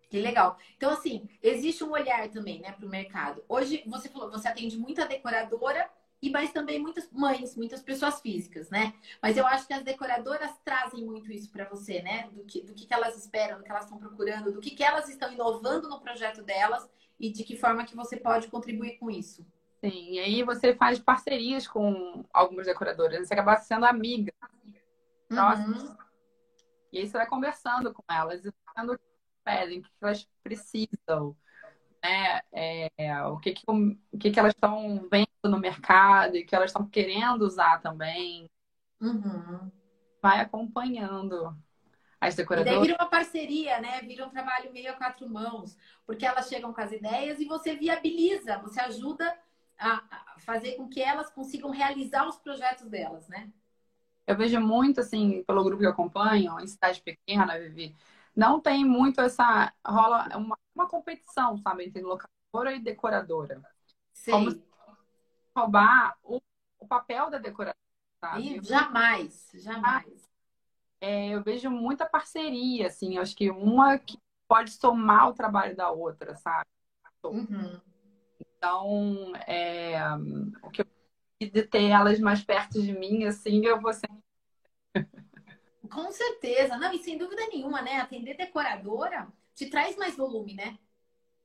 Que 0.08 0.20
legal. 0.20 0.58
Então, 0.76 0.90
assim, 0.90 1.28
existe 1.40 1.84
um 1.84 1.92
olhar 1.92 2.28
também, 2.28 2.60
né, 2.60 2.72
para 2.72 2.84
o 2.84 2.90
mercado. 2.90 3.44
Hoje, 3.48 3.84
você 3.86 4.08
falou, 4.08 4.32
você 4.32 4.48
atende 4.48 4.76
muita 4.76 5.06
decoradora 5.06 5.88
e 6.22 6.30
mas 6.30 6.52
também 6.52 6.78
muitas 6.78 7.10
mães, 7.10 7.56
muitas 7.56 7.82
pessoas 7.82 8.20
físicas, 8.20 8.68
né? 8.68 8.92
Mas 9.22 9.36
eu 9.36 9.46
acho 9.46 9.66
que 9.66 9.72
as 9.72 9.82
decoradoras 9.82 10.50
trazem 10.64 11.04
muito 11.04 11.32
isso 11.32 11.50
para 11.50 11.64
você, 11.68 12.02
né? 12.02 12.28
Do 12.32 12.44
que, 12.44 12.62
do 12.62 12.74
que 12.74 12.92
elas 12.92 13.16
esperam, 13.16 13.58
do 13.58 13.64
que 13.64 13.70
elas 13.70 13.84
estão 13.84 13.98
procurando, 13.98 14.52
do 14.52 14.60
que, 14.60 14.70
que 14.70 14.84
elas 14.84 15.08
estão 15.08 15.32
inovando 15.32 15.88
no 15.88 16.00
projeto 16.00 16.42
delas 16.42 16.88
e 17.18 17.30
de 17.30 17.42
que 17.42 17.56
forma 17.56 17.84
que 17.84 17.96
você 17.96 18.16
pode 18.16 18.48
contribuir 18.48 18.98
com 18.98 19.10
isso. 19.10 19.46
Sim, 19.82 20.12
e 20.12 20.18
aí 20.18 20.42
você 20.42 20.74
faz 20.74 20.98
parcerias 20.98 21.66
com 21.66 22.22
algumas 22.34 22.66
decoradoras, 22.66 23.26
você 23.26 23.32
acaba 23.32 23.56
sendo 23.56 23.86
amiga. 23.86 24.32
Uhum. 25.30 25.96
E 26.92 26.98
aí 26.98 27.08
você 27.08 27.16
vai 27.16 27.26
conversando 27.26 27.94
com 27.94 28.02
elas, 28.10 28.44
e 28.44 28.52
vendo 28.76 28.92
o 28.92 28.98
que 28.98 29.04
pedem, 29.42 29.78
o 29.78 29.82
que 29.82 29.90
elas 30.02 30.28
precisam 30.42 31.34
né? 32.02 32.40
É, 32.52 33.24
o 33.26 33.38
que, 33.38 33.52
que, 33.52 33.64
o 33.68 34.18
que, 34.18 34.30
que 34.30 34.40
elas 34.40 34.54
estão 34.54 35.08
vendo 35.10 35.28
no 35.44 35.58
mercado 35.58 36.36
e 36.36 36.44
que 36.44 36.54
elas 36.54 36.70
estão 36.70 36.86
querendo 36.86 37.42
usar 37.42 37.80
também. 37.80 38.46
Uhum. 39.00 39.70
Vai 40.22 40.40
acompanhando 40.40 41.56
as 42.20 42.34
decoradoras. 42.34 42.72
E 42.72 42.76
daí 42.76 42.86
vira 42.86 43.02
uma 43.02 43.10
parceria, 43.10 43.80
né? 43.80 44.02
Vira 44.02 44.26
um 44.26 44.30
trabalho 44.30 44.72
meio 44.72 44.90
a 44.90 44.94
quatro 44.94 45.28
mãos, 45.28 45.76
porque 46.06 46.26
elas 46.26 46.48
chegam 46.48 46.72
com 46.72 46.80
as 46.80 46.92
ideias 46.92 47.40
e 47.40 47.46
você 47.46 47.74
viabiliza, 47.74 48.58
você 48.58 48.80
ajuda 48.80 49.34
a 49.78 50.36
fazer 50.40 50.72
com 50.72 50.88
que 50.88 51.00
elas 51.00 51.30
consigam 51.30 51.70
realizar 51.70 52.28
os 52.28 52.36
projetos 52.36 52.88
delas, 52.88 53.26
né? 53.28 53.50
Eu 54.26 54.36
vejo 54.36 54.60
muito, 54.60 55.00
assim, 55.00 55.42
pelo 55.44 55.64
grupo 55.64 55.80
que 55.80 55.86
eu 55.86 55.90
acompanho, 55.90 56.60
em 56.60 56.66
cidade 56.66 57.00
pequena, 57.00 57.58
Vivi, 57.58 57.96
não 58.34 58.60
tem 58.60 58.84
muito 58.84 59.20
essa. 59.20 59.72
rola 59.86 60.28
uma, 60.36 60.58
uma 60.74 60.88
competição, 60.88 61.58
sabe, 61.58 61.84
entre 61.84 62.02
locadora 62.02 62.74
e 62.74 62.80
decoradora. 62.80 63.60
Sim. 64.12 64.30
Como 64.30 64.62
roubar 65.56 66.16
o, 66.22 66.40
o 66.78 66.86
papel 66.86 67.30
da 67.30 67.38
decoradora. 67.38 67.76
Sabe? 68.20 68.58
E 68.58 68.62
jamais, 68.62 69.50
jamais. 69.54 70.28
É, 71.00 71.28
eu 71.28 71.42
vejo 71.42 71.70
muita 71.70 72.04
parceria, 72.04 72.88
assim, 72.88 73.16
acho 73.16 73.34
que 73.34 73.50
uma 73.50 73.98
que 73.98 74.18
pode 74.46 74.70
somar 74.72 75.28
o 75.28 75.32
trabalho 75.32 75.74
da 75.74 75.90
outra, 75.90 76.36
sabe? 76.36 76.68
Uhum. 77.24 77.80
Então, 78.38 79.32
é, 79.46 79.98
o 80.62 80.70
que 80.70 80.82
eu 80.82 80.86
de 81.40 81.62
ter 81.62 81.88
elas 81.88 82.20
mais 82.20 82.44
perto 82.44 82.82
de 82.82 82.92
mim, 82.92 83.24
assim, 83.24 83.64
eu 83.64 83.80
vou 83.80 83.94
sempre 83.94 84.18
com 85.92 86.10
certeza. 86.12 86.76
Não, 86.76 86.92
e 86.92 86.98
sem 86.98 87.18
dúvida 87.18 87.46
nenhuma, 87.48 87.82
né? 87.82 87.96
Atender 87.96 88.36
decoradora 88.36 89.28
te 89.54 89.66
traz 89.66 89.96
mais 89.96 90.16
volume, 90.16 90.54
né? 90.54 90.78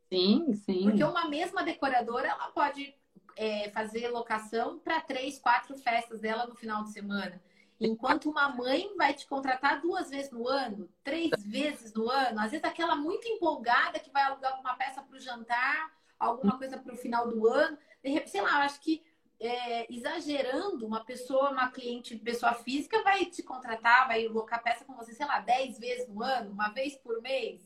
Sim, 0.10 0.54
sim. 0.54 0.84
Porque 0.84 1.04
uma 1.04 1.28
mesma 1.28 1.64
decoradora, 1.64 2.28
ela 2.28 2.48
pode 2.50 2.96
é, 3.36 3.70
fazer 3.72 4.08
locação 4.10 4.80
para 4.80 5.02
três, 5.02 5.39
quatro 5.39 5.76
festas 5.78 6.20
dela 6.20 6.46
no 6.46 6.56
final 6.56 6.84
de 6.84 6.91
semana. 6.91 7.41
Enquanto 7.80 8.30
uma 8.30 8.48
mãe 8.48 8.89
vai 8.96 9.14
te 9.14 9.28
contratar 9.28 9.82
duas 9.82 10.10
vezes 10.10 10.32
no 10.32 10.48
ano, 10.48 10.89
três 11.04 11.32
vezes 11.43 11.93
no 11.93 12.10
ano, 12.10 12.39
às 12.39 12.52
vezes 12.52 12.64
aquela 12.64 12.96
muito 12.96 13.28
empolgada 13.28 14.00
que 14.00 14.12
vai 14.12 14.24
alugar 14.24 14.54
alguma 14.54 14.76
peça 14.76 15.02
para 15.02 15.18
o 15.18 15.20
jantar, 15.20 15.91
alguma 16.18 16.58
coisa 16.58 16.78
para 16.78 16.93
o 16.93 16.98
final 16.98 17.28
do 17.30 17.46
ano. 17.48 17.78
De 18.02 18.10
repente, 18.10 18.32
sei 18.32 18.41
lá, 18.41 18.64
acho 18.64 18.80
que 18.80 19.04
é, 19.40 19.94
exagerando, 19.94 20.86
uma 20.86 21.04
pessoa, 21.04 21.52
uma 21.52 21.70
cliente, 21.70 22.16
pessoa 22.18 22.54
física, 22.54 23.04
vai 23.04 23.26
te 23.26 23.44
contratar, 23.44 24.08
vai 24.08 24.26
alocar 24.26 24.64
peça 24.64 24.86
com 24.86 24.96
você, 24.96 25.14
sei 25.14 25.26
lá, 25.26 25.40
10 25.40 25.80
vezes 25.80 26.08
no 26.08 26.24
ano, 26.24 26.52
uma 26.52 26.70
vez 26.70 26.96
por 26.96 27.22
mês. 27.22 27.62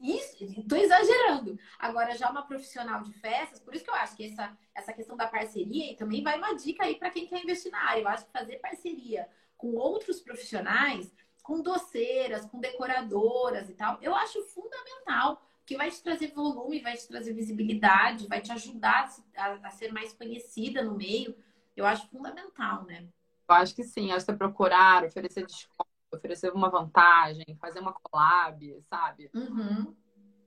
Isso, 0.00 0.44
estou 0.44 0.78
exagerando. 0.78 1.58
Agora, 1.78 2.16
já 2.16 2.30
uma 2.30 2.46
profissional 2.46 3.02
de 3.02 3.12
festas, 3.14 3.58
por 3.58 3.74
isso 3.74 3.84
que 3.84 3.90
eu 3.90 3.94
acho 3.94 4.16
que 4.16 4.26
essa, 4.26 4.56
essa 4.74 4.92
questão 4.92 5.16
da 5.16 5.26
parceria 5.26 5.92
e 5.92 5.96
também 5.96 6.22
vai 6.22 6.36
uma 6.36 6.54
dica 6.54 6.84
aí 6.84 6.94
para 6.96 7.10
quem 7.10 7.26
quer 7.26 7.42
investir 7.42 7.72
na 7.72 7.80
área. 7.80 8.02
Eu 8.02 8.08
acho 8.08 8.26
que 8.26 8.32
fazer 8.32 8.56
parceria 8.58 9.28
com 9.56 9.74
outros 9.74 10.20
profissionais, 10.20 11.12
com 11.42 11.62
doceiras, 11.62 12.44
com 12.44 12.60
decoradoras 12.60 13.70
e 13.70 13.74
tal, 13.74 13.98
eu 14.02 14.14
acho 14.14 14.40
fundamental 14.48 15.42
que 15.68 15.76
vai 15.76 15.90
te 15.90 16.02
trazer 16.02 16.32
volume, 16.32 16.80
vai 16.80 16.96
te 16.96 17.06
trazer 17.06 17.34
visibilidade, 17.34 18.26
vai 18.26 18.40
te 18.40 18.50
ajudar 18.50 19.06
a, 19.36 19.52
a 19.68 19.70
ser 19.70 19.92
mais 19.92 20.14
conhecida 20.14 20.82
no 20.82 20.96
meio. 20.96 21.36
Eu 21.76 21.84
acho 21.84 22.08
fundamental, 22.08 22.84
né? 22.84 23.06
Eu 23.46 23.54
acho 23.54 23.74
que 23.74 23.84
sim, 23.84 24.10
acho 24.10 24.24
que 24.24 24.32
procurar, 24.32 25.04
oferecer 25.04 25.44
desconto, 25.44 25.90
oferecer 26.10 26.50
uma 26.54 26.70
vantagem, 26.70 27.44
fazer 27.60 27.80
uma 27.80 27.92
collab, 27.92 28.82
sabe? 28.88 29.30
Uhum. 29.34 29.94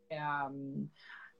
É, 0.10 0.18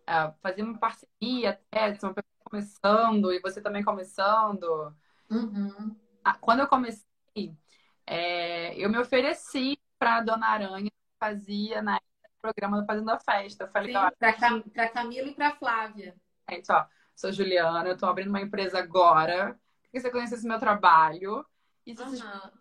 é, 0.06 0.32
fazer 0.44 0.62
uma 0.62 0.78
parceria 0.78 1.50
até, 1.50 1.96
se 1.96 2.06
uma 2.06 2.14
pessoa 2.14 2.36
começando 2.44 3.34
e 3.34 3.42
você 3.42 3.64
também 3.64 3.84
começando. 3.84 4.96
Uhum. 5.28 5.96
Ah, 6.24 6.36
quando 6.36 6.60
eu 6.60 6.68
comecei, 6.68 7.58
é, 8.06 8.78
eu 8.78 8.92
me 8.92 9.00
ofereci 9.00 9.76
para 9.98 10.18
a 10.18 10.22
Dona 10.22 10.46
Aranha, 10.46 10.92
fazia 11.20 11.82
na 11.82 12.00
programa 12.42 12.82
do 12.82 12.86
Fazendo 12.86 13.10
a 13.10 13.20
Festa. 13.20 13.66
Eu 13.66 13.70
falei, 13.70 13.94
Sim, 13.94 14.00
para 14.18 14.34
Cam 14.34 14.62
pra 14.62 14.90
Camila 14.90 15.28
e 15.28 15.36
para 15.36 15.56
Flávia. 15.56 16.16
Gente, 16.50 16.72
ó, 16.72 16.86
sou 17.16 17.32
Juliana, 17.32 17.88
eu 17.88 17.98
tô 17.98 18.06
abrindo 18.06 18.30
uma 18.30 18.42
empresa 18.42 18.80
agora. 18.80 19.60
Queria 19.84 19.92
que 19.92 20.00
você 20.00 20.12
conhecesse 20.12 20.48
meu 20.48 20.60
trabalho. 20.60 21.46
E 21.86 21.96
se 21.96 22.02
uhum. 22.02 22.52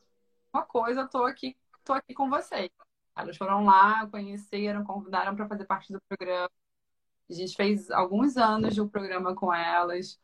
uma 0.53 0.62
coisa, 0.62 1.03
eu 1.03 1.09
tô 1.09 1.24
aqui, 1.24 1.57
tô 1.85 1.93
aqui 1.93 2.14
com 2.14 2.28
vocês. 2.28 2.70
Elas 3.16 3.37
foram 3.37 3.64
lá, 3.64 4.07
conheceram, 4.07 4.85
convidaram 4.85 5.35
para 5.35 5.49
fazer 5.49 5.64
parte 5.64 5.93
do 5.93 6.01
programa. 6.09 6.51
A 7.28 7.33
gente 7.33 7.55
fez 7.55 7.91
alguns 7.91 8.37
anos 8.37 8.74
de 8.74 8.81
um 8.81 8.89
programa 8.89 9.35
com 9.35 9.53
elas. 9.53 10.20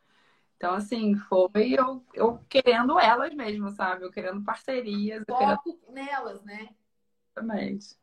Então, 0.56 0.74
assim, 0.74 1.14
foi 1.14 1.74
eu, 1.78 2.04
eu 2.14 2.38
querendo 2.48 2.98
elas 2.98 3.34
mesmo, 3.34 3.70
sabe? 3.70 4.04
Eu 4.04 4.10
querendo 4.10 4.42
parcerias. 4.42 5.22
Foco 5.28 5.62
querendo... 5.62 5.92
nelas, 5.92 6.42
né? 6.42 6.70
Exatamente. 7.30 7.96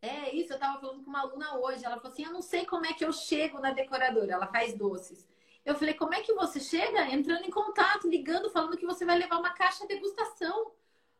É 0.00 0.34
isso, 0.34 0.52
eu 0.52 0.58
tava 0.58 0.80
falando 0.80 1.02
com 1.02 1.10
uma 1.10 1.20
aluna 1.20 1.58
hoje. 1.58 1.84
Ela 1.84 1.96
falou 1.96 2.12
assim: 2.12 2.24
Eu 2.24 2.32
não 2.32 2.42
sei 2.42 2.64
como 2.64 2.86
é 2.86 2.92
que 2.92 3.04
eu 3.04 3.12
chego 3.12 3.58
na 3.58 3.72
decoradora. 3.72 4.32
Ela 4.32 4.46
faz 4.46 4.74
doces. 4.74 5.26
Eu 5.64 5.74
falei: 5.74 5.94
Como 5.94 6.14
é 6.14 6.22
que 6.22 6.32
você 6.34 6.60
chega? 6.60 7.10
Entrando 7.12 7.44
em 7.44 7.50
contato, 7.50 8.08
ligando, 8.08 8.50
falando 8.50 8.76
que 8.76 8.86
você 8.86 9.04
vai 9.04 9.18
levar 9.18 9.38
uma 9.38 9.50
caixa 9.50 9.86
de 9.86 9.94
degustação. 9.94 10.72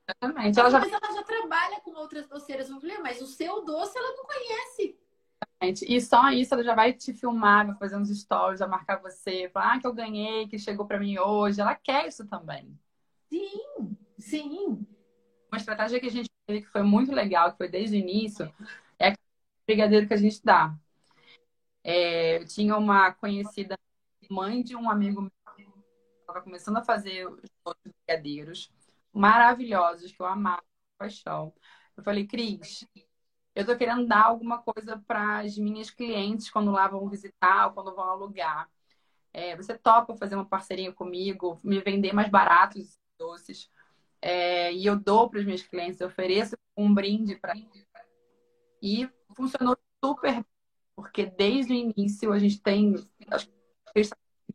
Exatamente. 0.09 0.59
Ela 0.59 0.71
já... 0.71 0.79
Mas 0.81 0.93
ela 0.93 1.13
já 1.13 1.23
trabalha 1.23 1.81
com 1.81 1.91
outras 1.93 2.27
doceiras. 2.29 2.71
Eu 2.71 2.81
falei: 2.81 2.97
ah, 2.97 3.03
Mas 3.03 3.21
o 3.21 3.27
seu 3.27 3.65
doce 3.65 3.99
ela 3.99 4.17
não 4.17 4.25
conhece. 4.25 4.99
E 5.61 6.01
só 6.01 6.31
isso 6.31 6.55
ela 6.55 6.63
já 6.63 6.75
vai 6.75 6.93
te 6.93 7.13
filmar, 7.13 7.67
vai 7.67 7.77
fazer 7.77 7.97
uns 7.97 8.17
stories, 8.17 8.61
vai 8.61 8.69
marcar 8.69 9.03
você, 9.03 9.51
falar 9.53 9.75
ah, 9.75 9.81
que 9.81 9.87
eu 9.89 9.93
ganhei, 9.93 10.47
que 10.47 10.57
chegou 10.57 10.87
para 10.87 11.01
mim 11.01 11.19
hoje. 11.19 11.61
Ela 11.61 11.75
quer 11.75 12.07
isso 12.07 12.25
também. 12.29 12.79
Sim, 13.29 13.97
sim. 14.19 14.87
Uma 15.51 15.59
estratégia 15.59 15.99
que 15.99 16.07
a 16.07 16.11
gente 16.11 16.29
que 16.49 16.67
foi 16.67 16.83
muito 16.83 17.13
legal, 17.13 17.53
que 17.53 17.59
foi 17.59 17.69
desde 17.69 17.97
o 17.97 17.99
início, 17.99 18.53
é 18.99 19.11
o 19.11 19.15
brigadeiro 19.67 20.09
que 20.09 20.15
a 20.15 20.17
gente 20.17 20.41
dá. 20.45 20.75
É, 21.85 22.39
eu 22.39 22.47
tinha 22.47 22.77
uma 22.77 23.13
conhecida 23.13 23.77
mãe 24.31 24.63
de 24.63 24.77
um 24.77 24.91
amigo 24.91 25.23
meu 25.23 25.31
estava 26.21 26.43
começando 26.43 26.77
a 26.77 26.85
fazer 26.85 27.27
os 27.27 27.41
brigadeiros 28.07 28.71
maravilhosos, 29.13 30.13
que 30.13 30.21
eu 30.21 30.27
amava, 30.27 30.63
paixão. 30.99 31.53
Eu 31.97 32.03
falei, 32.05 32.27
Cris, 32.27 32.87
eu 33.55 33.65
tô 33.65 33.77
querendo 33.77 34.07
dar 34.07 34.25
alguma 34.27 34.63
coisa 34.63 35.03
para 35.07 35.41
as 35.41 35.57
minhas 35.57 35.91
clientes 35.91 36.51
quando 36.51 36.71
lá 36.71 36.87
vão 36.87 37.09
visitar 37.09 37.67
ou 37.69 37.73
quando 37.73 37.95
vão 37.95 38.05
alugar. 38.05 38.69
É, 39.33 39.57
você 39.57 39.77
topa 39.77 40.17
fazer 40.17 40.35
uma 40.35 40.47
parceria 40.47 40.93
comigo, 40.93 41.61
me 41.65 41.81
vender 41.81 42.13
mais 42.13 42.29
baratos 42.31 42.99
doces? 43.19 43.71
É, 44.21 44.73
e 44.73 44.87
eu 44.87 44.97
dou 44.97 45.29
para 45.29 45.41
os 45.41 45.47
meus 45.47 45.63
clientes, 45.63 46.01
eu 46.01 46.09
ofereço 46.09 46.57
um 46.77 46.93
brinde 46.93 47.37
para 47.37 47.55
e 48.83 49.09
funcionou 49.35 49.77
super 50.05 50.45
porque 50.99 51.27
desde 51.27 51.73
o 51.73 51.77
início 51.77 52.33
a 52.33 52.41
gente 52.41 52.61
tem 52.61 52.95
acho 53.31 53.49
que 53.95 54.03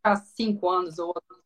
há 0.03 0.15
cinco 0.17 0.69
anos 0.69 0.99
ou 0.99 1.15
não 1.29 1.37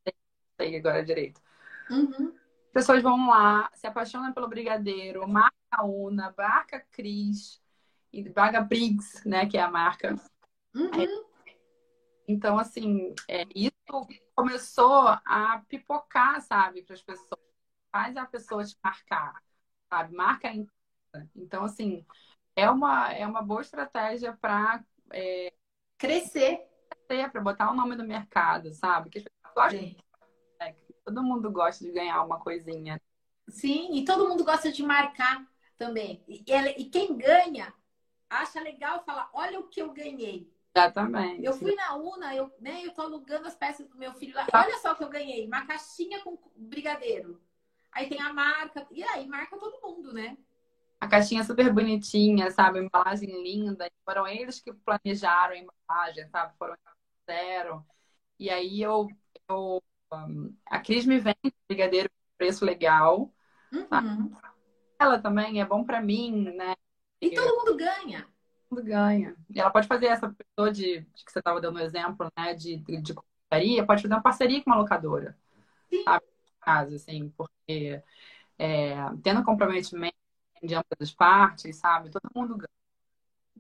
sei 0.60 0.76
agora 0.76 1.06
direito. 1.06 1.40
Uhum. 1.88 2.34
Pessoas 2.74 3.04
vão 3.04 3.30
lá, 3.30 3.70
se 3.76 3.86
apaixonam 3.86 4.34
pelo 4.34 4.48
brigadeiro, 4.48 5.28
marca 5.28 5.56
a 5.70 5.86
Una, 5.86 6.34
marca 6.36 6.80
Cris, 6.92 7.62
e 8.12 8.28
marca 8.36 8.60
Briggs, 8.62 9.28
né, 9.28 9.46
que 9.46 9.56
é 9.56 9.62
a 9.62 9.70
marca. 9.70 10.16
Uhum. 10.74 11.26
Então, 12.28 12.58
assim, 12.58 13.14
é, 13.28 13.46
isso 13.54 14.08
começou 14.36 15.08
a 15.08 15.64
pipocar, 15.70 16.42
sabe, 16.42 16.82
para 16.82 16.96
as 16.96 17.04
pessoas. 17.04 17.47
Faz 17.92 18.16
a 18.18 18.26
pessoa 18.26 18.64
te 18.64 18.78
marcar, 18.84 19.42
sabe? 19.90 20.16
Marca 20.16 20.50
em 20.50 20.68
Então, 21.36 21.64
assim, 21.64 22.06
é 22.56 22.70
uma, 22.70 23.12
é 23.14 23.26
uma 23.26 23.42
boa 23.42 23.62
estratégia 23.62 24.38
para 24.40 24.84
é, 25.12 25.54
crescer. 25.98 26.66
Para 27.08 27.42
botar 27.42 27.72
o 27.72 27.76
nome 27.76 27.96
no 27.96 28.06
mercado, 28.06 28.74
sabe? 28.74 29.10
Que 29.10 29.24
né? 30.60 30.76
Todo 31.06 31.24
mundo 31.24 31.50
gosta 31.50 31.86
de 31.86 31.92
ganhar 31.92 32.22
uma 32.24 32.40
coisinha. 32.40 33.02
Sim, 33.48 33.96
e 33.96 34.04
todo 34.04 34.28
mundo 34.28 34.44
gosta 34.44 34.72
de 34.72 34.84
marcar 34.84 35.48
também. 35.78 36.22
E, 36.28 36.44
e 36.78 36.86
quem 36.86 37.16
ganha 37.16 37.74
acha 38.30 38.60
legal 38.60 39.04
falar: 39.06 39.30
olha 39.34 39.60
o 39.60 39.68
que 39.68 39.82
eu 39.82 39.94
ganhei. 39.94 40.52
Exatamente. 40.76 41.44
Eu 41.44 41.54
fui 41.54 41.74
na 41.76 41.96
UNA, 41.96 42.36
eu, 42.36 42.54
né, 42.60 42.86
eu 42.86 42.94
tô 42.94 43.02
alugando 43.02 43.48
as 43.48 43.56
peças 43.56 43.88
do 43.88 43.98
meu 43.98 44.14
filho 44.14 44.36
lá. 44.36 44.46
Olha 44.54 44.78
só 44.80 44.92
o 44.92 44.96
que 44.96 45.04
eu 45.04 45.10
ganhei: 45.10 45.48
uma 45.48 45.66
caixinha 45.66 46.22
com 46.24 46.38
brigadeiro. 46.56 47.42
Aí 47.98 48.08
tem 48.08 48.22
a 48.22 48.32
marca, 48.32 48.86
e 48.92 49.04
aí 49.04 49.28
marca 49.28 49.58
todo 49.58 49.82
mundo, 49.82 50.14
né? 50.14 50.38
A 51.02 51.08
caixinha 51.08 51.44
super 51.44 51.74
bonitinha, 51.74 52.52
sabe? 52.52 52.78
A 52.78 52.84
embalagem 52.84 53.42
linda. 53.42 53.90
Foram 54.06 54.28
eles 54.28 54.60
que 54.60 54.72
planejaram 54.72 55.56
a 55.56 55.58
embalagem, 55.58 56.28
sabe? 56.28 56.56
Foram 56.60 56.76
zero. 57.26 57.84
E 58.38 58.52
aí 58.52 58.80
eu, 58.84 59.08
eu 59.50 59.82
a 60.68 60.80
Cris 60.80 61.08
me 61.08 61.18
vende 61.18 61.52
brigadeiro 61.68 62.08
com 62.08 62.38
preço 62.38 62.64
legal. 62.64 63.34
Uhum. 63.74 64.32
Ela 65.00 65.18
também 65.18 65.60
é 65.60 65.66
bom 65.66 65.84
para 65.84 66.00
mim, 66.00 66.52
né? 66.54 66.76
E 67.20 67.32
todo 67.32 67.58
mundo 67.58 67.76
ganha. 67.76 68.28
Todo 68.70 68.78
mundo 68.78 68.88
ganha. 68.88 69.36
E 69.50 69.60
ela 69.60 69.72
pode 69.72 69.88
fazer 69.88 70.06
essa 70.06 70.30
pessoa 70.30 70.72
de, 70.72 71.00
de 71.00 71.26
que 71.26 71.32
você 71.32 71.40
estava 71.40 71.60
dando 71.60 71.78
um 71.78 71.84
exemplo, 71.84 72.32
né? 72.38 72.54
De, 72.54 72.78
de, 72.78 73.02
de 73.02 73.16
pode 73.88 74.04
fazer 74.04 74.14
uma 74.14 74.22
parceria 74.22 74.64
com 74.64 74.70
uma 74.70 74.78
locadora. 74.78 75.36
Sim. 75.90 76.04
Sabe? 76.04 76.37
Caso, 76.68 76.96
assim, 76.96 77.30
porque 77.30 78.04
é, 78.60 78.96
tendo 79.24 79.42
comprometimento 79.42 80.18
de 80.62 80.76
ambas 80.76 80.98
as 81.00 81.14
partes, 81.14 81.78
sabe? 81.78 82.10
Todo 82.10 82.30
mundo 82.36 82.58
ganha. 82.58 82.68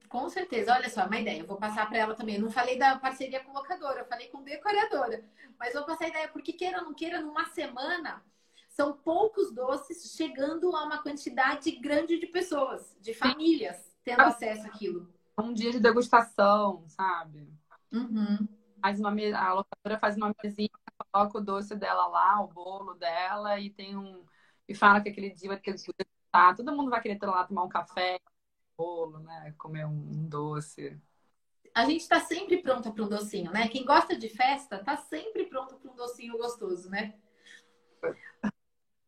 Com 0.10 0.28
certeza, 0.28 0.74
olha 0.74 0.89
só, 0.89 1.05
uma 1.05 1.18
ideia. 1.18 1.39
Eu 1.39 1.47
vou 1.47 1.55
passar 1.55 1.88
para 1.88 1.99
ela 1.99 2.16
também. 2.16 2.36
Eu 2.36 2.41
não 2.41 2.51
falei 2.51 2.78
da 2.78 2.99
parceria 2.99 3.41
com 3.41 3.53
locadora, 3.53 4.01
eu 4.01 4.05
falei 4.05 4.28
com 4.28 4.43
decoradora. 4.43 5.24
Mas 5.58 5.74
vou 5.74 5.86
passar 5.86 6.03
a 6.03 6.10
ideia, 6.10 6.28
porque 6.28 6.51
queira 6.51 6.80
ou 6.80 6.84
não 6.84 6.93
queira, 6.93 7.22
numa 7.22 7.45
semana 7.45 8.22
são 8.68 8.91
poucos 8.91 9.53
doces 9.53 10.14
chegando 10.14 10.76
a 10.76 10.84
uma 10.84 11.01
quantidade 11.01 11.72
grande 11.72 12.20
de 12.20 12.28
pessoas, 12.28 12.93
de 12.99 13.14
famílias, 13.14 13.89
tendo 14.03 14.20
acesso 14.20 14.68
àquilo. 14.68 15.08
Um 15.39 15.53
dia 15.53 15.72
de 15.72 15.80
degustação, 15.80 16.84
sabe? 16.89 17.47
Uhum. 17.93 18.45
Faz 18.88 19.01
uma, 19.01 19.09
a 19.09 19.53
locadora 19.53 19.99
faz 19.99 20.15
uma 20.15 20.33
mesinha, 20.41 20.69
coloca 21.11 21.38
o 21.38 21.41
doce 21.41 21.75
dela 21.75 22.07
lá, 22.07 22.41
o 22.41 22.47
bolo 22.47 22.93
dela, 22.93 23.59
e 23.59 23.69
tem 23.69 23.97
um. 23.97 24.23
E 24.65 24.73
fala 24.73 25.01
que 25.01 25.09
aquele 25.09 25.29
dia 25.31 25.49
vai 25.49 25.59
ter 25.59 25.73
que 25.73 25.91
degustar. 25.97 26.55
Todo 26.55 26.73
mundo 26.73 26.89
vai 26.89 27.01
querer 27.01 27.19
ter 27.19 27.25
lá 27.25 27.43
tomar 27.43 27.63
um 27.63 27.69
café, 27.69 28.15
um 28.15 28.77
bolo, 28.77 29.19
né? 29.19 29.53
Comer 29.57 29.85
um 29.85 30.29
doce. 30.29 30.97
A 31.75 31.83
gente 31.83 31.99
está 31.99 32.21
sempre 32.21 32.61
pronta 32.61 32.89
para 32.89 33.03
um 33.03 33.09
docinho, 33.09 33.51
né? 33.51 33.67
Quem 33.67 33.83
gosta 33.83 34.17
de 34.17 34.29
festa 34.29 34.77
está 34.77 34.95
sempre 34.95 35.47
pronto 35.47 35.75
para 35.75 35.91
um 35.91 35.95
docinho 35.95 36.38
gostoso, 36.38 36.89
né? 36.89 37.13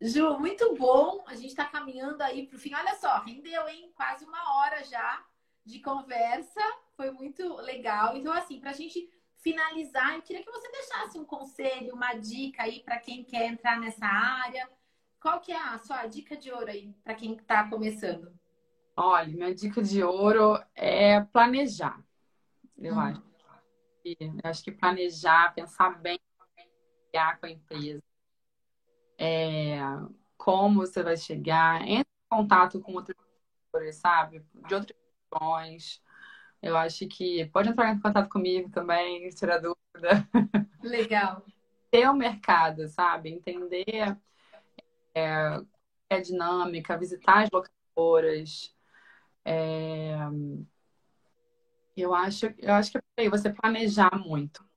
Ju, 0.01 0.38
muito 0.38 0.75
bom. 0.75 1.23
A 1.25 1.36
gente 1.36 1.51
está 1.51 1.63
caminhando 1.63 2.21
aí 2.21 2.45
para 2.45 2.57
o 2.57 2.59
fim. 2.59 2.73
Olha 2.73 2.95
só, 2.97 3.17
rendeu, 3.19 3.65
hein? 3.69 3.93
Quase 3.95 4.25
uma 4.25 4.57
hora 4.57 4.84
já 4.84 5.25
de 5.65 5.80
conversa. 5.80 6.59
Foi 6.97 7.11
muito 7.11 7.55
legal. 7.61 8.17
Então, 8.17 8.34
assim, 8.34 8.59
para 8.59 8.71
a 8.71 8.73
gente 8.73 9.09
finalizar, 9.42 10.16
eu 10.16 10.22
queria 10.22 10.44
que 10.44 10.52
você 10.52 10.72
deixasse 10.72 11.18
um 11.18 11.26
conselho, 11.26 11.94
uma 11.94 12.14
dica 12.14 12.64
aí 12.64 12.82
para 12.84 13.00
quem 13.00 13.24
quer 13.24 13.48
entrar 13.48 13.80
nessa 13.80 14.06
área. 14.06 14.70
Qual 15.20 15.40
que 15.40 15.52
é 15.52 15.58
a 15.58 15.78
sua 15.80 16.06
dica 16.06 16.38
de 16.38 16.52
ouro 16.52 16.70
aí 16.70 16.94
para 17.04 17.16
quem 17.16 17.34
está 17.34 17.68
começando? 17.70 18.34
Olha, 18.96 19.28
minha 19.28 19.54
dica 19.54 19.82
de 19.82 20.04
ouro 20.04 20.62
é 20.76 21.22
planejar. 21.22 22.04
Eu 22.78 22.96
hum. 22.96 23.00
acho. 23.00 23.30
Eu 24.06 24.32
acho 24.44 24.64
que 24.64 24.72
planejar, 24.72 25.54
pensar 25.54 25.90
bem 26.00 26.20
com 27.12 27.46
a 27.46 27.50
empresa 27.50 28.02
é, 29.20 29.78
como 30.38 30.80
você 30.80 31.04
vai 31.04 31.18
chegar, 31.18 31.82
entre 31.82 32.08
em 32.08 32.38
contato 32.38 32.80
com 32.80 32.94
outros 32.94 33.18
produtores, 33.18 33.98
sabe? 33.98 34.42
De 34.66 34.74
outras 34.74 34.98
regiões. 35.34 36.02
Eu 36.62 36.76
acho 36.76 37.07
que 37.07 37.45
pode 37.47 37.70
entrar 37.70 37.93
em 37.93 37.99
contato 37.99 38.30
comigo 38.30 38.70
também, 38.70 39.30
tirar 39.30 39.60
dúvida. 39.60 40.28
Legal. 40.84 41.45
Ter 41.89 42.07
o 42.10 42.14
mercado, 42.14 42.88
sabe? 42.88 43.30
Entender 43.30 44.18
é, 45.16 45.62
é 46.10 46.16
a 46.16 46.22
dinâmica, 46.22 46.97
visitar 46.97 47.43
as 47.43 47.49
locadoras. 47.51 48.76
É... 49.45 50.16
Eu 51.95 52.14
acho, 52.14 52.53
eu 52.57 52.74
acho 52.74 52.91
que 52.91 52.99
é 53.18 53.30
você 53.30 53.51
planejar 53.51 54.18
muito. 54.18 54.68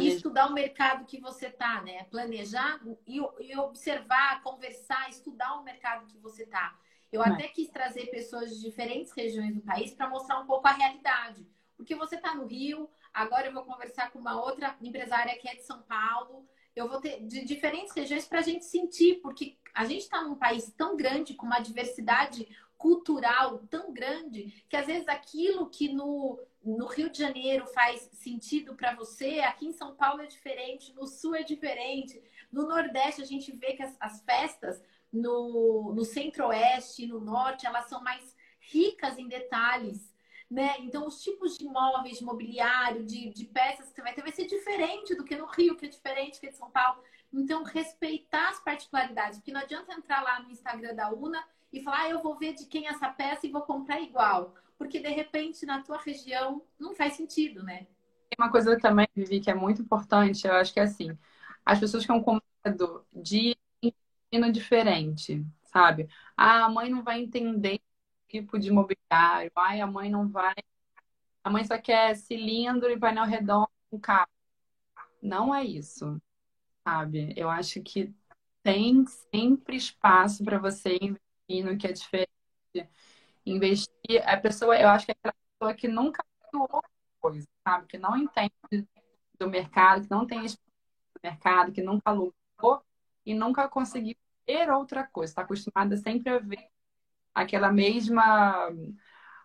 E 0.00 0.08
estudar 0.08 0.46
o 0.46 0.54
mercado 0.54 1.04
que 1.04 1.20
você 1.20 1.48
está, 1.48 1.82
né? 1.82 2.04
Planejar 2.04 2.80
e, 3.06 3.20
e, 3.40 3.58
observar, 3.58 4.42
conversar, 4.42 5.10
estudar 5.10 5.54
o 5.54 5.62
mercado 5.62 6.06
que 6.06 6.16
você 6.18 6.44
está. 6.44 6.74
Eu 7.12 7.22
é. 7.22 7.28
até 7.28 7.46
quis 7.48 7.68
trazer 7.68 8.06
pessoas 8.06 8.50
de 8.50 8.60
diferentes 8.62 9.12
regiões 9.12 9.54
do 9.54 9.60
país 9.60 9.92
para 9.92 10.08
mostrar 10.08 10.40
um 10.40 10.46
pouco 10.46 10.66
a 10.66 10.72
realidade. 10.72 11.46
Porque 11.76 11.94
você 11.94 12.16
está 12.16 12.34
no 12.34 12.46
Rio, 12.46 12.88
agora 13.12 13.46
eu 13.46 13.52
vou 13.52 13.64
conversar 13.64 14.10
com 14.10 14.18
uma 14.18 14.40
outra 14.42 14.74
empresária 14.80 15.36
que 15.38 15.48
é 15.48 15.54
de 15.54 15.62
São 15.62 15.82
Paulo. 15.82 16.48
Eu 16.74 16.88
vou 16.88 17.00
ter 17.00 17.20
de 17.26 17.44
diferentes 17.44 17.92
regiões 17.94 18.26
para 18.26 18.38
a 18.38 18.42
gente 18.42 18.64
sentir, 18.64 19.20
porque 19.20 19.58
a 19.74 19.84
gente 19.84 20.02
está 20.02 20.22
num 20.22 20.36
país 20.36 20.72
tão 20.74 20.96
grande, 20.96 21.34
com 21.34 21.44
uma 21.44 21.60
diversidade 21.60 22.48
cultural 22.78 23.58
tão 23.70 23.92
grande, 23.92 24.64
que 24.68 24.76
às 24.76 24.86
vezes 24.86 25.06
aquilo 25.06 25.70
que 25.70 25.92
no, 25.92 26.40
no 26.64 26.86
Rio 26.86 27.10
de 27.10 27.18
Janeiro 27.18 27.64
faz 27.66 28.08
sentido 28.14 28.74
para 28.74 28.94
você, 28.94 29.38
aqui 29.40 29.66
em 29.66 29.72
São 29.72 29.94
Paulo 29.94 30.22
é 30.22 30.26
diferente, 30.26 30.92
no 30.94 31.06
Sul 31.06 31.36
é 31.36 31.44
diferente, 31.44 32.20
no 32.50 32.66
Nordeste 32.66 33.22
a 33.22 33.24
gente 33.24 33.52
vê 33.52 33.74
que 33.74 33.84
as, 33.84 33.96
as 34.00 34.20
festas 34.22 34.82
no, 35.12 35.92
no 35.94 36.04
Centro-Oeste, 36.04 37.06
no 37.06 37.20
Norte, 37.20 37.66
elas 37.66 37.88
são 37.88 38.02
mais 38.02 38.34
ricas 38.60 39.18
em 39.18 39.28
detalhes. 39.28 40.12
Né? 40.50 40.76
Então, 40.80 41.06
os 41.06 41.22
tipos 41.22 41.56
de 41.56 41.64
imóveis, 41.64 42.18
de 42.18 42.24
mobiliário, 42.24 43.04
de, 43.04 43.30
de 43.30 43.44
peças 43.46 43.88
que 43.88 43.94
você 43.94 44.02
vai 44.02 44.14
ter 44.14 44.22
vai 44.22 44.32
ser 44.32 44.46
diferente 44.46 45.14
do 45.14 45.24
que 45.24 45.36
no 45.36 45.46
Rio, 45.46 45.76
que 45.76 45.86
é 45.86 45.88
diferente 45.88 46.38
que 46.38 46.46
é 46.46 46.50
de 46.50 46.56
São 46.56 46.70
Paulo. 46.70 47.02
Então, 47.32 47.62
respeitar 47.62 48.50
as 48.50 48.60
particularidades, 48.60 49.38
porque 49.38 49.52
não 49.52 49.60
adianta 49.60 49.94
entrar 49.94 50.22
lá 50.22 50.40
no 50.40 50.50
Instagram 50.50 50.94
da 50.94 51.10
UNA 51.10 51.42
e 51.72 51.82
falar, 51.82 52.02
ah, 52.02 52.10
eu 52.10 52.22
vou 52.22 52.36
ver 52.38 52.52
de 52.52 52.66
quem 52.66 52.86
é 52.86 52.90
essa 52.90 53.08
peça 53.08 53.46
e 53.46 53.50
vou 53.50 53.62
comprar 53.62 54.00
igual. 54.00 54.54
Porque, 54.76 55.00
de 55.00 55.08
repente, 55.08 55.64
na 55.64 55.82
tua 55.82 55.98
região, 55.98 56.62
não 56.78 56.94
faz 56.94 57.14
sentido, 57.14 57.62
né? 57.62 57.86
Tem 58.28 58.36
uma 58.38 58.50
coisa 58.50 58.78
também, 58.78 59.06
Vivi, 59.14 59.40
que 59.40 59.50
é 59.50 59.54
muito 59.54 59.80
importante, 59.80 60.46
eu 60.46 60.54
acho 60.54 60.72
que 60.72 60.80
é 60.80 60.82
assim, 60.82 61.16
as 61.64 61.78
pessoas 61.78 62.02
ficam 62.02 62.22
com 62.22 62.38
medo 62.64 63.04
de 63.12 63.56
ensino 64.32 64.52
diferente, 64.52 65.44
sabe? 65.64 66.08
Ah, 66.36 66.64
a 66.66 66.68
mãe 66.68 66.90
não 66.90 67.02
vai 67.02 67.20
entender 67.20 67.80
tipo 68.28 68.58
de 68.58 68.70
mobiliário, 68.70 69.52
ai, 69.56 69.80
a 69.80 69.86
mãe 69.86 70.10
não 70.10 70.28
vai... 70.28 70.54
A 71.44 71.50
mãe 71.50 71.64
só 71.64 71.78
quer 71.80 72.16
cilindro 72.16 72.90
e 72.90 72.98
painel 72.98 73.24
redondo 73.26 73.68
com 73.90 74.00
carro. 74.00 74.28
Não 75.22 75.54
é 75.54 75.64
isso 75.64 76.20
sabe? 76.84 77.32
Eu 77.36 77.50
acho 77.50 77.82
que 77.82 78.14
tem 78.62 79.06
sempre 79.06 79.76
espaço 79.76 80.44
para 80.44 80.58
você 80.58 80.96
investir 81.02 81.64
no 81.64 81.78
que 81.78 81.86
é 81.88 81.92
diferente. 81.92 82.30
Investir, 83.44 84.22
a 84.24 84.36
pessoa, 84.36 84.78
eu 84.78 84.88
acho 84.88 85.06
que 85.06 85.12
é 85.12 85.14
aquela 85.18 85.34
pessoa 85.58 85.74
que 85.74 85.88
nunca 85.88 86.24
viu 86.52 86.62
outra 86.62 86.90
coisa, 87.20 87.46
sabe? 87.66 87.86
Que 87.86 87.98
não 87.98 88.16
entende 88.16 88.52
do 89.38 89.48
mercado, 89.48 90.02
que 90.02 90.10
não 90.10 90.26
tem 90.26 90.44
experiência 90.44 90.70
do 91.14 91.20
mercado, 91.22 91.72
que 91.72 91.82
nunca 91.82 92.10
lutou 92.12 92.84
e 93.26 93.34
nunca 93.34 93.68
conseguiu 93.68 94.16
outra 94.76 95.06
coisa. 95.06 95.30
Está 95.30 95.42
acostumada 95.42 95.96
sempre 95.96 96.32
a 96.32 96.38
ver 96.38 96.68
aquela 97.34 97.72
mesma. 97.72 98.68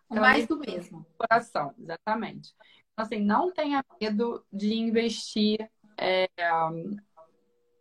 Aquela 0.09 0.21
mais 0.21 0.37
mesma 0.39 0.55
do 0.55 0.59
mesmo. 0.59 1.05
Coração, 1.17 1.73
exatamente. 1.77 2.53
Então, 2.93 3.05
assim, 3.05 3.19
não 3.19 3.51
tenha 3.51 3.83
medo 4.01 4.45
de 4.51 4.73
investir 4.73 5.69
é, 5.97 6.27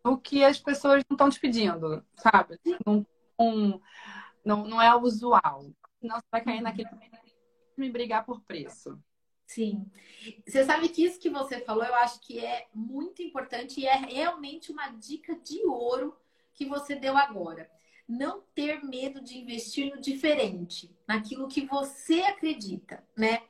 no 0.04 0.18
que 0.18 0.44
as 0.44 0.58
pessoas 0.58 1.02
não 1.08 1.14
estão 1.14 1.30
te 1.30 1.40
pedindo, 1.40 2.04
sabe? 2.16 2.58
Não, 2.84 3.06
não, 4.44 4.66
não 4.66 4.82
é 4.82 4.94
o 4.94 5.00
usual. 5.00 5.66
Senão 6.00 6.16
você 6.16 6.26
vai 6.30 6.44
cair 6.44 6.60
naquele 6.60 6.88
me 7.76 7.90
brigar 7.90 8.24
por 8.24 8.40
preço. 8.42 8.98
Sim. 9.46 9.90
Você 10.46 10.64
sabe 10.64 10.88
que 10.88 11.04
isso 11.04 11.20
que 11.20 11.30
você 11.30 11.60
falou, 11.60 11.84
eu 11.84 11.94
acho 11.94 12.20
que 12.20 12.44
é 12.44 12.66
muito 12.74 13.22
importante 13.22 13.80
e 13.80 13.86
é 13.86 13.94
realmente 13.94 14.72
uma 14.72 14.88
dica 14.88 15.36
de 15.36 15.64
ouro 15.66 16.16
que 16.56 16.64
você 16.64 16.96
deu 16.96 17.16
agora. 17.16 17.70
Não 18.08 18.40
ter 18.54 18.84
medo 18.84 19.20
de 19.20 19.36
investir 19.38 19.92
no 19.92 20.00
diferente, 20.00 20.96
naquilo 21.08 21.48
que 21.48 21.66
você 21.66 22.20
acredita, 22.22 23.04
né? 23.16 23.42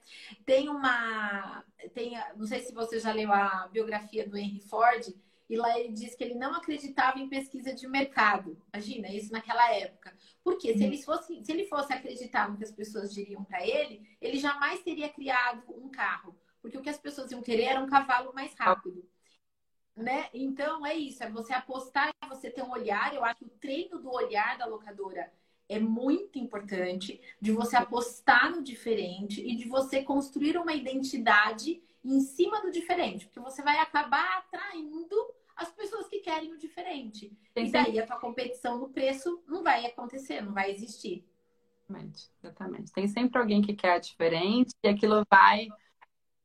Tem 0.47 0.69
uma. 0.69 1.63
Tem, 1.95 2.15
não 2.37 2.47
sei 2.47 2.61
se 2.61 2.73
você 2.73 2.99
já 2.99 3.13
leu 3.13 3.31
a 3.33 3.69
biografia 3.69 4.27
do 4.27 4.37
Henry 4.37 4.61
Ford, 4.61 5.15
e 5.49 5.57
lá 5.57 5.79
ele 5.79 5.93
diz 5.93 6.15
que 6.15 6.25
ele 6.25 6.35
não 6.35 6.55
acreditava 6.55 7.19
em 7.19 7.29
pesquisa 7.29 7.73
de 7.73 7.87
mercado. 7.87 8.61
Imagina 8.73 9.13
isso 9.13 9.31
naquela 9.31 9.73
época. 9.73 10.17
Porque 10.43 10.73
se 10.73 10.81
uhum. 10.81 10.87
ele 10.87 11.03
fosse, 11.03 11.45
se 11.45 11.53
ele 11.53 11.67
fosse 11.67 11.93
acreditar 11.93 12.51
no 12.51 12.57
que 12.57 12.65
as 12.65 12.73
pessoas 12.73 13.15
diriam 13.15 13.45
para 13.45 13.65
ele, 13.65 14.03
ele 14.21 14.39
jamais 14.39 14.83
teria 14.83 15.09
criado 15.09 15.63
um 15.69 15.89
carro. 15.89 16.37
Porque 16.61 16.77
o 16.77 16.83
que 16.83 16.91
as 16.91 16.99
pessoas 16.99 17.31
iam 17.31 17.43
querer 17.43 17.65
era 17.65 17.81
um 17.81 17.87
cavalo 17.87 18.33
mais 18.35 18.53
rápido. 18.59 19.09
Né? 19.97 20.29
Então 20.35 20.85
é 20.85 20.95
isso, 20.95 21.25
é 21.25 21.31
você 21.31 21.55
apostar, 21.55 22.11
é 22.23 22.29
você 22.29 22.51
ter 22.51 22.63
um 22.63 22.71
olhar. 22.71 23.15
Eu 23.15 23.25
acho 23.25 23.39
que 23.39 23.45
o 23.47 23.59
treino 23.59 23.99
do 23.99 24.11
olhar 24.11 24.59
da 24.59 24.67
locadora 24.67 25.33
é 25.69 25.79
muito 25.79 26.39
importante, 26.39 27.21
de 27.41 27.51
você 27.51 27.77
apostar 27.77 28.51
no 28.51 28.63
diferente 28.63 29.41
e 29.41 29.57
de 29.57 29.67
você 29.67 30.03
construir 30.03 30.57
uma 30.59 30.75
identidade 30.75 31.83
em 32.05 32.21
cima 32.21 32.61
do 32.61 32.71
diferente, 32.71 33.27
porque 33.27 33.41
você 33.41 33.63
vai 33.63 33.79
acabar 33.79 34.39
atraindo 34.39 35.17
as 35.57 35.73
pessoas 35.73 36.07
que 36.09 36.21
querem 36.21 36.53
o 36.53 36.59
diferente. 36.59 37.33
E 37.57 37.71
daí 37.71 37.99
a 37.99 38.07
tua 38.07 38.21
competição 38.21 38.79
no 38.79 38.91
preço 38.91 39.43
não 39.49 39.63
vai 39.65 39.87
acontecer, 39.87 40.43
não 40.43 40.53
vai 40.53 40.71
existir. 40.71 41.27
Exatamente, 41.89 42.31
exatamente. 42.43 42.93
Tem 42.93 43.09
sempre 43.09 43.41
alguém 43.41 43.63
que 43.63 43.75
quer 43.75 43.99
diferente 43.99 44.75
e 44.83 44.89
aquilo 44.89 45.25
vai 45.31 45.69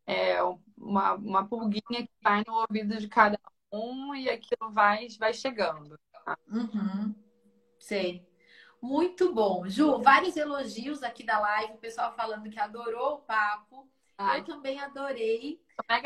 é, 0.08 0.38
uma, 0.82 1.14
uma 1.14 1.48
pulguinha 1.48 2.04
que 2.04 2.12
vai 2.22 2.44
no 2.46 2.54
ouvido 2.56 2.98
de 2.98 3.08
cada 3.08 3.40
um 3.72 4.14
e 4.16 4.30
aquilo 4.30 4.72
vai, 4.72 5.08
vai 5.20 5.34
chegando. 5.34 5.98
Tá? 6.26 6.38
Uhum. 6.48 7.16
Sei. 7.80 8.26
Muito 8.82 9.34
bom. 9.34 9.68
Ju, 9.68 10.00
vários 10.02 10.36
elogios 10.36 11.04
aqui 11.04 11.24
da 11.24 11.40
live, 11.40 11.74
o 11.74 11.78
pessoal 11.78 12.14
falando 12.16 12.50
que 12.50 12.60
adorou 12.60 13.16
o 13.16 13.22
papo. 13.22 13.88
Ai. 14.18 14.40
Eu 14.40 14.44
também 14.44 14.80
adorei. 14.80 15.60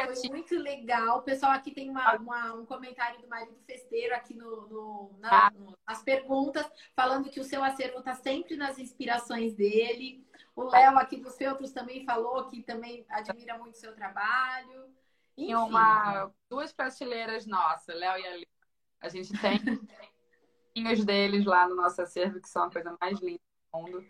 Foi 0.06 0.30
muito 0.30 0.56
legal. 0.56 1.20
O 1.20 1.24
pessoal 1.24 1.52
aqui 1.52 1.72
tem 1.72 1.90
uma, 1.90 2.16
uma, 2.16 2.54
um 2.54 2.66
comentário 2.66 3.22
do 3.22 3.28
marido 3.28 3.58
festeiro 3.66 4.16
aqui 4.16 4.34
no, 4.34 4.68
no, 4.68 5.16
na, 5.20 5.48
ah. 5.48 5.52
no, 5.52 5.78
nas 5.88 6.02
perguntas, 6.02 6.66
falando 6.96 7.30
que 7.30 7.40
o 7.40 7.44
seu 7.44 7.64
acervo 7.64 8.00
está 8.00 8.14
sempre 8.14 8.56
nas 8.56 8.80
inspirações 8.80 9.54
dele. 9.54 10.26
O 10.56 10.64
Léo 10.64 10.98
aqui 10.98 11.18
dos 11.18 11.36
Feltros 11.36 11.72
também 11.72 12.06
falou 12.06 12.46
que 12.50 12.64
também 12.64 13.06
admira 13.10 13.58
muito 13.58 13.76
o 13.76 13.78
seu 13.78 13.94
trabalho. 13.94 14.86
Enfim. 15.38 15.48
Tem 15.48 15.56
uma, 15.56 16.32
duas 16.50 16.72
prateleiras 16.72 17.46
nossas, 17.46 17.96
Léo 17.96 18.18
e 18.18 18.28
a. 18.28 18.46
A 19.02 19.10
gente 19.10 19.34
tem 19.40 20.92
os 20.92 21.06
deles 21.06 21.46
lá 21.46 21.68
no 21.68 21.76
nosso 21.76 22.02
acervo, 22.02 22.42
que 22.42 22.50
são 22.50 22.64
a 22.64 22.72
coisa 22.72 22.98
mais 23.00 23.20
linda 23.20 23.42
do 23.72 23.80
mundo. 23.80 24.06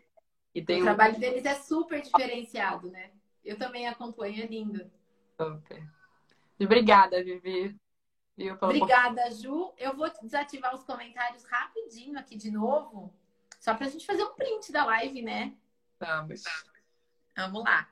E 0.53 0.61
tem 0.63 0.77
o 0.77 0.81
um... 0.81 0.85
trabalho 0.85 1.19
deles 1.19 1.43
é 1.43 1.55
super 1.55 2.01
diferenciado, 2.01 2.89
né? 2.89 3.11
Eu 3.43 3.57
também 3.57 3.87
acompanho, 3.87 4.43
é 4.43 4.45
lindo. 4.45 4.89
Super. 5.39 5.85
Obrigada, 6.59 7.21
Vivi. 7.23 7.75
Obrigada, 8.61 9.29
Ju. 9.31 9.73
Eu 9.77 9.95
vou 9.95 10.09
desativar 10.21 10.73
os 10.73 10.83
comentários 10.83 11.43
rapidinho 11.43 12.17
aqui 12.17 12.37
de 12.37 12.51
novo, 12.51 13.13
só 13.59 13.73
para 13.73 13.87
a 13.87 13.89
gente 13.89 14.05
fazer 14.05 14.23
um 14.23 14.33
print 14.33 14.71
da 14.71 14.85
live, 14.85 15.21
né? 15.21 15.53
Vamos. 16.05 16.43
Vamos 17.35 17.63
lá. 17.63 17.89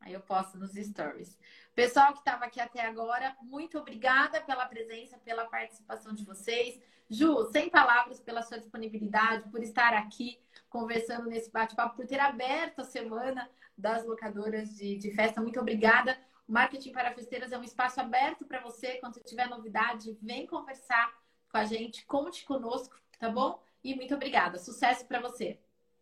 Aí 0.00 0.12
eu 0.12 0.20
posto 0.20 0.58
nos 0.58 0.72
stories. 0.74 1.38
Pessoal 1.74 2.12
que 2.12 2.18
estava 2.18 2.44
aqui 2.44 2.60
até 2.60 2.84
agora, 2.84 3.34
muito 3.40 3.78
obrigada 3.78 4.42
pela 4.42 4.66
presença, 4.66 5.16
pela 5.16 5.46
participação 5.46 6.12
de 6.12 6.22
vocês. 6.22 6.78
Ju, 7.08 7.50
sem 7.50 7.70
palavras 7.70 8.20
pela 8.20 8.42
sua 8.42 8.58
disponibilidade, 8.58 9.48
por 9.48 9.62
estar 9.62 9.94
aqui 9.94 10.38
conversando 10.68 11.26
nesse 11.30 11.50
bate-papo, 11.50 11.96
por 11.96 12.06
ter 12.06 12.20
aberto 12.20 12.80
a 12.80 12.84
semana 12.84 13.50
das 13.76 14.04
locadoras 14.04 14.76
de, 14.76 14.98
de 14.98 15.10
festa. 15.12 15.40
Muito 15.40 15.58
obrigada. 15.58 16.18
O 16.46 16.52
Marketing 16.52 16.92
para 16.92 17.14
Festeiras 17.14 17.52
é 17.52 17.58
um 17.58 17.64
espaço 17.64 17.98
aberto 18.00 18.44
para 18.44 18.60
você. 18.60 18.98
Quando 18.98 19.18
tiver 19.20 19.48
novidade, 19.48 20.18
vem 20.20 20.46
conversar 20.46 21.10
com 21.50 21.56
a 21.56 21.64
gente, 21.64 22.04
conte 22.04 22.44
conosco, 22.44 22.94
tá 23.18 23.30
bom? 23.30 23.62
E 23.82 23.94
muito 23.94 24.14
obrigada. 24.14 24.58
Sucesso 24.58 25.06
para 25.06 25.20
você. 25.20 25.58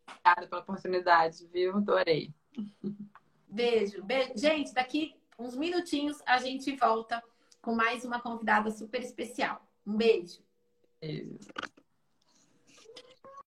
Obrigada 0.08 0.46
pela 0.46 0.62
oportunidade, 0.62 1.46
viu? 1.46 1.76
Adorei. 1.76 2.32
Beijo. 3.48 4.02
Beijo. 4.02 4.32
Gente, 4.36 4.72
daqui 4.72 5.14
uns 5.38 5.56
minutinhos 5.56 6.20
a 6.26 6.38
gente 6.38 6.74
volta 6.76 7.22
com 7.60 7.74
mais 7.74 8.04
uma 8.04 8.20
convidada 8.20 8.70
super 8.70 9.02
especial. 9.02 9.66
Um 9.86 9.96
beijo. 9.96 10.42
Beijo. 11.00 11.38